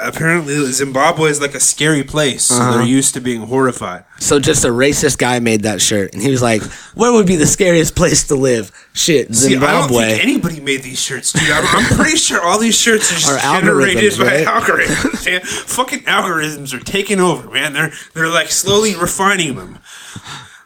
Apparently, 0.00 0.54
Zimbabwe 0.72 1.28
is 1.28 1.42
like 1.42 1.54
a 1.54 1.60
scary 1.60 2.02
place, 2.02 2.44
so 2.44 2.54
they're 2.54 2.68
uh-huh. 2.68 2.82
used 2.82 3.12
to 3.14 3.20
being 3.20 3.42
horrified. 3.42 4.04
So 4.18 4.40
just 4.40 4.64
a 4.64 4.68
racist 4.68 5.18
guy 5.18 5.40
made 5.40 5.62
that 5.62 5.82
shirt, 5.82 6.14
and 6.14 6.22
he 6.22 6.30
was 6.30 6.40
like, 6.40 6.62
"Where 6.94 7.12
would 7.12 7.26
be 7.26 7.36
the 7.36 7.46
scariest 7.46 7.94
place 7.94 8.24
to 8.28 8.34
live?" 8.34 8.72
Shit, 8.94 9.34
See, 9.34 9.56
I 9.56 9.60
don't 9.60 9.88
Zimbabwe. 9.88 10.06
think 10.06 10.22
anybody 10.22 10.60
made 10.60 10.82
these 10.82 11.00
shirts, 11.00 11.32
dude. 11.32 11.50
I'm, 11.50 11.64
I'm 11.66 11.96
pretty 11.96 12.16
sure 12.16 12.42
all 12.42 12.58
these 12.58 12.78
shirts 12.78 13.12
are 13.12 13.16
just 13.16 13.30
Are 13.30 13.60
generated 13.60 14.18
by 14.18 14.24
right? 14.24 14.46
algorithms. 14.46 15.26
Man. 15.26 15.40
Fucking 15.42 16.00
algorithms 16.00 16.72
are 16.72 16.82
taking 16.82 17.20
over, 17.20 17.50
man. 17.50 17.74
They're 17.74 17.92
they're 18.14 18.28
like 18.28 18.48
slowly 18.48 18.94
refining 18.96 19.56
them. 19.56 19.80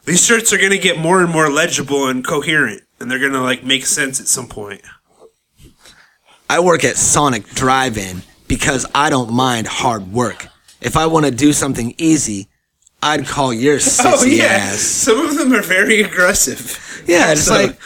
These 0.05 0.25
shirts 0.25 0.53
are 0.53 0.59
gonna 0.59 0.79
get 0.79 0.97
more 0.97 1.21
and 1.23 1.31
more 1.31 1.51
legible 1.51 2.07
and 2.07 2.25
coherent, 2.25 2.83
and 3.01 3.11
they're 3.11 3.19
gonna 3.19 3.43
like 3.43 3.65
make 3.65 3.85
sense 3.85 4.21
at 4.21 4.29
some 4.29 4.47
point. 4.47 4.83
I 6.49 6.61
work 6.61 6.85
at 6.85 6.97
Sonic 6.97 7.47
Drive-In 7.51 8.23
because 8.49 8.87
I 8.95 9.11
don't 9.11 9.31
mind 9.33 9.67
hard 9.67 10.13
work. 10.13 10.49
If 10.81 10.97
I 10.97 11.07
want 11.07 11.27
to 11.27 11.31
do 11.33 11.53
something 11.53 11.95
easy, 11.99 12.49
I'd 13.03 13.27
call 13.27 13.53
your 13.53 13.77
sissy 13.79 14.05
Oh 14.07 14.25
yeah, 14.25 14.45
ass. 14.45 14.81
some 14.81 15.21
of 15.21 15.37
them 15.39 15.53
are 15.53 15.63
very 15.63 16.01
aggressive. 16.01 17.05
Yeah, 17.07 17.33
it's 17.33 17.45
So- 17.45 17.55
like 17.55 17.79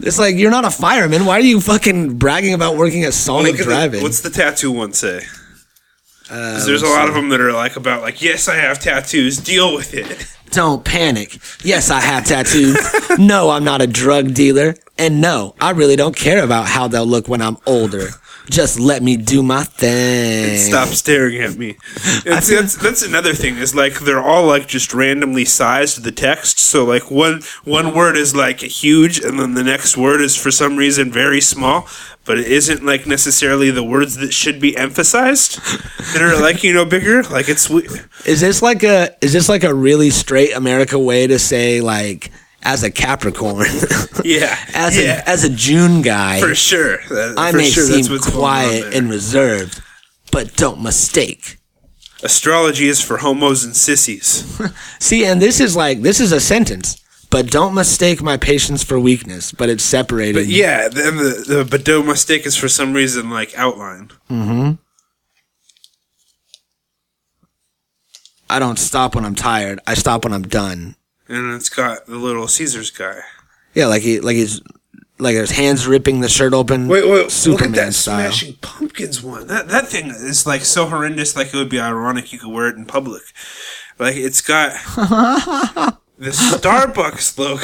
it's 0.00 0.18
like 0.18 0.36
you're 0.36 0.50
not 0.50 0.64
a 0.66 0.70
fireman. 0.70 1.24
Why 1.24 1.38
are 1.38 1.40
you 1.40 1.60
fucking 1.60 2.18
bragging 2.18 2.52
about 2.52 2.76
working 2.76 3.04
at 3.04 3.14
Sonic 3.14 3.56
Drive-In? 3.56 4.02
what's 4.02 4.20
the 4.20 4.28
tattoo 4.30 4.70
one 4.72 4.92
say? 4.92 5.22
Uh, 6.28 6.64
there's 6.66 6.82
a 6.82 6.86
lot 6.86 7.08
of 7.08 7.14
them 7.14 7.28
that 7.28 7.40
are 7.40 7.52
like 7.52 7.76
about 7.76 8.02
like, 8.02 8.20
yes, 8.20 8.48
I 8.48 8.56
have 8.56 8.80
tattoos. 8.80 9.38
Deal 9.38 9.74
with 9.74 9.94
it. 9.94 10.26
Don't 10.50 10.84
panic. 10.84 11.38
Yes, 11.64 11.90
I 11.90 12.00
have 12.00 12.24
tattoos. 12.24 12.76
no, 13.18 13.50
I'm 13.50 13.64
not 13.64 13.80
a 13.80 13.86
drug 13.86 14.34
dealer. 14.34 14.74
And 14.98 15.20
no, 15.20 15.54
I 15.60 15.70
really 15.70 15.96
don't 15.96 16.16
care 16.16 16.42
about 16.42 16.66
how 16.66 16.88
they'll 16.88 17.04
look 17.06 17.28
when 17.28 17.42
I'm 17.42 17.58
older. 17.66 18.08
Just 18.48 18.78
let 18.78 19.02
me 19.02 19.16
do 19.16 19.42
my 19.42 19.64
thing. 19.64 20.56
Stop 20.58 20.88
staring 20.88 21.38
at 21.42 21.56
me. 21.56 21.76
It's, 22.28 22.48
that's 22.48 22.74
that's 22.76 23.02
another 23.02 23.34
thing. 23.34 23.56
Is 23.58 23.74
like 23.74 24.00
they're 24.00 24.22
all 24.22 24.46
like 24.46 24.66
just 24.66 24.92
randomly 24.92 25.44
sized 25.44 26.02
the 26.02 26.10
text. 26.12 26.58
So 26.58 26.84
like 26.84 27.10
one 27.10 27.42
one 27.64 27.94
word 27.94 28.16
is 28.16 28.34
like 28.34 28.60
huge, 28.60 29.20
and 29.20 29.38
then 29.38 29.54
the 29.54 29.62
next 29.62 29.96
word 29.96 30.20
is 30.20 30.34
for 30.36 30.50
some 30.50 30.76
reason 30.76 31.12
very 31.12 31.40
small. 31.40 31.86
But 32.24 32.38
it 32.38 32.46
isn't 32.46 32.84
like 32.84 33.06
necessarily 33.06 33.70
the 33.70 33.84
words 33.84 34.16
that 34.16 34.32
should 34.32 34.60
be 34.60 34.76
emphasized 34.76 35.60
that 36.12 36.20
are 36.22 36.40
like 36.40 36.64
you 36.64 36.72
know 36.72 36.84
bigger. 36.84 37.22
Like 37.22 37.48
it's 37.48 37.70
we- 37.70 37.86
Is 38.24 38.40
this 38.40 38.60
like 38.62 38.82
a 38.82 39.14
is 39.24 39.32
this 39.32 39.48
like 39.48 39.62
a 39.64 39.72
really 39.74 40.10
straight 40.10 40.52
America 40.56 40.98
way 40.98 41.26
to 41.28 41.38
say 41.38 41.80
like 41.80 42.32
as 42.66 42.82
a 42.82 42.90
Capricorn, 42.90 43.66
yeah 44.24 44.58
as 44.74 44.98
yeah 44.98 45.22
a 45.24 45.28
as 45.30 45.44
a 45.44 45.48
June 45.50 46.02
guy, 46.02 46.40
for 46.40 46.54
sure. 46.54 46.98
That- 47.08 47.34
I 47.38 47.52
for 47.52 47.56
may 47.58 47.70
sure 47.70 47.84
seem 47.84 48.18
quiet 48.18 48.92
and 48.92 49.08
reserved, 49.08 49.80
but 50.32 50.54
don't 50.56 50.82
mistake. 50.82 51.58
Astrology 52.22 52.88
is 52.88 53.00
for 53.00 53.18
homos 53.18 53.62
and 53.64 53.76
sissies. 53.76 54.44
See, 54.98 55.24
and 55.24 55.40
this 55.40 55.60
is 55.60 55.76
like 55.76 56.02
this 56.02 56.18
is 56.18 56.32
a 56.32 56.40
sentence, 56.40 57.00
but 57.30 57.50
don't 57.50 57.74
mistake 57.74 58.20
my 58.20 58.36
patience 58.36 58.82
for 58.82 58.98
weakness. 58.98 59.52
But 59.52 59.68
it's 59.68 59.84
separated. 59.84 60.34
But 60.34 60.46
yeah, 60.46 60.88
then 60.88 61.16
the, 61.18 61.44
the 61.46 61.64
but 61.70 61.84
don't 61.84 62.06
mistake 62.06 62.46
is 62.46 62.56
for 62.56 62.68
some 62.68 62.92
reason 62.94 63.30
like 63.30 63.56
outline. 63.56 64.10
Mhm 64.28 64.78
i 68.48 68.60
don't 68.60 68.78
stop 68.78 69.16
when 69.16 69.24
I'm 69.24 69.34
tired. 69.34 69.80
I 69.88 69.94
stop 69.94 70.22
when 70.24 70.32
I'm 70.32 70.46
done. 70.46 70.94
And 71.28 71.54
it's 71.54 71.68
got 71.68 72.06
the 72.06 72.16
little 72.16 72.48
Caesar's 72.48 72.90
guy. 72.90 73.20
Yeah, 73.74 73.86
like 73.86 74.02
he 74.02 74.20
like 74.20 74.36
he's 74.36 74.60
like 75.18 75.34
his 75.34 75.50
hands 75.50 75.86
ripping 75.86 76.20
the 76.20 76.28
shirt 76.28 76.52
open. 76.52 76.88
Wait, 76.88 77.08
wait, 77.08 77.30
Superman 77.30 77.70
look 77.70 77.78
at 77.78 77.86
that 77.86 77.94
style. 77.94 78.30
Smashing 78.30 78.56
Pumpkins 78.60 79.22
one. 79.22 79.46
That 79.46 79.68
that 79.68 79.88
thing 79.88 80.06
is 80.08 80.46
like 80.46 80.62
so 80.62 80.86
horrendous. 80.86 81.36
Like 81.36 81.48
it 81.48 81.54
would 81.54 81.68
be 81.68 81.80
ironic 81.80 82.32
you 82.32 82.38
could 82.38 82.52
wear 82.52 82.68
it 82.68 82.76
in 82.76 82.84
public. 82.86 83.22
Like 83.98 84.16
it's 84.16 84.40
got 84.40 84.72
the 86.18 86.30
Starbucks 86.30 87.38
logo. 87.38 87.62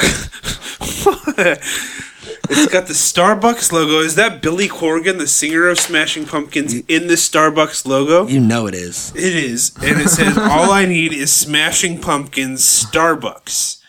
it's 2.49 2.71
got 2.71 2.87
the 2.87 2.93
Starbucks 2.93 3.71
logo. 3.71 3.99
Is 3.99 4.15
that 4.15 4.41
Billy 4.41 4.67
Corgan, 4.67 5.17
the 5.17 5.27
singer 5.27 5.67
of 5.69 5.79
Smashing 5.79 6.25
Pumpkins, 6.25 6.73
in 6.87 7.07
the 7.07 7.13
Starbucks 7.15 7.85
logo? 7.85 8.27
You 8.27 8.39
know 8.39 8.67
it 8.67 8.75
is. 8.75 9.11
It 9.15 9.35
is, 9.35 9.71
and 9.81 10.01
it 10.01 10.09
says 10.09 10.37
all 10.37 10.71
I 10.71 10.85
need 10.85 11.13
is 11.13 11.31
Smashing 11.31 12.01
Pumpkins 12.01 12.61
Starbucks. 12.61 13.79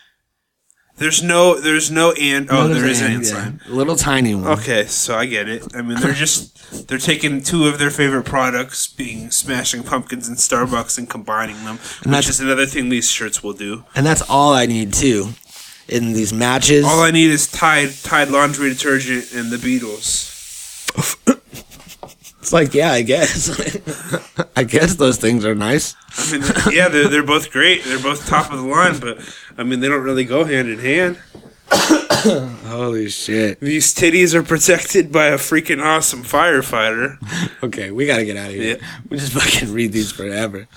There's 0.97 1.21
no, 1.21 1.59
there's 1.59 1.91
no 1.91 2.13
and. 2.13 2.47
Oh, 2.49 2.69
there 2.69 2.85
is 2.85 3.01
an 3.01 3.11
and 3.15 3.27
sign. 3.27 3.59
A 3.67 3.71
little 3.73 3.97
tiny 3.97 4.33
one. 4.33 4.47
Okay, 4.59 4.85
so 4.85 5.17
I 5.17 5.25
get 5.25 5.49
it. 5.49 5.75
I 5.75 5.81
mean, 5.81 5.99
they're 5.99 6.13
just 6.13 6.87
they're 6.87 6.97
taking 6.97 7.43
two 7.43 7.67
of 7.67 7.79
their 7.79 7.89
favorite 7.91 8.23
products, 8.23 8.87
being 8.87 9.29
Smashing 9.29 9.83
Pumpkins 9.83 10.29
and 10.29 10.37
Starbucks, 10.37 10.97
and 10.97 11.09
combining 11.09 11.57
them, 11.65 11.75
which 11.79 12.03
that's- 12.05 12.29
is 12.29 12.39
another 12.39 12.65
thing 12.65 12.87
these 12.87 13.11
shirts 13.11 13.43
will 13.43 13.51
do. 13.51 13.83
And 13.93 14.05
that's 14.05 14.21
all 14.29 14.53
I 14.53 14.67
need 14.67 14.93
too. 14.93 15.31
In 15.87 16.13
these 16.13 16.33
matches. 16.33 16.83
All 16.83 17.01
I 17.01 17.11
need 17.11 17.29
is 17.29 17.47
Tide 17.47 17.91
Tide 18.03 18.29
laundry 18.29 18.69
detergent 18.69 19.33
and 19.33 19.51
the 19.51 19.57
Beatles. 19.57 20.31
it's 22.39 22.51
like, 22.51 22.73
yeah, 22.73 22.91
I 22.91 23.03
guess. 23.03 23.49
I 24.55 24.63
guess 24.63 24.95
those 24.95 25.17
things 25.17 25.45
are 25.45 25.53
nice. 25.55 25.95
I 26.17 26.31
mean, 26.31 26.43
yeah, 26.73 26.87
they're 26.87 27.07
they're 27.07 27.23
both 27.23 27.51
great. 27.51 27.83
They're 27.83 27.99
both 27.99 28.25
top 28.27 28.51
of 28.51 28.57
the 28.57 28.65
line, 28.65 28.99
but 28.99 29.19
I 29.57 29.63
mean, 29.63 29.79
they 29.79 29.87
don't 29.87 30.03
really 30.03 30.25
go 30.25 30.43
hand 30.43 30.69
in 30.69 30.79
hand. 30.79 31.19
Holy 32.65 33.09
shit. 33.09 33.59
These 33.59 33.93
titties 33.93 34.33
are 34.33 34.43
protected 34.43 35.11
by 35.11 35.27
a 35.27 35.35
freaking 35.37 35.83
awesome 35.83 36.23
firefighter. 36.23 37.17
Okay, 37.63 37.89
we 37.89 38.05
gotta 38.05 38.25
get 38.25 38.37
out 38.37 38.49
of 38.49 38.55
here. 38.55 38.77
Yeah. 38.77 38.87
We 39.09 39.17
just 39.17 39.33
fucking 39.33 39.73
read 39.73 39.91
these 39.91 40.11
forever. 40.11 40.67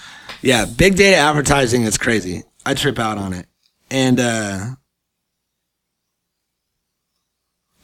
Yeah, 0.40 0.64
big 0.64 0.96
data 0.96 1.16
advertising 1.16 1.82
is 1.82 1.98
crazy. 1.98 2.44
I 2.64 2.72
trip 2.72 2.98
out 2.98 3.18
on 3.18 3.34
it. 3.34 3.46
And 3.90 4.18
uh 4.18 4.66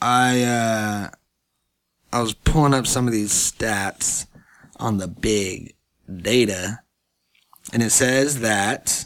I 0.05 0.43
uh 0.43 1.09
I 2.13 2.21
was 2.21 2.35
pulling 2.35 2.75
up 2.75 2.85
some 2.85 3.07
of 3.07 3.13
these 3.13 3.31
stats 3.31 4.27
on 4.79 4.97
the 4.99 5.07
big 5.07 5.73
data 6.07 6.81
and 7.73 7.81
it 7.81 7.89
says 7.89 8.41
that 8.41 9.05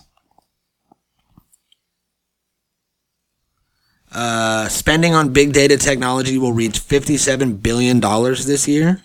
uh, 4.11 4.67
spending 4.67 5.13
on 5.13 5.31
big 5.31 5.53
data 5.53 5.77
technology 5.77 6.37
will 6.37 6.51
reach 6.51 6.79
$57 6.79 7.61
billion 7.61 7.99
this 8.01 8.67
year. 8.67 9.01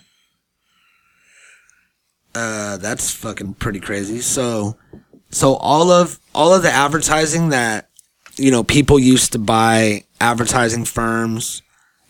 Uh, 2.33 2.75
that's 2.77 3.11
fucking 3.11 3.53
pretty 3.53 3.79
crazy. 3.79 4.19
So, 4.19 4.75
so 5.31 5.55
all 5.55 5.89
of 5.89 6.19
all 6.33 6.53
of 6.53 6.63
the 6.63 6.71
advertising 6.71 7.49
that 7.49 7.89
you 8.35 8.51
know 8.51 8.61
people 8.61 8.99
used 8.99 9.31
to 9.31 9.39
buy 9.39 10.03
advertising 10.19 10.83
firms, 10.83 11.61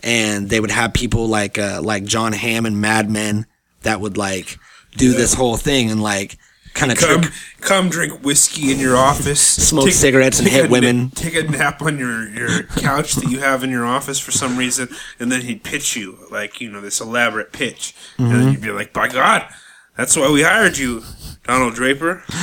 and 0.03 0.49
they 0.49 0.59
would 0.59 0.71
have 0.71 0.93
people 0.93 1.27
like 1.27 1.57
uh, 1.57 1.81
like 1.83 2.03
Jon 2.05 2.33
Hamm 2.33 2.65
and 2.65 2.79
Mad 2.81 3.09
Men 3.09 3.45
that 3.83 3.99
would 4.01 4.17
like 4.17 4.57
do 4.97 5.13
this 5.13 5.33
whole 5.33 5.57
thing 5.57 5.91
and 5.91 6.01
like 6.01 6.37
kind 6.73 6.91
of 6.91 6.97
Come, 6.97 7.21
trick. 7.21 7.33
come 7.61 7.89
drink 7.89 8.23
whiskey 8.23 8.71
in 8.71 8.79
your 8.79 8.97
office. 8.97 9.39
Smoke 9.69 9.89
cigarettes 9.91 10.39
and 10.39 10.47
hit 10.47 10.69
women. 10.69 11.03
na- 11.03 11.09
take 11.15 11.35
a 11.35 11.43
nap 11.43 11.81
on 11.81 11.97
your, 11.97 12.27
your 12.29 12.63
couch 12.63 13.13
that 13.15 13.29
you 13.31 13.39
have 13.39 13.63
in 13.63 13.69
your 13.69 13.85
office 13.85 14.19
for 14.19 14.31
some 14.31 14.57
reason, 14.57 14.89
and 15.19 15.31
then 15.31 15.41
he'd 15.41 15.63
pitch 15.63 15.95
you 15.95 16.17
like 16.31 16.59
you 16.59 16.69
know 16.69 16.81
this 16.81 16.99
elaborate 16.99 17.51
pitch, 17.53 17.93
and 18.17 18.27
Mm-hmm. 18.27 18.39
then 18.39 18.51
you'd 18.53 18.61
be 18.61 18.71
like, 18.71 18.91
"By 18.93 19.07
God, 19.07 19.47
that's 19.95 20.15
why 20.17 20.29
we 20.29 20.43
hired 20.43 20.77
you, 20.77 21.03
Donald 21.45 21.73
Draper." 21.75 22.23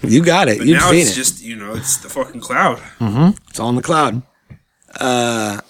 You 0.00 0.24
got 0.24 0.48
it. 0.48 0.58
But 0.58 0.66
You've 0.68 0.78
now 0.78 0.90
seen 0.90 1.00
it's 1.00 1.10
it. 1.10 1.14
just 1.16 1.42
you 1.42 1.54
know 1.56 1.74
it's 1.74 1.98
the 1.98 2.08
fucking 2.08 2.40
cloud. 2.40 2.78
Mm-hmm. 2.98 3.36
It's 3.50 3.60
all 3.60 3.68
in 3.68 3.74
the 3.74 3.82
cloud. 3.82 4.22
Uh, 4.98 5.60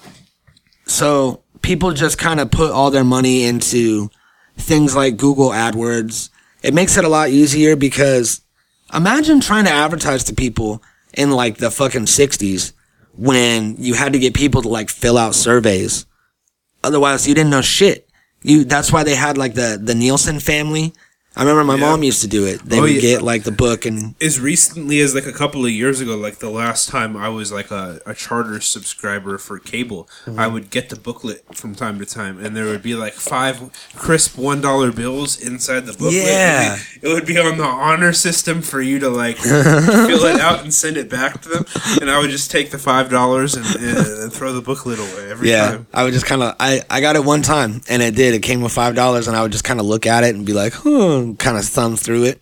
so 0.89 1.43
people 1.63 1.93
just 1.93 2.19
kind 2.19 2.41
of 2.41 2.51
put 2.51 2.71
all 2.71 2.91
their 2.91 3.05
money 3.05 3.45
into 3.45 4.11
things 4.57 4.97
like 4.97 5.17
Google 5.17 5.51
AdWords. 5.51 6.31
It 6.63 6.75
makes 6.75 6.97
it 6.97 7.05
a 7.05 7.09
lot 7.09 7.29
easier 7.29 7.77
because 7.77 8.41
imagine 8.93 9.41
trying 9.41 9.65
to 9.65 9.71
advertise 9.71 10.25
to 10.25 10.35
people 10.35 10.83
in 11.15 11.31
like 11.31 11.59
the 11.59 11.71
fucking 11.71 12.07
60s 12.07 12.73
when 13.17 13.77
you 13.79 13.95
had 13.95 14.13
to 14.13 14.19
get 14.19 14.35
people 14.35 14.63
to 14.63 14.69
like 14.69 14.89
fill 14.89 15.19
out 15.19 15.35
surveys. 15.35 16.07
Otherwise, 16.83 17.29
you 17.29 17.35
didn't 17.35 17.51
know 17.51 17.61
shit. 17.61 18.09
You, 18.43 18.65
that's 18.65 18.93
why 18.93 19.05
they 19.05 19.15
had 19.15 19.37
like 19.37 19.55
the, 19.55 19.81
the 19.83 19.95
Nielsen 19.95 20.41
family. 20.41 20.93
I 21.39 21.43
remember 21.43 21.65
my 21.65 21.75
Yeah. 21.77 21.91
mom 21.91 22.03
used 22.03 22.21
to 22.23 22.27
do 22.29 22.45
it. 22.45 22.61
They 22.65 22.79
Oh, 22.79 22.83
would 22.83 22.91
yeah. 22.95 23.01
get 23.01 23.23
like 23.23 23.45
the 23.45 23.53
book 23.53 23.87
and 23.87 24.15
As 24.21 24.41
recently 24.41 25.01
as 25.01 25.15
like 25.15 25.27
a 25.27 25.33
couple 25.33 25.65
of 25.65 25.71
years 25.71 26.01
ago, 26.01 26.17
like 26.17 26.39
the 26.39 26.51
last 26.51 26.89
time 26.89 27.17
I 27.17 27.29
was 27.29 27.53
like 27.53 27.71
a, 27.71 28.01
a 28.05 28.13
charter 28.15 28.61
subscriber 28.61 29.39
for 29.39 29.59
cable, 29.59 30.09
Mm-hmm. 30.27 30.39
I 30.41 30.47
would 30.49 30.71
get 30.71 30.89
the 30.91 30.97
booklet 30.97 31.45
from 31.55 31.75
time 31.75 31.99
to 32.01 32.05
time, 32.07 32.39
and 32.45 32.57
there 32.57 32.67
would 32.67 32.83
be 32.83 32.95
like 32.95 33.13
five 33.15 33.71
crisp 33.95 34.37
one 34.37 34.61
dollar 34.61 34.91
bills 34.93 35.41
inside 35.41 35.87
the 35.87 35.93
booklet. 35.93 36.15
Yeah. 36.15 36.79
It 37.01 37.09
would, 37.09 37.25
be 37.27 37.39
on 37.39 37.57
the 37.59 37.65
honor 37.65 38.13
system 38.13 38.61
for 38.63 38.81
you 38.81 38.99
to 38.99 39.09
like 39.09 39.37
fill 39.37 40.25
it 40.25 40.41
out 40.41 40.63
and 40.63 40.73
send 40.75 40.97
it 40.97 41.09
back 41.09 41.41
to 41.43 41.49
them, 41.49 41.65
and 42.01 42.11
I 42.11 42.19
would 42.19 42.31
just 42.31 42.51
take 42.51 42.71
the 42.71 42.79
five 42.79 43.11
dollars 43.11 43.55
and, 43.55 43.65
and 43.67 44.33
throw 44.33 44.53
the 44.53 44.61
booklet 44.63 44.99
away 44.99 45.31
every 45.31 45.51
Yeah, 45.51 45.71
time. 45.73 45.87
I 45.95 46.05
would 46.05 46.13
just 46.13 46.27
kind 46.27 46.43
of 46.43 46.57
I 46.59 46.83
I 46.91 47.01
got 47.01 47.17
it 47.17 47.25
one 47.25 47.43
time 47.43 47.81
and 47.89 48.03
it 48.03 48.15
did. 48.15 48.35
It 48.35 48.43
came 48.43 48.61
with 48.61 48.73
five 48.73 48.95
dollars 48.95 49.29
and 49.29 49.37
I 49.37 49.43
would 49.43 49.53
just 49.53 49.65
kind 49.65 49.79
of 49.81 49.87
look 49.87 50.07
at 50.07 50.25
it 50.25 50.35
and 50.35 50.45
be 50.45 50.53
like, 50.53 50.73
hmm, 50.75 51.28
kind 51.37 51.57
of 51.57 51.65
thumb 51.65 51.97
through 51.97 52.25
it 52.25 52.41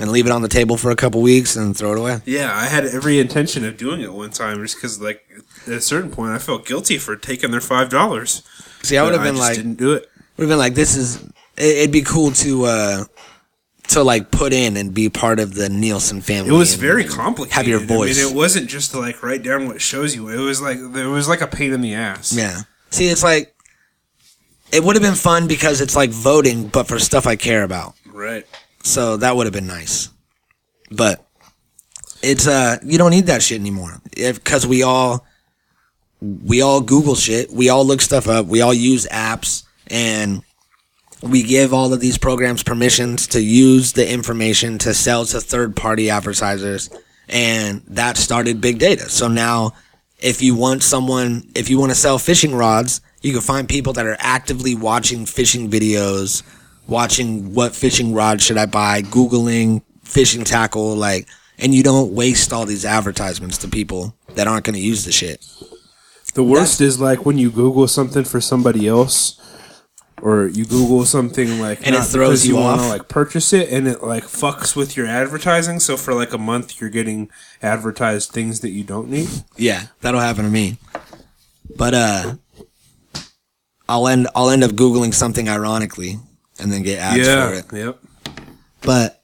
and 0.00 0.10
leave 0.10 0.26
it 0.26 0.32
on 0.32 0.42
the 0.42 0.48
table 0.48 0.76
for 0.76 0.90
a 0.90 0.96
couple 0.96 1.20
weeks 1.20 1.56
and 1.56 1.76
throw 1.76 1.92
it 1.92 1.98
away. 1.98 2.20
Yeah, 2.24 2.52
I 2.54 2.66
had 2.66 2.86
every 2.86 3.18
intention 3.18 3.64
of 3.64 3.76
doing 3.76 4.00
it 4.00 4.12
one 4.12 4.30
time, 4.30 4.62
just 4.62 4.76
because 4.76 5.00
like 5.00 5.22
at 5.66 5.74
a 5.74 5.80
certain 5.80 6.10
point 6.10 6.32
I 6.32 6.38
felt 6.38 6.66
guilty 6.66 6.98
for 6.98 7.16
taking 7.16 7.50
their 7.50 7.60
five 7.60 7.90
dollars. 7.90 8.42
See, 8.82 8.96
I 8.96 9.02
would 9.02 9.12
have 9.12 9.22
been 9.22 9.36
just 9.36 9.48
like, 9.48 9.56
didn't 9.56 9.74
do 9.74 9.92
it. 9.92 10.08
would 10.36 10.44
have 10.44 10.48
been 10.50 10.58
like, 10.58 10.74
this 10.74 10.96
is. 10.96 11.22
It, 11.56 11.76
it'd 11.76 11.92
be 11.92 12.02
cool 12.02 12.30
to 12.32 12.64
uh 12.64 13.04
to 13.88 14.02
like 14.02 14.30
put 14.30 14.52
in 14.52 14.76
and 14.76 14.94
be 14.94 15.08
part 15.10 15.38
of 15.38 15.54
the 15.54 15.68
Nielsen 15.68 16.20
family. 16.22 16.50
It 16.50 16.56
was 16.56 16.72
and- 16.72 16.80
very 16.80 17.04
complicated. 17.04 17.54
Have 17.54 17.68
your 17.68 17.80
voice. 17.80 18.18
I 18.18 18.24
mean, 18.24 18.32
it 18.32 18.36
wasn't 18.36 18.68
just 18.68 18.92
to 18.92 18.98
like 18.98 19.22
write 19.22 19.42
down 19.42 19.66
what 19.66 19.80
shows 19.82 20.14
you. 20.14 20.28
It 20.28 20.38
was 20.38 20.62
like 20.62 20.78
it 20.78 21.06
was 21.06 21.28
like 21.28 21.42
a 21.42 21.46
pain 21.46 21.72
in 21.72 21.80
the 21.82 21.94
ass. 21.94 22.32
Yeah. 22.32 22.62
See, 22.90 23.08
it's 23.08 23.22
like 23.22 23.54
it 24.72 24.82
would 24.82 24.96
have 24.96 25.02
been 25.02 25.14
fun 25.14 25.46
because 25.46 25.80
it's 25.80 25.94
like 25.94 26.10
voting, 26.10 26.68
but 26.68 26.88
for 26.88 26.98
stuff 26.98 27.26
I 27.26 27.36
care 27.36 27.62
about. 27.62 27.94
Right. 28.12 28.46
So 28.82 29.16
that 29.18 29.36
would 29.36 29.46
have 29.46 29.52
been 29.52 29.66
nice. 29.66 30.08
But 30.90 31.24
it's 32.22 32.46
uh 32.46 32.78
you 32.84 32.98
don't 32.98 33.10
need 33.10 33.26
that 33.26 33.42
shit 33.42 33.60
anymore. 33.60 34.00
Cuz 34.44 34.66
we 34.66 34.82
all 34.82 35.26
we 36.20 36.62
all 36.62 36.80
Google 36.80 37.14
shit. 37.14 37.50
We 37.50 37.68
all 37.68 37.84
look 37.84 38.00
stuff 38.00 38.28
up. 38.28 38.46
We 38.46 38.60
all 38.60 38.74
use 38.74 39.06
apps 39.08 39.64
and 39.88 40.42
we 41.22 41.42
give 41.42 41.72
all 41.72 41.92
of 41.92 42.00
these 42.00 42.18
programs 42.18 42.62
permissions 42.62 43.28
to 43.28 43.40
use 43.40 43.92
the 43.92 44.08
information 44.08 44.78
to 44.78 44.92
sell 44.92 45.24
to 45.26 45.40
third 45.40 45.76
party 45.76 46.10
advertisers 46.10 46.90
and 47.28 47.82
that 47.88 48.16
started 48.16 48.60
big 48.60 48.78
data. 48.78 49.08
So 49.08 49.28
now 49.28 49.72
if 50.18 50.42
you 50.42 50.54
want 50.54 50.82
someone 50.82 51.48
if 51.54 51.70
you 51.70 51.78
want 51.78 51.90
to 51.90 51.96
sell 51.96 52.18
fishing 52.18 52.54
rods, 52.54 53.00
you 53.22 53.32
can 53.32 53.40
find 53.40 53.68
people 53.68 53.92
that 53.94 54.06
are 54.06 54.16
actively 54.18 54.74
watching 54.74 55.26
fishing 55.26 55.70
videos, 55.70 56.42
watching 56.86 57.54
what 57.54 57.74
fishing 57.74 58.14
rod 58.14 58.40
should 58.40 58.58
I 58.58 58.66
buy, 58.66 59.02
googling 59.02 59.82
fishing 60.02 60.44
tackle 60.44 60.94
like 60.96 61.26
and 61.58 61.74
you 61.74 61.82
don't 61.82 62.12
waste 62.12 62.52
all 62.52 62.66
these 62.66 62.84
advertisements 62.84 63.58
to 63.58 63.68
people 63.68 64.14
that 64.34 64.46
aren't 64.48 64.64
going 64.64 64.74
to 64.74 64.80
use 64.80 65.04
the 65.04 65.12
shit. 65.12 65.46
The 66.34 66.42
worst 66.42 66.80
is 66.80 67.00
like 67.00 67.24
when 67.24 67.38
you 67.38 67.50
Google 67.50 67.86
something 67.86 68.24
for 68.24 68.40
somebody 68.40 68.88
else, 68.88 69.38
or 70.22 70.46
you 70.46 70.64
Google 70.64 71.04
something 71.04 71.60
like 71.60 71.86
And 71.86 71.94
it 71.94 72.02
throws 72.04 72.46
you 72.46 72.56
wanna, 72.56 72.82
off? 72.82 72.88
like 72.88 73.08
purchase 73.08 73.52
it, 73.52 73.70
and 73.70 73.86
it 73.86 74.02
like 74.02 74.24
fucks 74.24 74.74
with 74.74 74.96
your 74.96 75.06
advertising. 75.06 75.78
So 75.78 75.96
for 75.96 76.14
like 76.14 76.32
a 76.32 76.38
month, 76.38 76.80
you're 76.80 76.90
getting 76.90 77.30
advertised 77.60 78.30
things 78.32 78.60
that 78.60 78.70
you 78.70 78.82
don't 78.82 79.10
need. 79.10 79.28
Yeah, 79.56 79.86
that'll 80.00 80.20
happen 80.20 80.44
to 80.44 80.50
me. 80.50 80.78
But 81.76 81.94
uh 81.94 82.34
I'll 83.88 84.08
end 84.08 84.28
I'll 84.34 84.48
end 84.48 84.64
up 84.64 84.70
googling 84.72 85.12
something 85.12 85.48
ironically 85.48 86.18
and 86.62 86.72
then 86.72 86.82
get 86.82 86.98
ads 86.98 87.28
for 87.28 87.54
it. 87.54 87.84
Yep. 87.84 87.98
But 88.82 89.22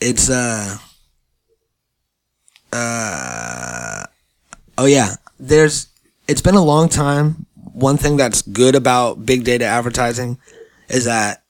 it's 0.00 0.30
uh 0.30 0.78
uh 2.72 4.06
oh 4.78 4.86
yeah, 4.86 5.16
there's 5.38 5.88
it's 6.28 6.40
been 6.40 6.54
a 6.54 6.64
long 6.64 6.88
time. 6.88 7.46
One 7.72 7.96
thing 7.96 8.16
that's 8.16 8.42
good 8.42 8.74
about 8.74 9.24
big 9.26 9.44
data 9.44 9.64
advertising 9.64 10.38
is 10.88 11.04
that 11.04 11.44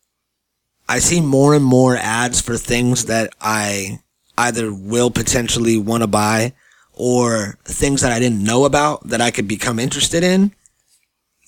I 0.89 0.99
see 0.99 1.20
more 1.20 1.55
and 1.55 1.64
more 1.64 1.97
ads 1.97 2.41
for 2.41 2.57
things 2.57 3.07
that 3.07 3.35
I 3.41 4.01
either 4.37 4.72
will 4.72 5.11
potentially 5.11 5.76
want 5.76 6.03
to 6.03 6.07
buy 6.07 6.55
or 6.93 7.59
things 7.64 8.03
that 8.03 8.12
I 8.12 8.18
didn't 8.18 8.43
know 8.43 8.64
about 8.64 9.09
that 9.09 9.20
I 9.20 9.31
could 9.31 9.47
become 9.47 9.78
interested 9.78 10.24
in. 10.24 10.53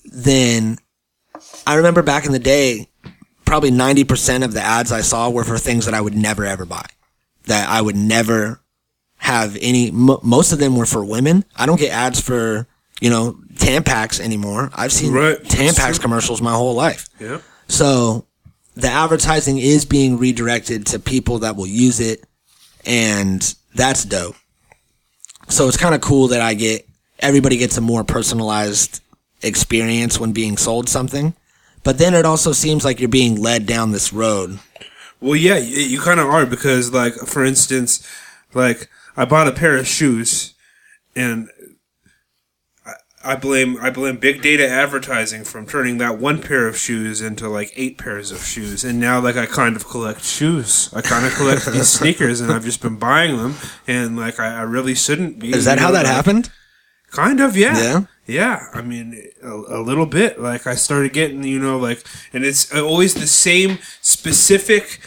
Then 0.05 0.77
I 1.67 1.75
remember 1.75 2.01
back 2.01 2.25
in 2.25 2.31
the 2.31 2.39
day, 2.39 2.89
probably 3.53 3.69
90% 3.69 4.43
of 4.43 4.51
the 4.55 4.61
ads 4.61 4.91
I 4.91 5.01
saw 5.01 5.29
were 5.29 5.43
for 5.43 5.59
things 5.59 5.85
that 5.85 5.93
I 5.93 6.01
would 6.01 6.15
never 6.15 6.43
ever 6.43 6.65
buy. 6.65 6.87
That 7.45 7.69
I 7.69 7.79
would 7.79 7.95
never 7.95 8.59
have 9.17 9.55
any, 9.61 9.89
m- 9.89 10.17
most 10.23 10.53
of 10.53 10.57
them 10.57 10.75
were 10.75 10.87
for 10.87 11.05
women. 11.05 11.45
I 11.55 11.67
don't 11.67 11.79
get 11.79 11.91
ads 11.91 12.19
for, 12.19 12.65
you 12.99 13.11
know, 13.11 13.37
Tampax 13.53 14.19
anymore. 14.19 14.71
I've 14.73 14.91
seen 14.91 15.13
Right. 15.13 15.37
Tampax 15.43 16.01
commercials 16.01 16.41
my 16.41 16.53
whole 16.53 16.73
life. 16.73 17.07
Yep. 17.19 17.43
So 17.67 18.25
the 18.73 18.87
advertising 18.87 19.59
is 19.59 19.85
being 19.85 20.17
redirected 20.17 20.87
to 20.87 20.97
people 20.97 21.37
that 21.39 21.55
will 21.55 21.67
use 21.67 21.99
it, 21.99 22.23
and 22.87 23.53
that's 23.75 24.03
dope. 24.03 24.35
So 25.49 25.67
it's 25.67 25.77
kind 25.77 25.93
of 25.93 26.01
cool 26.01 26.29
that 26.29 26.41
I 26.41 26.55
get 26.55 26.87
everybody 27.19 27.57
gets 27.57 27.77
a 27.77 27.81
more 27.81 28.03
personalized 28.03 28.99
experience 29.43 30.19
when 30.19 30.31
being 30.31 30.57
sold 30.57 30.89
something. 30.89 31.35
But 31.83 31.97
then 31.97 32.13
it 32.13 32.25
also 32.25 32.51
seems 32.53 32.85
like 32.85 32.99
you're 32.99 33.09
being 33.09 33.35
led 33.41 33.65
down 33.65 33.91
this 33.91 34.13
road. 34.13 34.59
Well, 35.19 35.35
yeah, 35.35 35.57
you, 35.57 35.77
you 35.81 35.99
kind 36.01 36.19
of 36.19 36.27
are 36.27 36.45
because, 36.45 36.91
like, 36.91 37.13
for 37.13 37.43
instance, 37.43 38.05
like 38.53 38.89
I 39.17 39.25
bought 39.25 39.47
a 39.47 39.51
pair 39.51 39.77
of 39.77 39.87
shoes, 39.87 40.53
and 41.15 41.49
I, 42.85 42.93
I 43.23 43.35
blame 43.35 43.77
I 43.81 43.89
blame 43.89 44.17
big 44.17 44.41
data 44.41 44.67
advertising 44.67 45.43
from 45.43 45.65
turning 45.65 45.97
that 45.99 46.17
one 46.19 46.41
pair 46.41 46.67
of 46.67 46.77
shoes 46.77 47.21
into 47.21 47.47
like 47.47 47.71
eight 47.75 47.97
pairs 47.97 48.31
of 48.31 48.43
shoes, 48.43 48.83
and 48.83 48.99
now 48.99 49.19
like 49.19 49.37
I 49.37 49.45
kind 49.45 49.75
of 49.75 49.87
collect 49.87 50.23
shoes. 50.23 50.89
I 50.93 51.01
kind 51.01 51.25
of 51.25 51.33
collect 51.35 51.65
these 51.67 51.87
sneakers, 51.99 52.41
and 52.41 52.51
I've 52.51 52.65
just 52.65 52.81
been 52.81 52.97
buying 52.97 53.37
them, 53.37 53.55
and 53.87 54.17
like 54.17 54.39
I, 54.39 54.59
I 54.59 54.61
really 54.63 54.95
shouldn't 54.95 55.39
be. 55.39 55.53
Is 55.53 55.65
that 55.65 55.77
you 55.79 55.85
how 55.85 55.91
that 55.91 56.05
like- 56.05 56.13
happened? 56.13 56.49
Kind 57.11 57.39
of, 57.39 57.55
yeah. 57.55 57.77
Yeah? 57.77 58.01
Yeah. 58.25 58.67
I 58.73 58.81
mean, 58.81 59.29
a, 59.41 59.51
a 59.51 59.81
little 59.81 60.05
bit. 60.05 60.39
Like, 60.39 60.65
I 60.67 60.75
started 60.75 61.13
getting, 61.13 61.43
you 61.43 61.59
know, 61.59 61.77
like, 61.77 62.03
and 62.31 62.43
it's 62.43 62.73
always 62.73 63.13
the 63.13 63.27
same 63.27 63.79
specific 64.01 64.99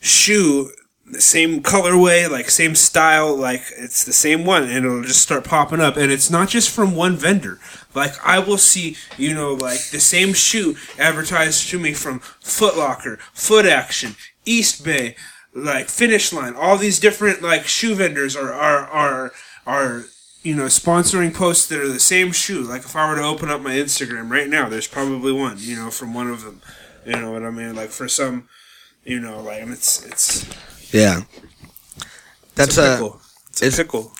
shoe, 0.00 0.70
the 1.10 1.20
same 1.20 1.62
colorway, 1.62 2.30
like, 2.30 2.48
same 2.48 2.74
style, 2.74 3.34
like, 3.36 3.62
it's 3.76 4.04
the 4.04 4.12
same 4.12 4.44
one, 4.44 4.64
and 4.64 4.84
it'll 4.86 5.02
just 5.02 5.22
start 5.22 5.44
popping 5.44 5.80
up. 5.80 5.96
And 5.96 6.12
it's 6.12 6.30
not 6.30 6.48
just 6.48 6.70
from 6.70 6.94
one 6.94 7.16
vendor. 7.16 7.58
Like, 7.94 8.14
I 8.24 8.38
will 8.38 8.58
see, 8.58 8.96
you 9.18 9.34
know, 9.34 9.52
like, 9.52 9.90
the 9.90 10.00
same 10.00 10.32
shoe 10.32 10.76
advertised 10.98 11.68
to 11.70 11.78
me 11.78 11.92
from 11.92 12.20
Foot 12.20 12.76
Locker, 12.76 13.18
Foot 13.34 13.66
Action, 13.66 14.14
Eastbay, 14.46 15.16
like 15.54 15.88
Finish 15.88 16.32
Line, 16.32 16.54
all 16.56 16.76
these 16.76 16.98
different 16.98 17.42
like 17.42 17.66
shoe 17.66 17.94
vendors 17.94 18.34
are 18.36 18.52
are 18.52 18.86
are 18.86 19.32
are 19.66 20.04
you 20.42 20.54
know 20.54 20.64
sponsoring 20.64 21.32
posts 21.34 21.66
that 21.68 21.78
are 21.80 21.88
the 21.88 22.00
same 22.00 22.32
shoe. 22.32 22.62
Like 22.62 22.82
if 22.82 22.94
I 22.96 23.08
were 23.08 23.16
to 23.16 23.22
open 23.24 23.48
up 23.50 23.60
my 23.60 23.72
Instagram 23.72 24.30
right 24.30 24.48
now, 24.48 24.68
there's 24.68 24.88
probably 24.88 25.32
one 25.32 25.56
you 25.58 25.76
know 25.76 25.90
from 25.90 26.14
one 26.14 26.28
of 26.30 26.42
them. 26.44 26.60
You 27.06 27.16
know 27.20 27.32
what 27.32 27.42
I 27.42 27.50
mean? 27.50 27.74
Like 27.74 27.90
for 27.90 28.08
some, 28.08 28.48
you 29.04 29.18
know, 29.20 29.40
like 29.40 29.62
it's 29.62 30.04
it's 30.06 30.46
Yeah. 30.94 31.22
That's 32.54 32.76
it's 32.76 32.78
a 32.78 32.92
pickle. 32.94 33.20
It's 33.50 33.62
a 33.62 33.66
it's- 33.66 33.76
pickle. 33.76 34.12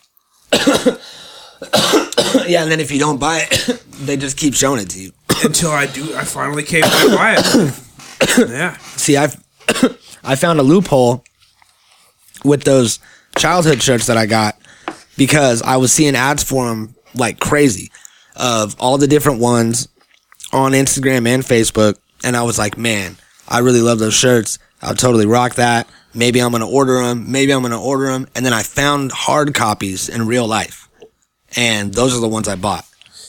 yeah, 2.47 2.63
and 2.63 2.71
then 2.71 2.81
if 2.81 2.91
you 2.91 2.99
don't 2.99 3.19
buy 3.19 3.47
it, 3.51 3.83
they 4.01 4.17
just 4.17 4.37
keep 4.37 4.55
showing 4.55 4.81
it 4.81 4.91
to 4.91 5.01
you. 5.01 5.13
Until 5.45 5.71
I 5.71 5.87
do, 5.87 6.15
I 6.17 6.25
finally 6.25 6.63
came 6.63 6.83
to 6.83 7.17
buy 7.17 7.37
it. 7.39 8.49
Yeah. 8.51 8.77
See, 8.97 9.17
I've 9.17 9.43
I 10.25 10.37
found 10.37 10.61
a 10.61 10.63
loophole 10.63 11.25
with 12.45 12.65
those 12.65 12.99
childhood 13.37 13.83
shirts 13.83 14.07
that 14.07 14.17
I 14.17 14.27
got 14.27 14.57
because 15.17 15.63
I 15.63 15.77
was 15.77 15.93
seeing 15.93 16.17
ads 16.17 16.43
for 16.43 16.69
them 16.69 16.95
like 17.15 17.39
crazy 17.41 17.91
of 18.37 18.75
all 18.81 18.99
the 18.99 19.07
different 19.07 19.41
ones 19.41 19.89
on 20.53 20.73
Instagram 20.73 21.27
and 21.27 21.43
Facebook, 21.43 21.97
and 22.25 22.37
I 22.37 22.43
was 22.43 22.59
like, 22.59 22.77
man, 22.79 23.17
I 23.49 23.59
really 23.59 23.81
love 23.83 23.99
those 23.99 24.15
shirts. 24.15 24.59
I'll 24.81 24.95
totally 24.95 25.27
rock 25.27 25.55
that. 25.57 25.87
Maybe 26.15 26.41
I'm 26.41 26.53
gonna 26.53 26.69
order 26.69 27.03
them. 27.03 27.31
Maybe 27.31 27.53
I'm 27.53 27.63
gonna 27.63 27.81
order 27.83 28.07
them. 28.07 28.27
And 28.35 28.45
then 28.45 28.53
I 28.53 28.63
found 28.63 29.13
hard 29.13 29.55
copies 29.55 30.09
in 30.09 30.27
real 30.27 30.47
life, 30.47 30.89
and 31.57 31.93
those 31.95 32.15
are 32.17 32.21
the 32.21 32.29
ones 32.29 32.49
I 32.49 32.57
bought. 32.57 32.85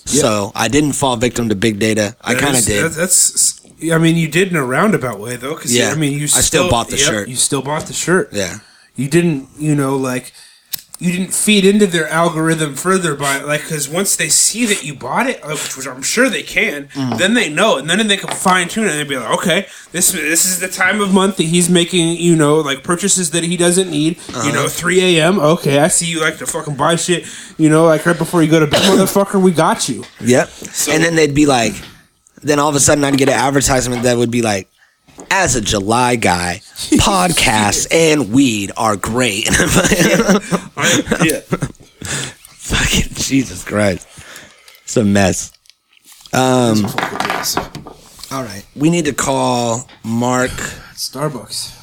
So 0.05 0.51
I 0.53 0.67
didn't 0.67 0.93
fall 0.93 1.15
victim 1.15 1.47
to 1.49 1.55
big 1.55 1.79
data. 1.79 2.15
I 2.21 2.35
kind 2.35 2.57
of 2.57 2.65
did. 2.65 2.83
that- 2.83 2.93
That's. 2.97 3.61
I 3.91 3.97
mean, 3.97 4.15
you 4.15 4.29
did 4.29 4.47
in 4.49 4.55
a 4.55 4.65
roundabout 4.65 5.19
way 5.19 5.35
though, 5.35 5.55
because 5.55 5.75
Yeah. 5.75 5.89
I 5.91 5.95
mean, 5.95 6.13
you 6.17 6.23
I 6.25 6.27
still, 6.27 6.41
still 6.43 6.69
bought 6.69 6.87
the 6.89 6.97
yep, 6.97 7.05
shirt. 7.05 7.27
You 7.29 7.35
still 7.35 7.61
bought 7.61 7.83
the 7.85 7.93
shirt. 7.93 8.29
yeah. 8.31 8.59
You 8.95 9.09
didn't, 9.09 9.49
you 9.57 9.75
know, 9.75 9.97
like 9.97 10.31
you 10.99 11.11
didn't 11.11 11.33
feed 11.33 11.65
into 11.65 11.85
their 11.87 12.07
algorithm 12.07 12.75
further 12.75 13.15
by 13.15 13.41
like 13.41 13.61
because 13.61 13.89
once 13.89 14.15
they 14.15 14.29
see 14.29 14.65
that 14.67 14.83
you 14.85 14.93
bought 14.93 15.27
it, 15.27 15.43
which 15.45 15.85
I'm 15.87 16.01
sure 16.03 16.29
they 16.29 16.43
can, 16.43 16.87
Mm-hmm. 16.93 17.17
then 17.17 17.33
they 17.33 17.49
know, 17.49 17.77
and 17.77 17.89
then 17.89 18.07
they 18.07 18.15
can 18.15 18.29
fine 18.33 18.67
tune 18.69 18.85
it. 18.85 18.91
and 18.91 18.99
They'd 18.99 19.07
be 19.09 19.17
like, 19.17 19.31
okay, 19.39 19.67
this 19.91 20.11
this 20.11 20.45
is 20.45 20.59
the 20.59 20.67
time 20.69 21.01
of 21.01 21.11
month 21.13 21.37
that 21.37 21.43
he's 21.45 21.69
making, 21.69 22.17
you 22.17 22.35
know, 22.35 22.59
like 22.59 22.83
purchases 22.83 23.31
that 23.31 23.43
he 23.43 23.57
doesn't 23.57 23.89
need. 23.89 24.17
You 24.29 24.35
Uh-huh. 24.35 24.51
know, 24.51 24.67
3 24.69 25.17
a.m. 25.17 25.39
Okay, 25.39 25.79
I 25.79 25.87
see 25.89 26.05
you 26.05 26.21
like 26.21 26.37
to 26.37 26.45
fucking 26.45 26.75
buy 26.75 26.95
shit. 26.95 27.25
You 27.57 27.69
know, 27.69 27.85
like 27.85 28.05
right 28.05 28.17
before 28.17 28.41
you 28.43 28.49
go 28.49 28.59
to 28.59 28.67
bed, 28.67 28.81
motherfucker. 28.83 29.41
We 29.41 29.51
got 29.51 29.89
you. 29.89 30.03
Yep. 30.21 30.49
and 30.89 31.03
then 31.03 31.15
they'd 31.15 31.35
be 31.35 31.45
like, 31.47 31.73
then 32.43 32.59
all 32.59 32.69
of 32.69 32.75
a 32.75 32.79
sudden 32.79 33.03
I'd 33.03 33.17
get 33.17 33.29
an 33.29 33.35
advertisement 33.35 34.03
that 34.03 34.17
would 34.17 34.31
be 34.31 34.41
like, 34.41 34.69
as 35.29 35.55
a 35.55 35.61
July 35.61 36.15
guy, 36.15 36.61
podcasts 36.99 37.87
and 37.91 38.31
weed 38.33 38.71
are 38.77 38.95
great. 38.95 39.45
yeah. 41.23 41.39
Fucking 42.63 43.13
Jesus 43.15 43.63
Christ. 43.63 44.07
It's 44.83 44.97
a 44.97 45.03
mess. 45.03 45.51
Um, 46.33 46.85
all 48.31 48.43
right. 48.43 48.65
We 48.75 48.89
need 48.89 49.05
to 49.05 49.13
call 49.13 49.87
Mark 50.03 50.51
Starbucks. 50.95 51.79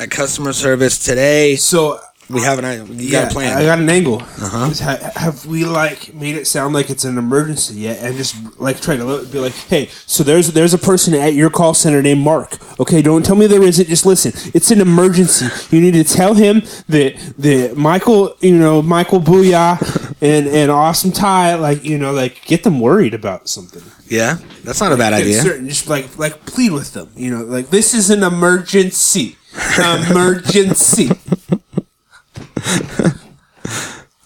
at 0.00 0.10
customer 0.10 0.52
service 0.52 0.98
today. 1.04 1.56
So 1.56 1.98
We 2.30 2.40
have 2.40 2.58
an 2.58 2.64
idea. 2.64 2.84
You 2.94 3.10
got 3.12 3.30
a 3.30 3.34
plan. 3.34 3.56
I 3.56 3.64
got 3.64 3.78
an 3.78 3.88
angle. 3.90 4.22
Uh-huh. 4.22 4.70
Ha- 4.82 5.10
have 5.16 5.44
we 5.46 5.64
like 5.64 6.14
made 6.14 6.36
it 6.36 6.46
sound 6.46 6.72
like 6.74 6.88
it's 6.88 7.04
an 7.04 7.18
emergency 7.18 7.74
yet, 7.80 7.98
and 8.02 8.16
just 8.16 8.34
like 8.58 8.80
try 8.80 8.96
to 8.96 9.24
be 9.26 9.38
like, 9.38 9.52
hey, 9.52 9.86
so 10.06 10.22
there's 10.24 10.48
there's 10.52 10.72
a 10.72 10.78
person 10.78 11.12
at 11.14 11.34
your 11.34 11.50
call 11.50 11.74
center 11.74 12.00
named 12.00 12.22
Mark. 12.22 12.56
Okay, 12.80 13.02
don't 13.02 13.24
tell 13.24 13.36
me 13.36 13.46
there 13.46 13.62
isn't. 13.62 13.88
Just 13.88 14.06
listen. 14.06 14.32
It's 14.54 14.70
an 14.70 14.80
emergency. 14.80 15.46
You 15.74 15.82
need 15.82 15.92
to 15.92 16.04
tell 16.04 16.34
him 16.34 16.60
that 16.88 17.16
that 17.38 17.76
Michael, 17.76 18.36
you 18.40 18.56
know, 18.58 18.80
Michael 18.80 19.20
Booyah 19.20 20.14
and 20.22 20.46
and 20.46 20.70
Awesome 20.70 21.12
Ty, 21.12 21.56
like 21.56 21.84
you 21.84 21.98
know, 21.98 22.12
like 22.12 22.42
get 22.46 22.62
them 22.64 22.80
worried 22.80 23.12
about 23.14 23.48
something. 23.50 23.82
yeah, 24.08 24.38
that's 24.64 24.80
not 24.80 24.92
a 24.92 24.96
bad 24.96 25.12
idea. 25.12 25.42
certain- 25.42 25.68
just 25.68 25.88
like 25.88 26.16
like 26.18 26.46
plead 26.46 26.72
with 26.72 26.94
them. 26.94 27.10
You 27.16 27.30
know, 27.36 27.44
like 27.44 27.68
this 27.68 27.92
is 27.92 28.08
an 28.10 28.22
emergency. 28.22 29.36
Emergency. 29.78 31.10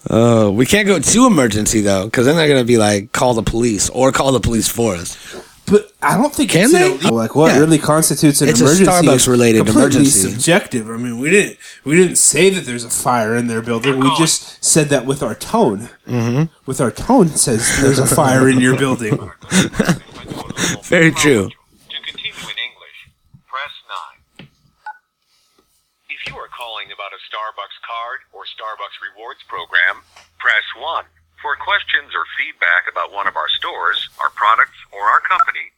Oh, 0.09 0.51
we 0.55 0.65
can't 0.65 0.87
go 0.87 0.99
to 0.99 1.25
emergency 1.27 1.81
though, 1.81 2.05
because 2.05 2.25
then 2.25 2.35
they're 2.35 2.47
gonna 2.47 2.63
be 2.63 2.77
like, 2.77 3.11
call 3.11 3.33
the 3.33 3.43
police 3.43 3.89
or 3.89 4.11
call 4.11 4.31
the 4.31 4.39
police 4.39 4.67
for 4.67 4.95
us. 4.95 5.17
But 5.67 5.91
I 6.01 6.17
don't 6.17 6.33
think 6.33 6.49
Can 6.49 6.63
it's 6.63 6.71
they? 6.73 6.87
illegal. 6.93 7.15
like 7.15 7.35
what 7.35 7.53
Yeah. 7.53 7.59
really 7.59 7.77
constitutes 7.77 8.41
an 8.41 8.49
It's 8.49 8.59
a 8.59 8.63
emergency. 8.63 8.83
is 8.83 8.89
Starbucks-related 8.89 9.57
completely 9.59 9.81
emergency. 9.83 10.31
Subjective. 10.31 10.89
I 10.89 10.97
mean, 10.97 11.19
we 11.19 11.29
didn't 11.29 11.57
we 11.83 11.95
didn't 11.95 12.15
say 12.15 12.49
that 12.49 12.65
there's 12.65 12.83
a 12.83 12.89
fire 12.89 13.35
in 13.35 13.45
their 13.47 13.61
building. 13.61 13.99
We 13.99 14.09
just 14.17 14.63
said 14.65 14.89
that 14.89 15.05
with 15.05 15.21
our 15.21 15.35
tone. 15.35 15.89
Mm-hmm. 16.07 16.45
With 16.65 16.81
our 16.81 16.89
tone, 16.89 17.27
says 17.29 17.69
there's 17.81 17.99
a 17.99 18.07
fire 18.07 18.49
in 18.49 18.59
your 18.59 18.75
building. 18.77 19.13
Very 20.83 21.11
true. 21.11 21.49
To 21.49 21.97
continue 22.07 22.33
in 22.33 22.57
English, 22.65 22.97
press 23.45 23.73
9. 24.39 24.47
If 26.09 26.27
you 26.27 26.33
are 26.35 26.49
calling 26.49 26.87
about 26.87 27.13
a 27.13 27.21
Starbucks 27.59 27.83
card 27.83 28.19
or 28.31 28.47
Starbucks 28.47 29.03
rewards 29.03 29.43
program, 29.51 29.99
press 30.39 30.63
1. 30.79 31.03
For 31.43 31.59
questions 31.59 32.15
or 32.15 32.23
feedback 32.39 32.87
about 32.87 33.11
one 33.11 33.27
of 33.27 33.35
our 33.35 33.51
stores, 33.59 34.07
our 34.23 34.31
products, 34.31 34.79
or 34.95 35.03
our 35.11 35.19
company, 35.19 35.75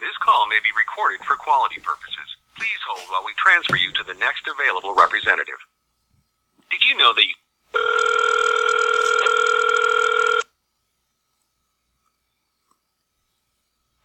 this 0.00 0.16
call 0.24 0.48
may 0.48 0.56
be 0.64 0.72
recorded 0.72 1.20
for 1.28 1.36
quality 1.36 1.76
purposes. 1.84 2.40
Please 2.56 2.80
hold 2.88 3.04
while 3.12 3.20
we 3.28 3.36
transfer 3.36 3.76
you 3.76 3.92
to 4.00 4.04
the 4.08 4.16
next 4.16 4.48
available 4.48 4.96
representative. 4.96 5.60
Did 6.72 6.80
you 6.88 6.96
know 6.96 7.12
that 7.12 7.24
you 7.28 7.36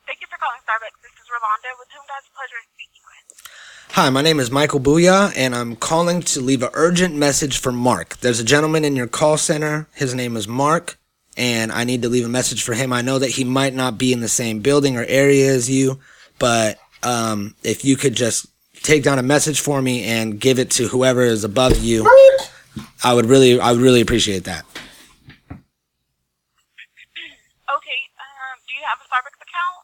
Thank 0.03 0.19
you 0.19 0.27
for 0.27 0.35
calling 0.35 0.59
Starbucks. 0.67 0.99
This 0.99 1.15
is 1.15 1.27
Rolanda, 1.31 1.71
with 1.79 1.87
whom 1.95 2.03
does 2.11 2.27
pleasure 2.35 2.59
in 2.59 2.67
speaking 2.75 3.03
with. 3.07 3.39
Hi, 3.95 4.09
my 4.09 4.21
name 4.21 4.39
is 4.39 4.49
Michael 4.49 4.79
Booyah, 4.79 5.33
and 5.35 5.53
I'm 5.53 5.75
calling 5.75 6.21
to 6.21 6.39
leave 6.39 6.63
an 6.63 6.69
urgent 6.71 7.13
message 7.13 7.57
for 7.57 7.73
Mark. 7.73 8.15
There's 8.19 8.39
a 8.39 8.43
gentleman 8.45 8.85
in 8.85 8.95
your 8.95 9.05
call 9.05 9.37
center. 9.37 9.89
His 9.93 10.15
name 10.15 10.37
is 10.37 10.47
Mark, 10.47 10.97
and 11.35 11.73
I 11.73 11.83
need 11.83 12.01
to 12.03 12.07
leave 12.07 12.25
a 12.25 12.29
message 12.29 12.63
for 12.63 12.73
him. 12.73 12.93
I 12.93 13.01
know 13.01 13.19
that 13.19 13.31
he 13.31 13.43
might 13.43 13.73
not 13.73 13.97
be 13.97 14.13
in 14.13 14.21
the 14.21 14.29
same 14.29 14.61
building 14.61 14.95
or 14.95 15.03
area 15.03 15.51
as 15.51 15.69
you, 15.69 15.99
but 16.39 16.79
um, 17.03 17.53
if 17.63 17.83
you 17.83 17.97
could 17.97 18.15
just 18.15 18.45
take 18.75 19.03
down 19.03 19.19
a 19.19 19.23
message 19.23 19.59
for 19.59 19.81
me 19.81 20.05
and 20.05 20.39
give 20.39 20.57
it 20.57 20.71
to 20.71 20.87
whoever 20.87 21.23
is 21.23 21.43
above 21.43 21.77
you, 21.83 22.09
I 23.03 23.13
would 23.13 23.25
really, 23.25 23.59
I 23.59 23.73
would 23.73 23.81
really 23.81 23.99
appreciate 23.99 24.45
that. 24.45 24.63
Okay, 25.51 25.59
um, 27.67 28.57
do 28.69 28.73
you 28.73 28.83
have 28.87 28.99
a 29.01 29.05
Starbucks 29.11 29.41
account? 29.41 29.83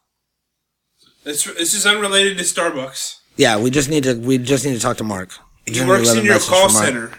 This, 1.25 1.43
this 1.43 1.73
is 1.73 1.85
unrelated 1.85 2.37
to 2.37 2.45
Starbucks. 2.45 3.17
Yeah, 3.37 3.57
we 3.59 3.69
just 3.69 3.89
need 3.89 4.03
to, 4.03 4.15
we 4.15 4.37
just 4.37 4.65
need 4.65 4.73
to 4.73 4.79
talk 4.79 4.97
to 4.97 5.03
Mark. 5.03 5.31
He 5.65 5.71
just 5.73 5.85
need 5.85 5.85
to 5.85 5.99
works 5.99 6.13
in 6.13 6.25
your 6.25 6.39
call 6.39 6.69
center. 6.69 7.11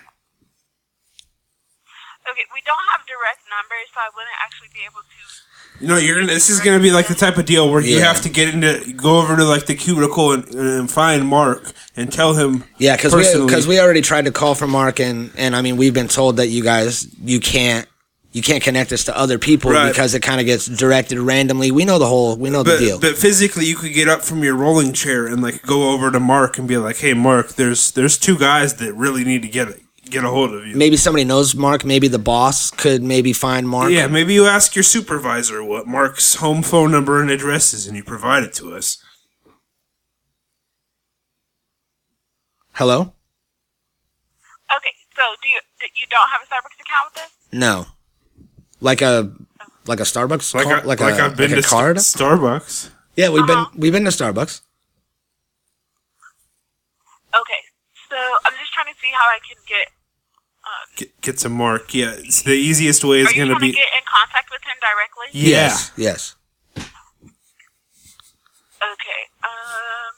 Okay, 2.30 2.44
we 2.52 2.60
don't 2.66 2.84
have 2.92 3.06
direct 3.06 3.40
numbers, 3.48 3.88
so 3.94 4.00
I 4.00 4.10
wouldn't 4.14 4.36
actually 4.44 4.68
be 4.74 4.80
able 4.84 5.00
to. 5.00 5.06
You 5.80 5.86
know, 5.86 5.96
you're 5.96 6.16
gonna. 6.20 6.26
This 6.32 6.50
is 6.50 6.60
gonna 6.60 6.80
be 6.80 6.90
like 6.90 7.06
the 7.06 7.14
type 7.14 7.38
of 7.38 7.46
deal 7.46 7.70
where 7.70 7.80
you 7.80 7.98
Yeah. 7.98 8.04
have 8.12 8.20
to 8.22 8.28
get 8.28 8.52
into, 8.52 8.92
go 8.94 9.18
over 9.18 9.36
to 9.36 9.44
like 9.44 9.66
the 9.66 9.74
cubicle 9.76 10.32
and, 10.32 10.44
and 10.54 10.90
find 10.90 11.26
Mark 11.26 11.72
and 11.96 12.12
tell 12.12 12.34
him. 12.34 12.64
Yeah, 12.78 12.96
because 12.96 13.14
we 13.14 13.22
personally. 13.22 13.46
because 13.46 13.66
we 13.68 13.78
already 13.80 14.00
tried 14.02 14.24
to 14.24 14.32
call 14.32 14.54
for 14.56 14.66
Mark, 14.66 14.98
and 15.00 15.30
and 15.36 15.54
I 15.54 15.62
mean 15.62 15.76
we've 15.76 15.94
been 15.94 16.08
told 16.08 16.36
that 16.38 16.48
you 16.48 16.62
guys 16.64 17.06
you 17.22 17.38
can't 17.40 17.86
you 18.32 18.42
can't 18.42 18.62
connect 18.62 18.92
us 18.92 19.04
to 19.04 19.16
other 19.16 19.38
people 19.38 19.70
Right. 19.70 19.88
because 19.88 20.14
it 20.14 20.20
kind 20.20 20.38
of 20.40 20.46
gets 20.46 20.66
directed 20.66 21.18
randomly. 21.18 21.70
We 21.70 21.84
know 21.84 21.98
the 21.98 22.06
whole 22.06 22.36
we 22.36 22.50
know 22.50 22.62
the 22.62 22.72
But, 22.72 22.78
deal. 22.78 22.98
but 22.98 23.16
physically, 23.16 23.64
you 23.66 23.74
could 23.76 23.94
get 23.94 24.08
up 24.08 24.22
from 24.22 24.44
your 24.44 24.54
rolling 24.54 24.92
chair 24.92 25.26
and 25.26 25.42
like 25.42 25.62
go 25.62 25.90
over 25.90 26.10
to 26.10 26.20
Mark 26.20 26.58
and 26.58 26.68
be 26.68 26.76
like, 26.76 26.98
"Hey, 26.98 27.14
Mark, 27.14 27.54
there's 27.54 27.90
there's 27.92 28.18
two 28.18 28.36
guys 28.38 28.74
that 28.74 28.92
really 28.94 29.24
need 29.24 29.42
to 29.42 29.48
get 29.48 29.68
get 30.10 30.24
a 30.24 30.28
hold 30.28 30.52
of 30.54 30.66
you." 30.66 30.76
maybe 30.76 30.96
somebody 30.96 31.24
knows 31.24 31.54
Mark. 31.54 31.84
Maybe 31.84 32.06
the 32.08 32.18
boss 32.18 32.70
could 32.70 33.02
maybe 33.02 33.32
find 33.32 33.66
Mark. 33.68 33.90
Yeah, 33.90 34.06
maybe 34.06 34.34
you 34.34 34.46
ask 34.46 34.76
your 34.76 34.82
supervisor 34.82 35.64
what 35.64 35.86
Mark's 35.86 36.34
home 36.36 36.62
phone 36.62 36.90
number 36.92 37.20
and 37.22 37.30
address 37.30 37.72
is, 37.72 37.86
and 37.86 37.96
you 37.96 38.04
provide 38.04 38.42
it 38.42 38.52
to 38.54 38.74
us. 38.74 38.98
Hello. 42.74 43.00
Okay, 44.76 44.94
so 45.16 45.22
do 45.42 45.48
you 45.48 45.60
do 45.80 45.86
you 45.98 46.06
don't 46.10 46.28
have 46.28 46.42
a 46.42 46.46
Starbucks 46.46 46.80
account 46.80 47.14
with 47.14 47.22
us? 47.24 47.30
No 47.52 47.86
like 48.80 49.02
a 49.02 49.30
like 49.86 50.00
a 50.00 50.04
Starbucks, 50.04 50.54
like, 50.54 50.64
car, 50.64 50.76
I, 50.76 50.82
like, 50.82 51.00
like 51.00 51.18
a, 51.18 51.24
I've 51.24 51.36
been 51.36 51.52
like 51.52 51.62
to 51.62 51.68
card. 51.68 51.96
Starbucks. 51.96 52.90
Yeah, 53.16 53.30
we've 53.30 53.42
uh-huh. 53.42 53.70
been 53.72 53.80
we've 53.80 53.92
been 53.92 54.04
to 54.04 54.10
Starbucks. 54.10 54.60
Okay, 57.34 57.62
so 58.08 58.16
I'm 58.44 58.52
just 58.58 58.72
trying 58.72 58.92
to 58.92 58.98
see 59.00 59.10
how 59.12 59.24
I 59.24 59.38
can 59.46 59.56
get 59.66 59.88
um, 60.64 60.86
get, 60.96 61.20
get 61.20 61.50
Mark. 61.50 61.94
Yeah, 61.94 62.14
it's 62.18 62.42
the 62.42 62.52
easiest 62.52 63.04
way 63.04 63.20
is 63.20 63.32
going 63.32 63.48
to 63.48 63.58
be 63.58 63.72
get 63.72 63.88
in 63.96 64.04
contact 64.06 64.50
with 64.50 64.62
him 64.62 64.76
directly. 64.80 65.28
Yeah. 65.32 65.48
Yes. 65.50 65.92
Yes. 65.96 66.34
Okay. 68.78 69.22
Um. 69.42 70.14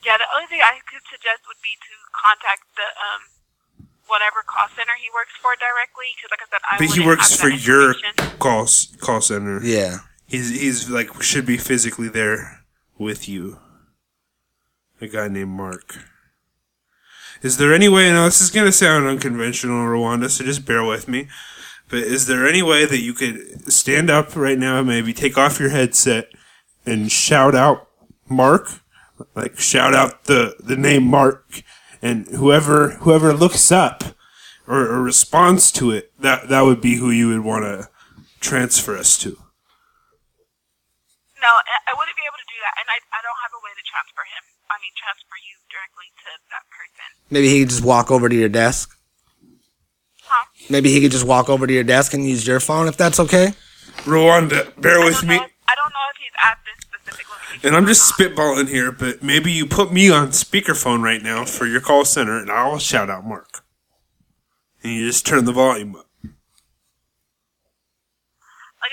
Yeah, 0.00 0.16
the 0.16 0.24
only 0.34 0.48
thing 0.48 0.64
I 0.64 0.80
could 0.88 1.04
suggest 1.12 1.44
would 1.44 1.60
be 1.60 1.76
to 1.76 1.99
contact 2.20 2.68
the 2.76 2.88
um 3.00 3.22
whatever 4.06 4.42
call 4.44 4.68
center 4.76 4.92
he 5.00 5.08
works 5.14 5.32
for 5.40 5.54
directly, 5.56 6.12
because 6.18 6.30
like 6.30 6.42
I 6.42 6.48
said, 6.50 6.62
I 6.66 6.74
But 6.78 6.94
he 6.96 7.06
works 7.06 7.30
have 7.30 7.40
for 7.40 7.48
your 7.48 7.94
call 8.38 8.68
call 9.00 9.20
center. 9.20 9.62
Yeah. 9.62 9.98
He's 10.26 10.50
he's 10.50 10.90
like 10.90 11.22
should 11.22 11.46
be 11.46 11.56
physically 11.56 12.08
there 12.08 12.64
with 12.98 13.28
you. 13.28 13.58
A 15.00 15.08
guy 15.08 15.28
named 15.28 15.50
Mark. 15.50 15.96
Is 17.42 17.56
there 17.56 17.72
any 17.72 17.88
way? 17.88 18.10
Now 18.10 18.26
this 18.26 18.40
is 18.40 18.50
gonna 18.50 18.72
sound 18.72 19.06
unconventional, 19.06 19.86
Rwanda, 19.86 20.28
so 20.28 20.44
just 20.44 20.66
bear 20.66 20.84
with 20.84 21.08
me. 21.08 21.28
But 21.88 22.00
is 22.00 22.26
there 22.26 22.46
any 22.46 22.62
way 22.62 22.84
that 22.84 23.00
you 23.00 23.12
could 23.14 23.72
stand 23.72 24.10
up 24.10 24.36
right 24.36 24.58
now, 24.58 24.82
maybe 24.82 25.12
take 25.12 25.36
off 25.36 25.58
your 25.58 25.70
headset 25.70 26.28
and 26.86 27.10
shout 27.10 27.54
out 27.54 27.88
Mark, 28.28 28.82
like 29.34 29.58
shout 29.58 29.94
out 29.94 30.24
the 30.24 30.54
the 30.60 30.76
name 30.76 31.02
Mark, 31.04 31.62
and 32.02 32.26
whoever 32.28 32.90
whoever 33.02 33.32
looks 33.32 33.70
up 33.72 34.04
or, 34.66 34.86
or 34.86 35.02
responds 35.02 35.70
to 35.72 35.90
it, 35.90 36.12
that 36.20 36.48
that 36.48 36.62
would 36.62 36.80
be 36.80 36.96
who 36.96 37.10
you 37.10 37.28
would 37.28 37.44
want 37.44 37.64
to 37.64 37.88
transfer 38.40 38.96
us 38.96 39.16
to. 39.18 39.30
No, 41.40 41.48
I- 41.48 41.82
I 41.90 41.92
wouldn't 41.96 42.16
be 42.16 42.22
able 42.28 42.36
to 42.38 42.48
do 42.48 42.58
that, 42.60 42.74
and 42.80 42.86
I 42.88 42.98
I 43.16 43.20
don't 43.22 43.40
have 43.44 43.52
a 43.56 43.60
way 43.64 43.72
to 43.76 43.84
transfer 43.88 44.22
him. 44.28 44.44
I 44.70 44.76
mean, 44.80 44.92
transfer 44.96 45.36
you 45.42 45.56
directly 45.72 46.08
to 46.24 46.30
that 46.52 46.64
person. 46.70 47.06
Maybe 47.30 47.48
he 47.48 47.60
could 47.60 47.70
just 47.70 47.82
walk 47.84 48.10
over 48.10 48.28
to 48.28 48.34
your 48.36 48.48
desk. 48.48 48.94
Huh? 50.22 50.46
Maybe 50.70 50.92
he 50.92 51.00
could 51.00 51.10
just 51.10 51.26
walk 51.26 51.48
over 51.50 51.66
to 51.66 51.72
your 51.72 51.82
desk 51.84 52.14
and 52.14 52.24
use 52.28 52.46
your 52.46 52.60
phone 52.60 52.86
if 52.86 52.96
that's 52.96 53.18
okay. 53.18 53.52
Rwanda, 54.06 54.70
bear 54.80 55.00
with 55.02 55.18
don't 55.20 55.26
me. 55.28 55.36
If, 55.36 55.42
I 55.66 55.74
don't 55.74 55.90
know 55.90 56.06
if 56.14 56.16
he's 56.22 56.36
at 56.38 56.58
this 56.62 56.78
specific 56.78 56.79
location. 56.79 56.79
And 57.62 57.76
I'm 57.76 57.86
just 57.86 58.10
spitballing 58.10 58.68
here, 58.68 58.90
but 58.90 59.22
maybe 59.22 59.52
you 59.52 59.66
put 59.66 59.92
me 59.92 60.08
on 60.10 60.28
speakerphone 60.28 61.02
right 61.02 61.22
now 61.22 61.44
for 61.44 61.66
your 61.66 61.80
call 61.82 62.06
center, 62.06 62.38
and 62.38 62.50
I'll 62.50 62.78
shout 62.78 63.10
out 63.10 63.26
Mark. 63.26 63.62
And 64.82 64.94
you 64.94 65.06
just 65.06 65.26
turn 65.26 65.44
the 65.44 65.52
volume 65.52 65.94
up. 65.94 66.06
Like 66.24 66.32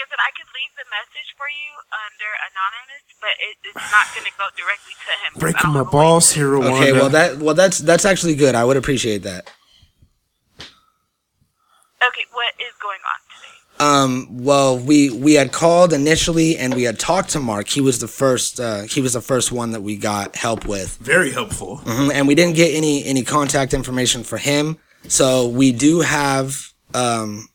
I 0.04 0.06
said, 0.10 0.20
I 0.20 0.32
could 0.36 0.52
leave 0.52 0.76
the 0.76 0.84
message 0.92 1.32
for 1.40 1.48
you 1.48 1.80
under 1.96 2.30
anonymous, 2.52 3.08
but 3.22 3.32
it, 3.40 3.56
it's 3.64 3.92
not 3.92 4.12
going 4.14 4.28
to 4.28 4.36
go 4.36 4.52
directly 4.60 4.96
to 5.00 5.14
him. 5.24 5.32
Breaking 5.40 5.72
my 5.72 5.80
have 5.80 5.88
a 5.88 5.90
way 5.90 5.92
balls 5.92 6.32
here, 6.34 6.48
Rwanda. 6.48 6.76
Okay, 6.76 6.92
well 6.92 7.10
that 7.10 7.38
well 7.38 7.56
that's 7.56 7.80
that's 7.80 8.04
actually 8.04 8.36
good. 8.36 8.54
I 8.54 8.66
would 8.66 8.76
appreciate 8.76 9.24
that. 9.24 9.50
Okay, 12.04 12.26
what 12.36 12.52
is 12.60 12.76
going 12.84 13.00
on 13.00 13.20
today? 13.24 13.27
Um, 13.80 14.28
well, 14.32 14.78
we 14.78 15.10
we 15.12 15.36
had 15.36 15.52
called 15.52 15.94
initially 15.94 16.58
and 16.58 16.74
we 16.74 16.84
had 16.84 16.98
talked 17.00 17.30
to 17.32 17.40
Mark. 17.40 17.68
He 17.70 17.82
was 17.82 18.00
the 18.00 18.08
first. 18.08 18.60
Uh, 18.60 18.82
he 18.84 19.02
was 19.02 19.14
the 19.14 19.22
first 19.22 19.52
one 19.52 19.72
that 19.72 19.82
we 19.82 19.98
got 19.98 20.36
help 20.36 20.66
with, 20.66 20.98
Very 20.98 21.32
helpful. 21.32 21.82
Mhm, 21.86 22.12
and 22.12 22.28
we 22.28 22.34
didn't 22.36 22.56
get 22.56 22.74
any 22.76 23.06
any 23.06 23.24
contact 23.24 23.74
information 23.74 24.24
for 24.24 24.38
him. 24.38 24.78
So 25.08 25.48
we 25.48 25.72
do 25.72 26.02
have 26.02 26.74
um, 26.94 27.50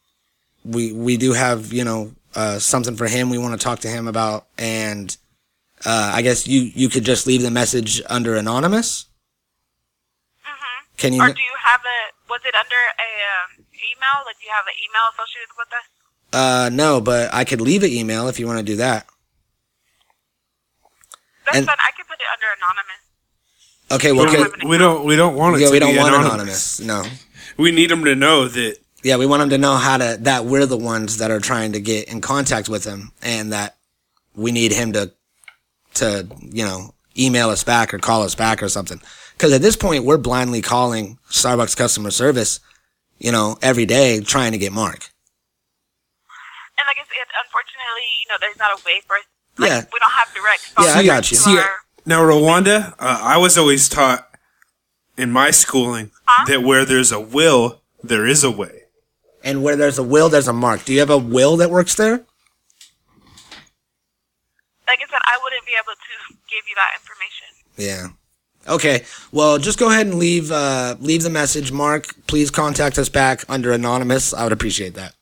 we 0.64 0.92
we 0.92 1.16
do 1.16 1.32
have 1.32 1.72
you 1.72 1.84
know 1.84 2.12
uh, 2.34 2.58
something 2.58 2.96
for 2.96 3.08
him. 3.08 3.28
We 3.28 3.38
want 3.38 3.58
to 3.58 3.62
talk 3.62 3.80
to 3.80 3.88
him 3.88 4.06
about, 4.06 4.46
and 4.58 5.16
uh, 5.84 6.12
I 6.14 6.22
guess 6.22 6.46
you 6.46 6.70
you 6.74 6.88
could 6.88 7.04
just 7.04 7.26
leave 7.26 7.42
the 7.42 7.50
message 7.50 8.00
under 8.08 8.36
anonymous. 8.36 9.06
hmm 10.44 10.86
Can 10.96 11.12
you? 11.14 11.22
Or 11.22 11.26
do 11.28 11.40
you 11.40 11.56
have 11.64 11.80
a? 11.80 11.98
Was 12.30 12.40
it 12.46 12.54
under 12.54 12.82
a 12.96 13.10
um, 13.60 13.66
email? 13.74 14.24
Like, 14.24 14.38
do 14.40 14.46
you 14.46 14.52
have 14.54 14.64
an 14.70 14.78
email 14.80 15.04
associated 15.12 15.52
with 15.58 15.68
us? 15.74 15.86
Uh, 16.32 16.70
no, 16.72 17.00
but 17.00 17.32
I 17.34 17.44
could 17.44 17.60
leave 17.60 17.82
an 17.82 17.90
email 17.90 18.28
if 18.28 18.38
you 18.40 18.46
want 18.46 18.58
to 18.58 18.64
do 18.64 18.76
that. 18.76 19.06
That's 21.46 21.58
And- 21.58 21.66
fine. 21.66 21.76
I 21.78 21.90
can 21.96 22.06
put 22.06 22.16
it 22.18 22.26
under 22.32 22.46
anonymous. 22.56 23.92
Okay, 23.92 24.12
well, 24.12 24.24
We 24.26 24.32
don't 24.32 24.34
can, 24.44 24.52
have 24.52 24.60
an 24.62 24.68
We 24.68 24.78
don't. 24.78 25.04
We 25.04 25.16
don't 25.16 25.34
want 25.36 25.56
it. 25.56 25.60
yeah, 25.60 25.66
to 25.66 25.72
we 25.72 25.78
don't 25.78 25.92
be 25.92 25.98
want 25.98 26.14
anonymous. 26.14 26.78
anonymous. 26.78 27.10
No. 27.58 27.62
We 27.62 27.70
need 27.72 27.90
them 27.90 28.04
to 28.04 28.14
know 28.14 28.48
that. 28.48 28.78
Yeah, 29.02 29.16
we 29.16 29.26
want 29.26 29.40
them 29.40 29.50
to 29.50 29.58
know 29.58 29.76
how 29.76 29.98
to 29.98 30.16
that 30.22 30.44
we're 30.46 30.64
the 30.64 30.76
ones 30.78 31.18
that 31.18 31.30
are 31.30 31.40
trying 31.40 31.72
to 31.72 31.80
get 31.80 32.08
in 32.08 32.20
contact 32.20 32.68
with 32.68 32.84
him, 32.84 33.12
and 33.20 33.52
that 33.52 33.76
we 34.34 34.52
need 34.52 34.72
him 34.72 34.92
to 34.94 35.12
to 35.94 36.26
you 36.40 36.64
know 36.64 36.94
email 37.18 37.50
us 37.50 37.64
back 37.64 37.92
or 37.92 37.98
call 37.98 38.22
us 38.22 38.34
back 38.34 38.62
or 38.62 38.68
something. 38.70 39.02
Because 39.36 39.52
at 39.52 39.60
this 39.60 39.76
point, 39.76 40.04
we're 40.04 40.16
blindly 40.18 40.62
calling 40.62 41.18
Starbucks 41.28 41.76
customer 41.76 42.10
service, 42.12 42.60
you 43.18 43.32
know, 43.32 43.58
every 43.60 43.84
day 43.84 44.20
trying 44.20 44.52
to 44.52 44.58
get 44.58 44.72
Mark. 44.72 45.10
And 46.92 46.98
like 46.98 47.08
I 47.08 47.16
said, 47.16 47.28
unfortunately, 47.44 48.08
you 48.20 48.26
know, 48.28 48.36
there's 48.40 48.58
not 48.58 48.70
a 48.78 48.82
way 48.84 49.00
for 49.06 49.16
us. 49.16 49.24
Like, 49.58 49.70
Yeah. 49.70 49.80
We 49.92 49.98
don't 49.98 50.12
have 50.12 50.34
direct. 50.34 50.72
Yeah, 50.78 50.98
I 51.00 51.04
got 51.06 51.30
you. 51.30 51.36
See, 51.36 51.58
our- 51.58 51.80
now 52.04 52.20
Rwanda, 52.22 52.92
uh, 52.98 53.18
I 53.22 53.36
was 53.38 53.56
always 53.56 53.88
taught 53.88 54.28
in 55.16 55.30
my 55.30 55.50
schooling 55.50 56.10
Huh? 56.26 56.44
that 56.48 56.62
where 56.62 56.84
there's 56.84 57.12
a 57.12 57.20
will, 57.20 57.80
there 58.02 58.26
is 58.26 58.44
a 58.44 58.50
way. 58.50 58.84
And 59.44 59.62
where 59.62 59.76
there's 59.76 59.98
a 59.98 60.02
will, 60.02 60.28
there's 60.28 60.48
a 60.48 60.52
Mark. 60.52 60.84
Do 60.84 60.92
you 60.92 61.00
have 61.00 61.10
a 61.10 61.18
will 61.18 61.56
that 61.58 61.70
works 61.70 61.94
there? 61.94 62.24
like 64.88 64.98
I 65.00 65.06
said, 65.10 65.20
I 65.24 65.38
wouldn't 65.42 65.64
be 65.64 65.72
able 65.72 65.94
to 65.94 66.34
give 66.50 66.64
you 66.68 66.74
that 66.74 66.90
information. 67.00 67.48
Yeah. 67.78 68.74
Okay. 68.74 69.04
Well, 69.32 69.56
just 69.58 69.78
go 69.78 69.88
ahead 69.90 70.06
and 70.06 70.16
leave 70.16 70.52
uh, 70.52 70.96
leave 71.00 71.22
the 71.22 71.30
message, 71.30 71.72
Mark. 71.72 72.14
Please 72.26 72.50
contact 72.50 72.98
us 72.98 73.08
back 73.08 73.44
under 73.48 73.72
anonymous. 73.72 74.34
I 74.34 74.44
would 74.44 74.52
appreciate 74.52 74.92
that. 74.94 75.14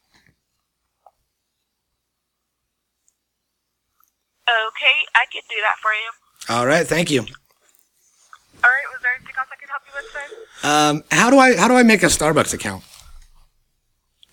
Okay, 4.51 4.97
I 5.15 5.25
can 5.33 5.43
do 5.49 5.57
that 5.63 5.77
for 5.81 5.93
you. 5.93 6.11
All 6.57 6.67
right. 6.67 6.87
Thank 6.87 7.11
you. 7.11 7.21
All 7.21 8.69
right, 8.69 8.89
was 8.93 9.01
there 9.03 9.13
anything 9.17 9.35
else 9.39 9.49
I 9.53 9.57
could 9.57 9.71
help 9.71 9.83
you 9.89 9.95
with, 9.97 10.09
sir? 10.13 10.27
Um, 10.69 11.05
how 11.11 11.31
do 11.31 11.39
I 11.39 11.57
how 11.57 11.69
do 11.69 11.75
I 11.75 11.83
make 11.83 12.03
a 12.03 12.07
Starbucks 12.07 12.53
account? 12.53 12.85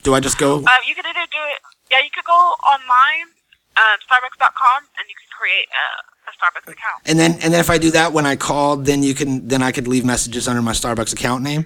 Do 0.03 0.13
I 0.13 0.19
just 0.19 0.37
go? 0.37 0.57
Um, 0.57 0.81
you 0.87 0.95
could 0.95 1.05
either 1.05 1.27
do 1.31 1.39
it. 1.55 1.59
Yeah, 1.91 1.99
you 1.99 2.09
could 2.13 2.25
go 2.25 2.33
online, 2.33 3.31
um, 3.77 3.97
Starbucks.com, 4.03 4.83
and 4.99 5.05
you 5.07 5.15
can 5.15 5.29
create 5.31 5.67
a, 5.71 5.85
a 6.27 6.31
Starbucks 6.35 6.71
account. 6.71 7.03
And 7.05 7.17
then 7.17 7.33
and 7.43 7.53
then 7.53 7.59
if 7.61 7.69
I 7.69 7.77
do 7.77 7.91
that 7.91 8.11
when 8.11 8.25
I 8.25 8.35
call, 8.35 8.75
then 8.75 9.01
you 9.03 9.13
can 9.13 9.47
then 9.47 9.63
I 9.63 9.71
could 9.71 9.87
leave 9.87 10.03
messages 10.03 10.47
under 10.47 10.61
my 10.61 10.73
Starbucks 10.73 11.13
account 11.13 11.43
name. 11.43 11.65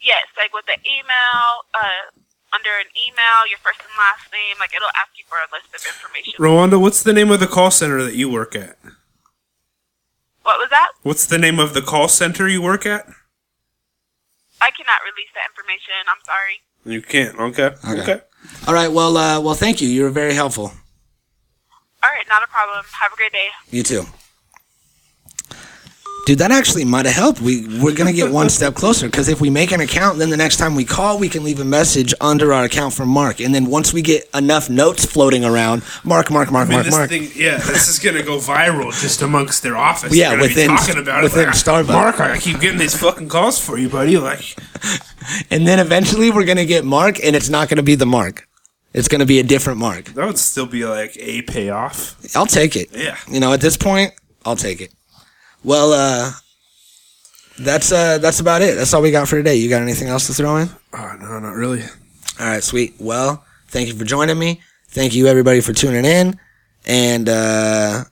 Yes, 0.00 0.26
like 0.36 0.52
with 0.52 0.66
the 0.66 0.78
email, 0.82 1.62
uh, 1.74 2.10
under 2.54 2.70
an 2.78 2.86
email, 2.96 3.46
your 3.48 3.58
first 3.58 3.80
and 3.80 3.92
last 3.98 4.30
name, 4.32 4.56
like 4.58 4.74
it'll 4.74 4.92
ask 4.96 5.10
you 5.18 5.24
for 5.28 5.38
a 5.38 5.48
list 5.52 5.74
of 5.74 5.82
information. 5.86 6.34
Rwanda, 6.38 6.80
what's 6.80 7.02
the 7.02 7.12
name 7.12 7.30
of 7.30 7.40
the 7.40 7.46
call 7.46 7.70
center 7.70 8.02
that 8.02 8.14
you 8.14 8.30
work 8.30 8.54
at? 8.54 8.76
What 10.42 10.58
was 10.58 10.68
that? 10.70 10.92
What's 11.02 11.26
the 11.26 11.38
name 11.38 11.58
of 11.58 11.74
the 11.74 11.82
call 11.82 12.08
center 12.08 12.48
you 12.48 12.62
work 12.62 12.86
at? 12.86 13.06
I 14.60 14.70
cannot 14.70 15.00
release 15.04 15.30
that 15.34 15.50
information. 15.50 15.94
I'm 16.08 16.22
sorry. 16.24 16.62
You 16.84 17.02
can't. 17.02 17.38
Okay. 17.38 17.76
Okay. 17.84 18.02
Okay. 18.02 18.20
All 18.66 18.74
right. 18.74 18.90
Well, 18.90 19.16
uh, 19.16 19.40
well, 19.40 19.54
thank 19.54 19.80
you. 19.80 19.88
You 19.88 20.04
were 20.04 20.10
very 20.10 20.34
helpful. 20.34 20.72
All 22.02 22.10
right, 22.14 22.24
not 22.28 22.44
a 22.44 22.46
problem. 22.46 22.84
Have 23.00 23.12
a 23.12 23.16
great 23.16 23.32
day. 23.32 23.48
You 23.70 23.82
too. 23.82 24.04
Dude, 26.26 26.38
that 26.38 26.50
actually 26.50 26.84
might 26.84 27.06
have 27.06 27.14
helped. 27.14 27.40
We 27.40 27.68
we're 27.80 27.94
gonna 27.94 28.12
get 28.12 28.32
one 28.32 28.50
step 28.50 28.74
closer 28.74 29.06
because 29.06 29.28
if 29.28 29.40
we 29.40 29.48
make 29.48 29.70
an 29.70 29.80
account, 29.80 30.18
then 30.18 30.28
the 30.28 30.36
next 30.36 30.56
time 30.56 30.74
we 30.74 30.84
call, 30.84 31.20
we 31.20 31.28
can 31.28 31.44
leave 31.44 31.60
a 31.60 31.64
message 31.64 32.12
under 32.20 32.52
our 32.52 32.64
account 32.64 32.94
for 32.94 33.06
Mark, 33.06 33.38
and 33.40 33.54
then 33.54 33.66
once 33.66 33.92
we 33.92 34.02
get 34.02 34.28
enough 34.34 34.68
notes 34.68 35.04
floating 35.04 35.44
around, 35.44 35.84
Mark, 36.02 36.32
Mark, 36.32 36.50
Mark, 36.50 36.66
I 36.66 36.68
mean, 36.68 36.76
Mark, 36.78 36.84
this 36.86 36.94
Mark. 36.96 37.10
thing, 37.10 37.30
yeah, 37.36 37.58
this 37.58 37.86
is 37.86 38.00
gonna 38.00 38.24
go 38.24 38.38
viral 38.38 38.90
just 39.00 39.22
amongst 39.22 39.62
their 39.62 39.76
office. 39.76 40.12
Yeah, 40.16 40.30
They're 40.30 40.40
within- 40.40 40.70
be 40.72 40.76
talking 40.76 40.98
about 40.98 41.22
within 41.22 41.44
it. 41.44 41.46
Like, 41.46 41.54
Starbucks. 41.54 41.86
Mark, 41.92 42.18
I 42.20 42.38
keep 42.38 42.58
getting 42.58 42.78
these 42.80 42.96
fucking 42.98 43.28
calls 43.28 43.60
for 43.60 43.78
you, 43.78 43.88
buddy. 43.88 44.18
Like, 44.18 44.56
and 45.52 45.64
then 45.64 45.78
eventually 45.78 46.32
we're 46.32 46.44
gonna 46.44 46.64
get 46.66 46.84
Mark, 46.84 47.22
and 47.24 47.36
it's 47.36 47.48
not 47.48 47.68
gonna 47.68 47.84
be 47.84 47.94
the 47.94 48.04
Mark. 48.04 48.48
It's 48.92 49.06
gonna 49.06 49.26
be 49.26 49.38
a 49.38 49.44
different 49.44 49.78
Mark. 49.78 50.06
that 50.06 50.26
would 50.26 50.38
still 50.38 50.66
be 50.66 50.84
like 50.84 51.16
a 51.20 51.42
payoff. 51.42 52.16
I'll 52.34 52.46
take 52.46 52.74
it. 52.74 52.88
Yeah. 52.92 53.16
You 53.30 53.38
know, 53.38 53.52
at 53.52 53.60
this 53.60 53.76
point, 53.76 54.12
I'll 54.44 54.56
take 54.56 54.80
it. 54.80 54.92
Well, 55.66 55.92
uh, 55.92 56.30
that's 57.58 57.90
uh, 57.90 58.18
that's 58.18 58.38
about 58.38 58.62
it. 58.62 58.76
That's 58.76 58.94
all 58.94 59.02
we 59.02 59.10
got 59.10 59.26
for 59.26 59.34
today. 59.34 59.56
You 59.56 59.68
got 59.68 59.82
anything 59.82 60.06
else 60.06 60.28
to 60.28 60.32
throw 60.32 60.58
in? 60.58 60.68
Oh 60.92 61.16
no, 61.18 61.40
not 61.40 61.56
really. 61.56 61.82
All 62.38 62.46
right, 62.46 62.62
sweet. 62.62 62.94
Well, 63.00 63.44
thank 63.66 63.88
you 63.88 63.94
for 63.94 64.04
joining 64.04 64.38
me. 64.38 64.60
Thank 64.90 65.16
you 65.16 65.26
everybody 65.26 65.60
for 65.60 65.72
tuning 65.72 66.04
in. 66.04 66.38
And 66.86 67.28
uh 67.28 68.04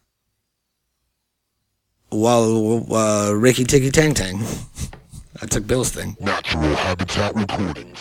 well 2.10 2.92
uh 2.92 3.30
Ricky 3.32 3.62
Ticky 3.62 3.92
Tang 3.92 4.14
Tang. 4.14 4.42
I 5.40 5.46
took 5.46 5.64
Bill's 5.64 5.90
thing. 5.90 6.16
Natural 6.18 6.74
Habitat 6.74 7.36
Recordings. 7.36 8.00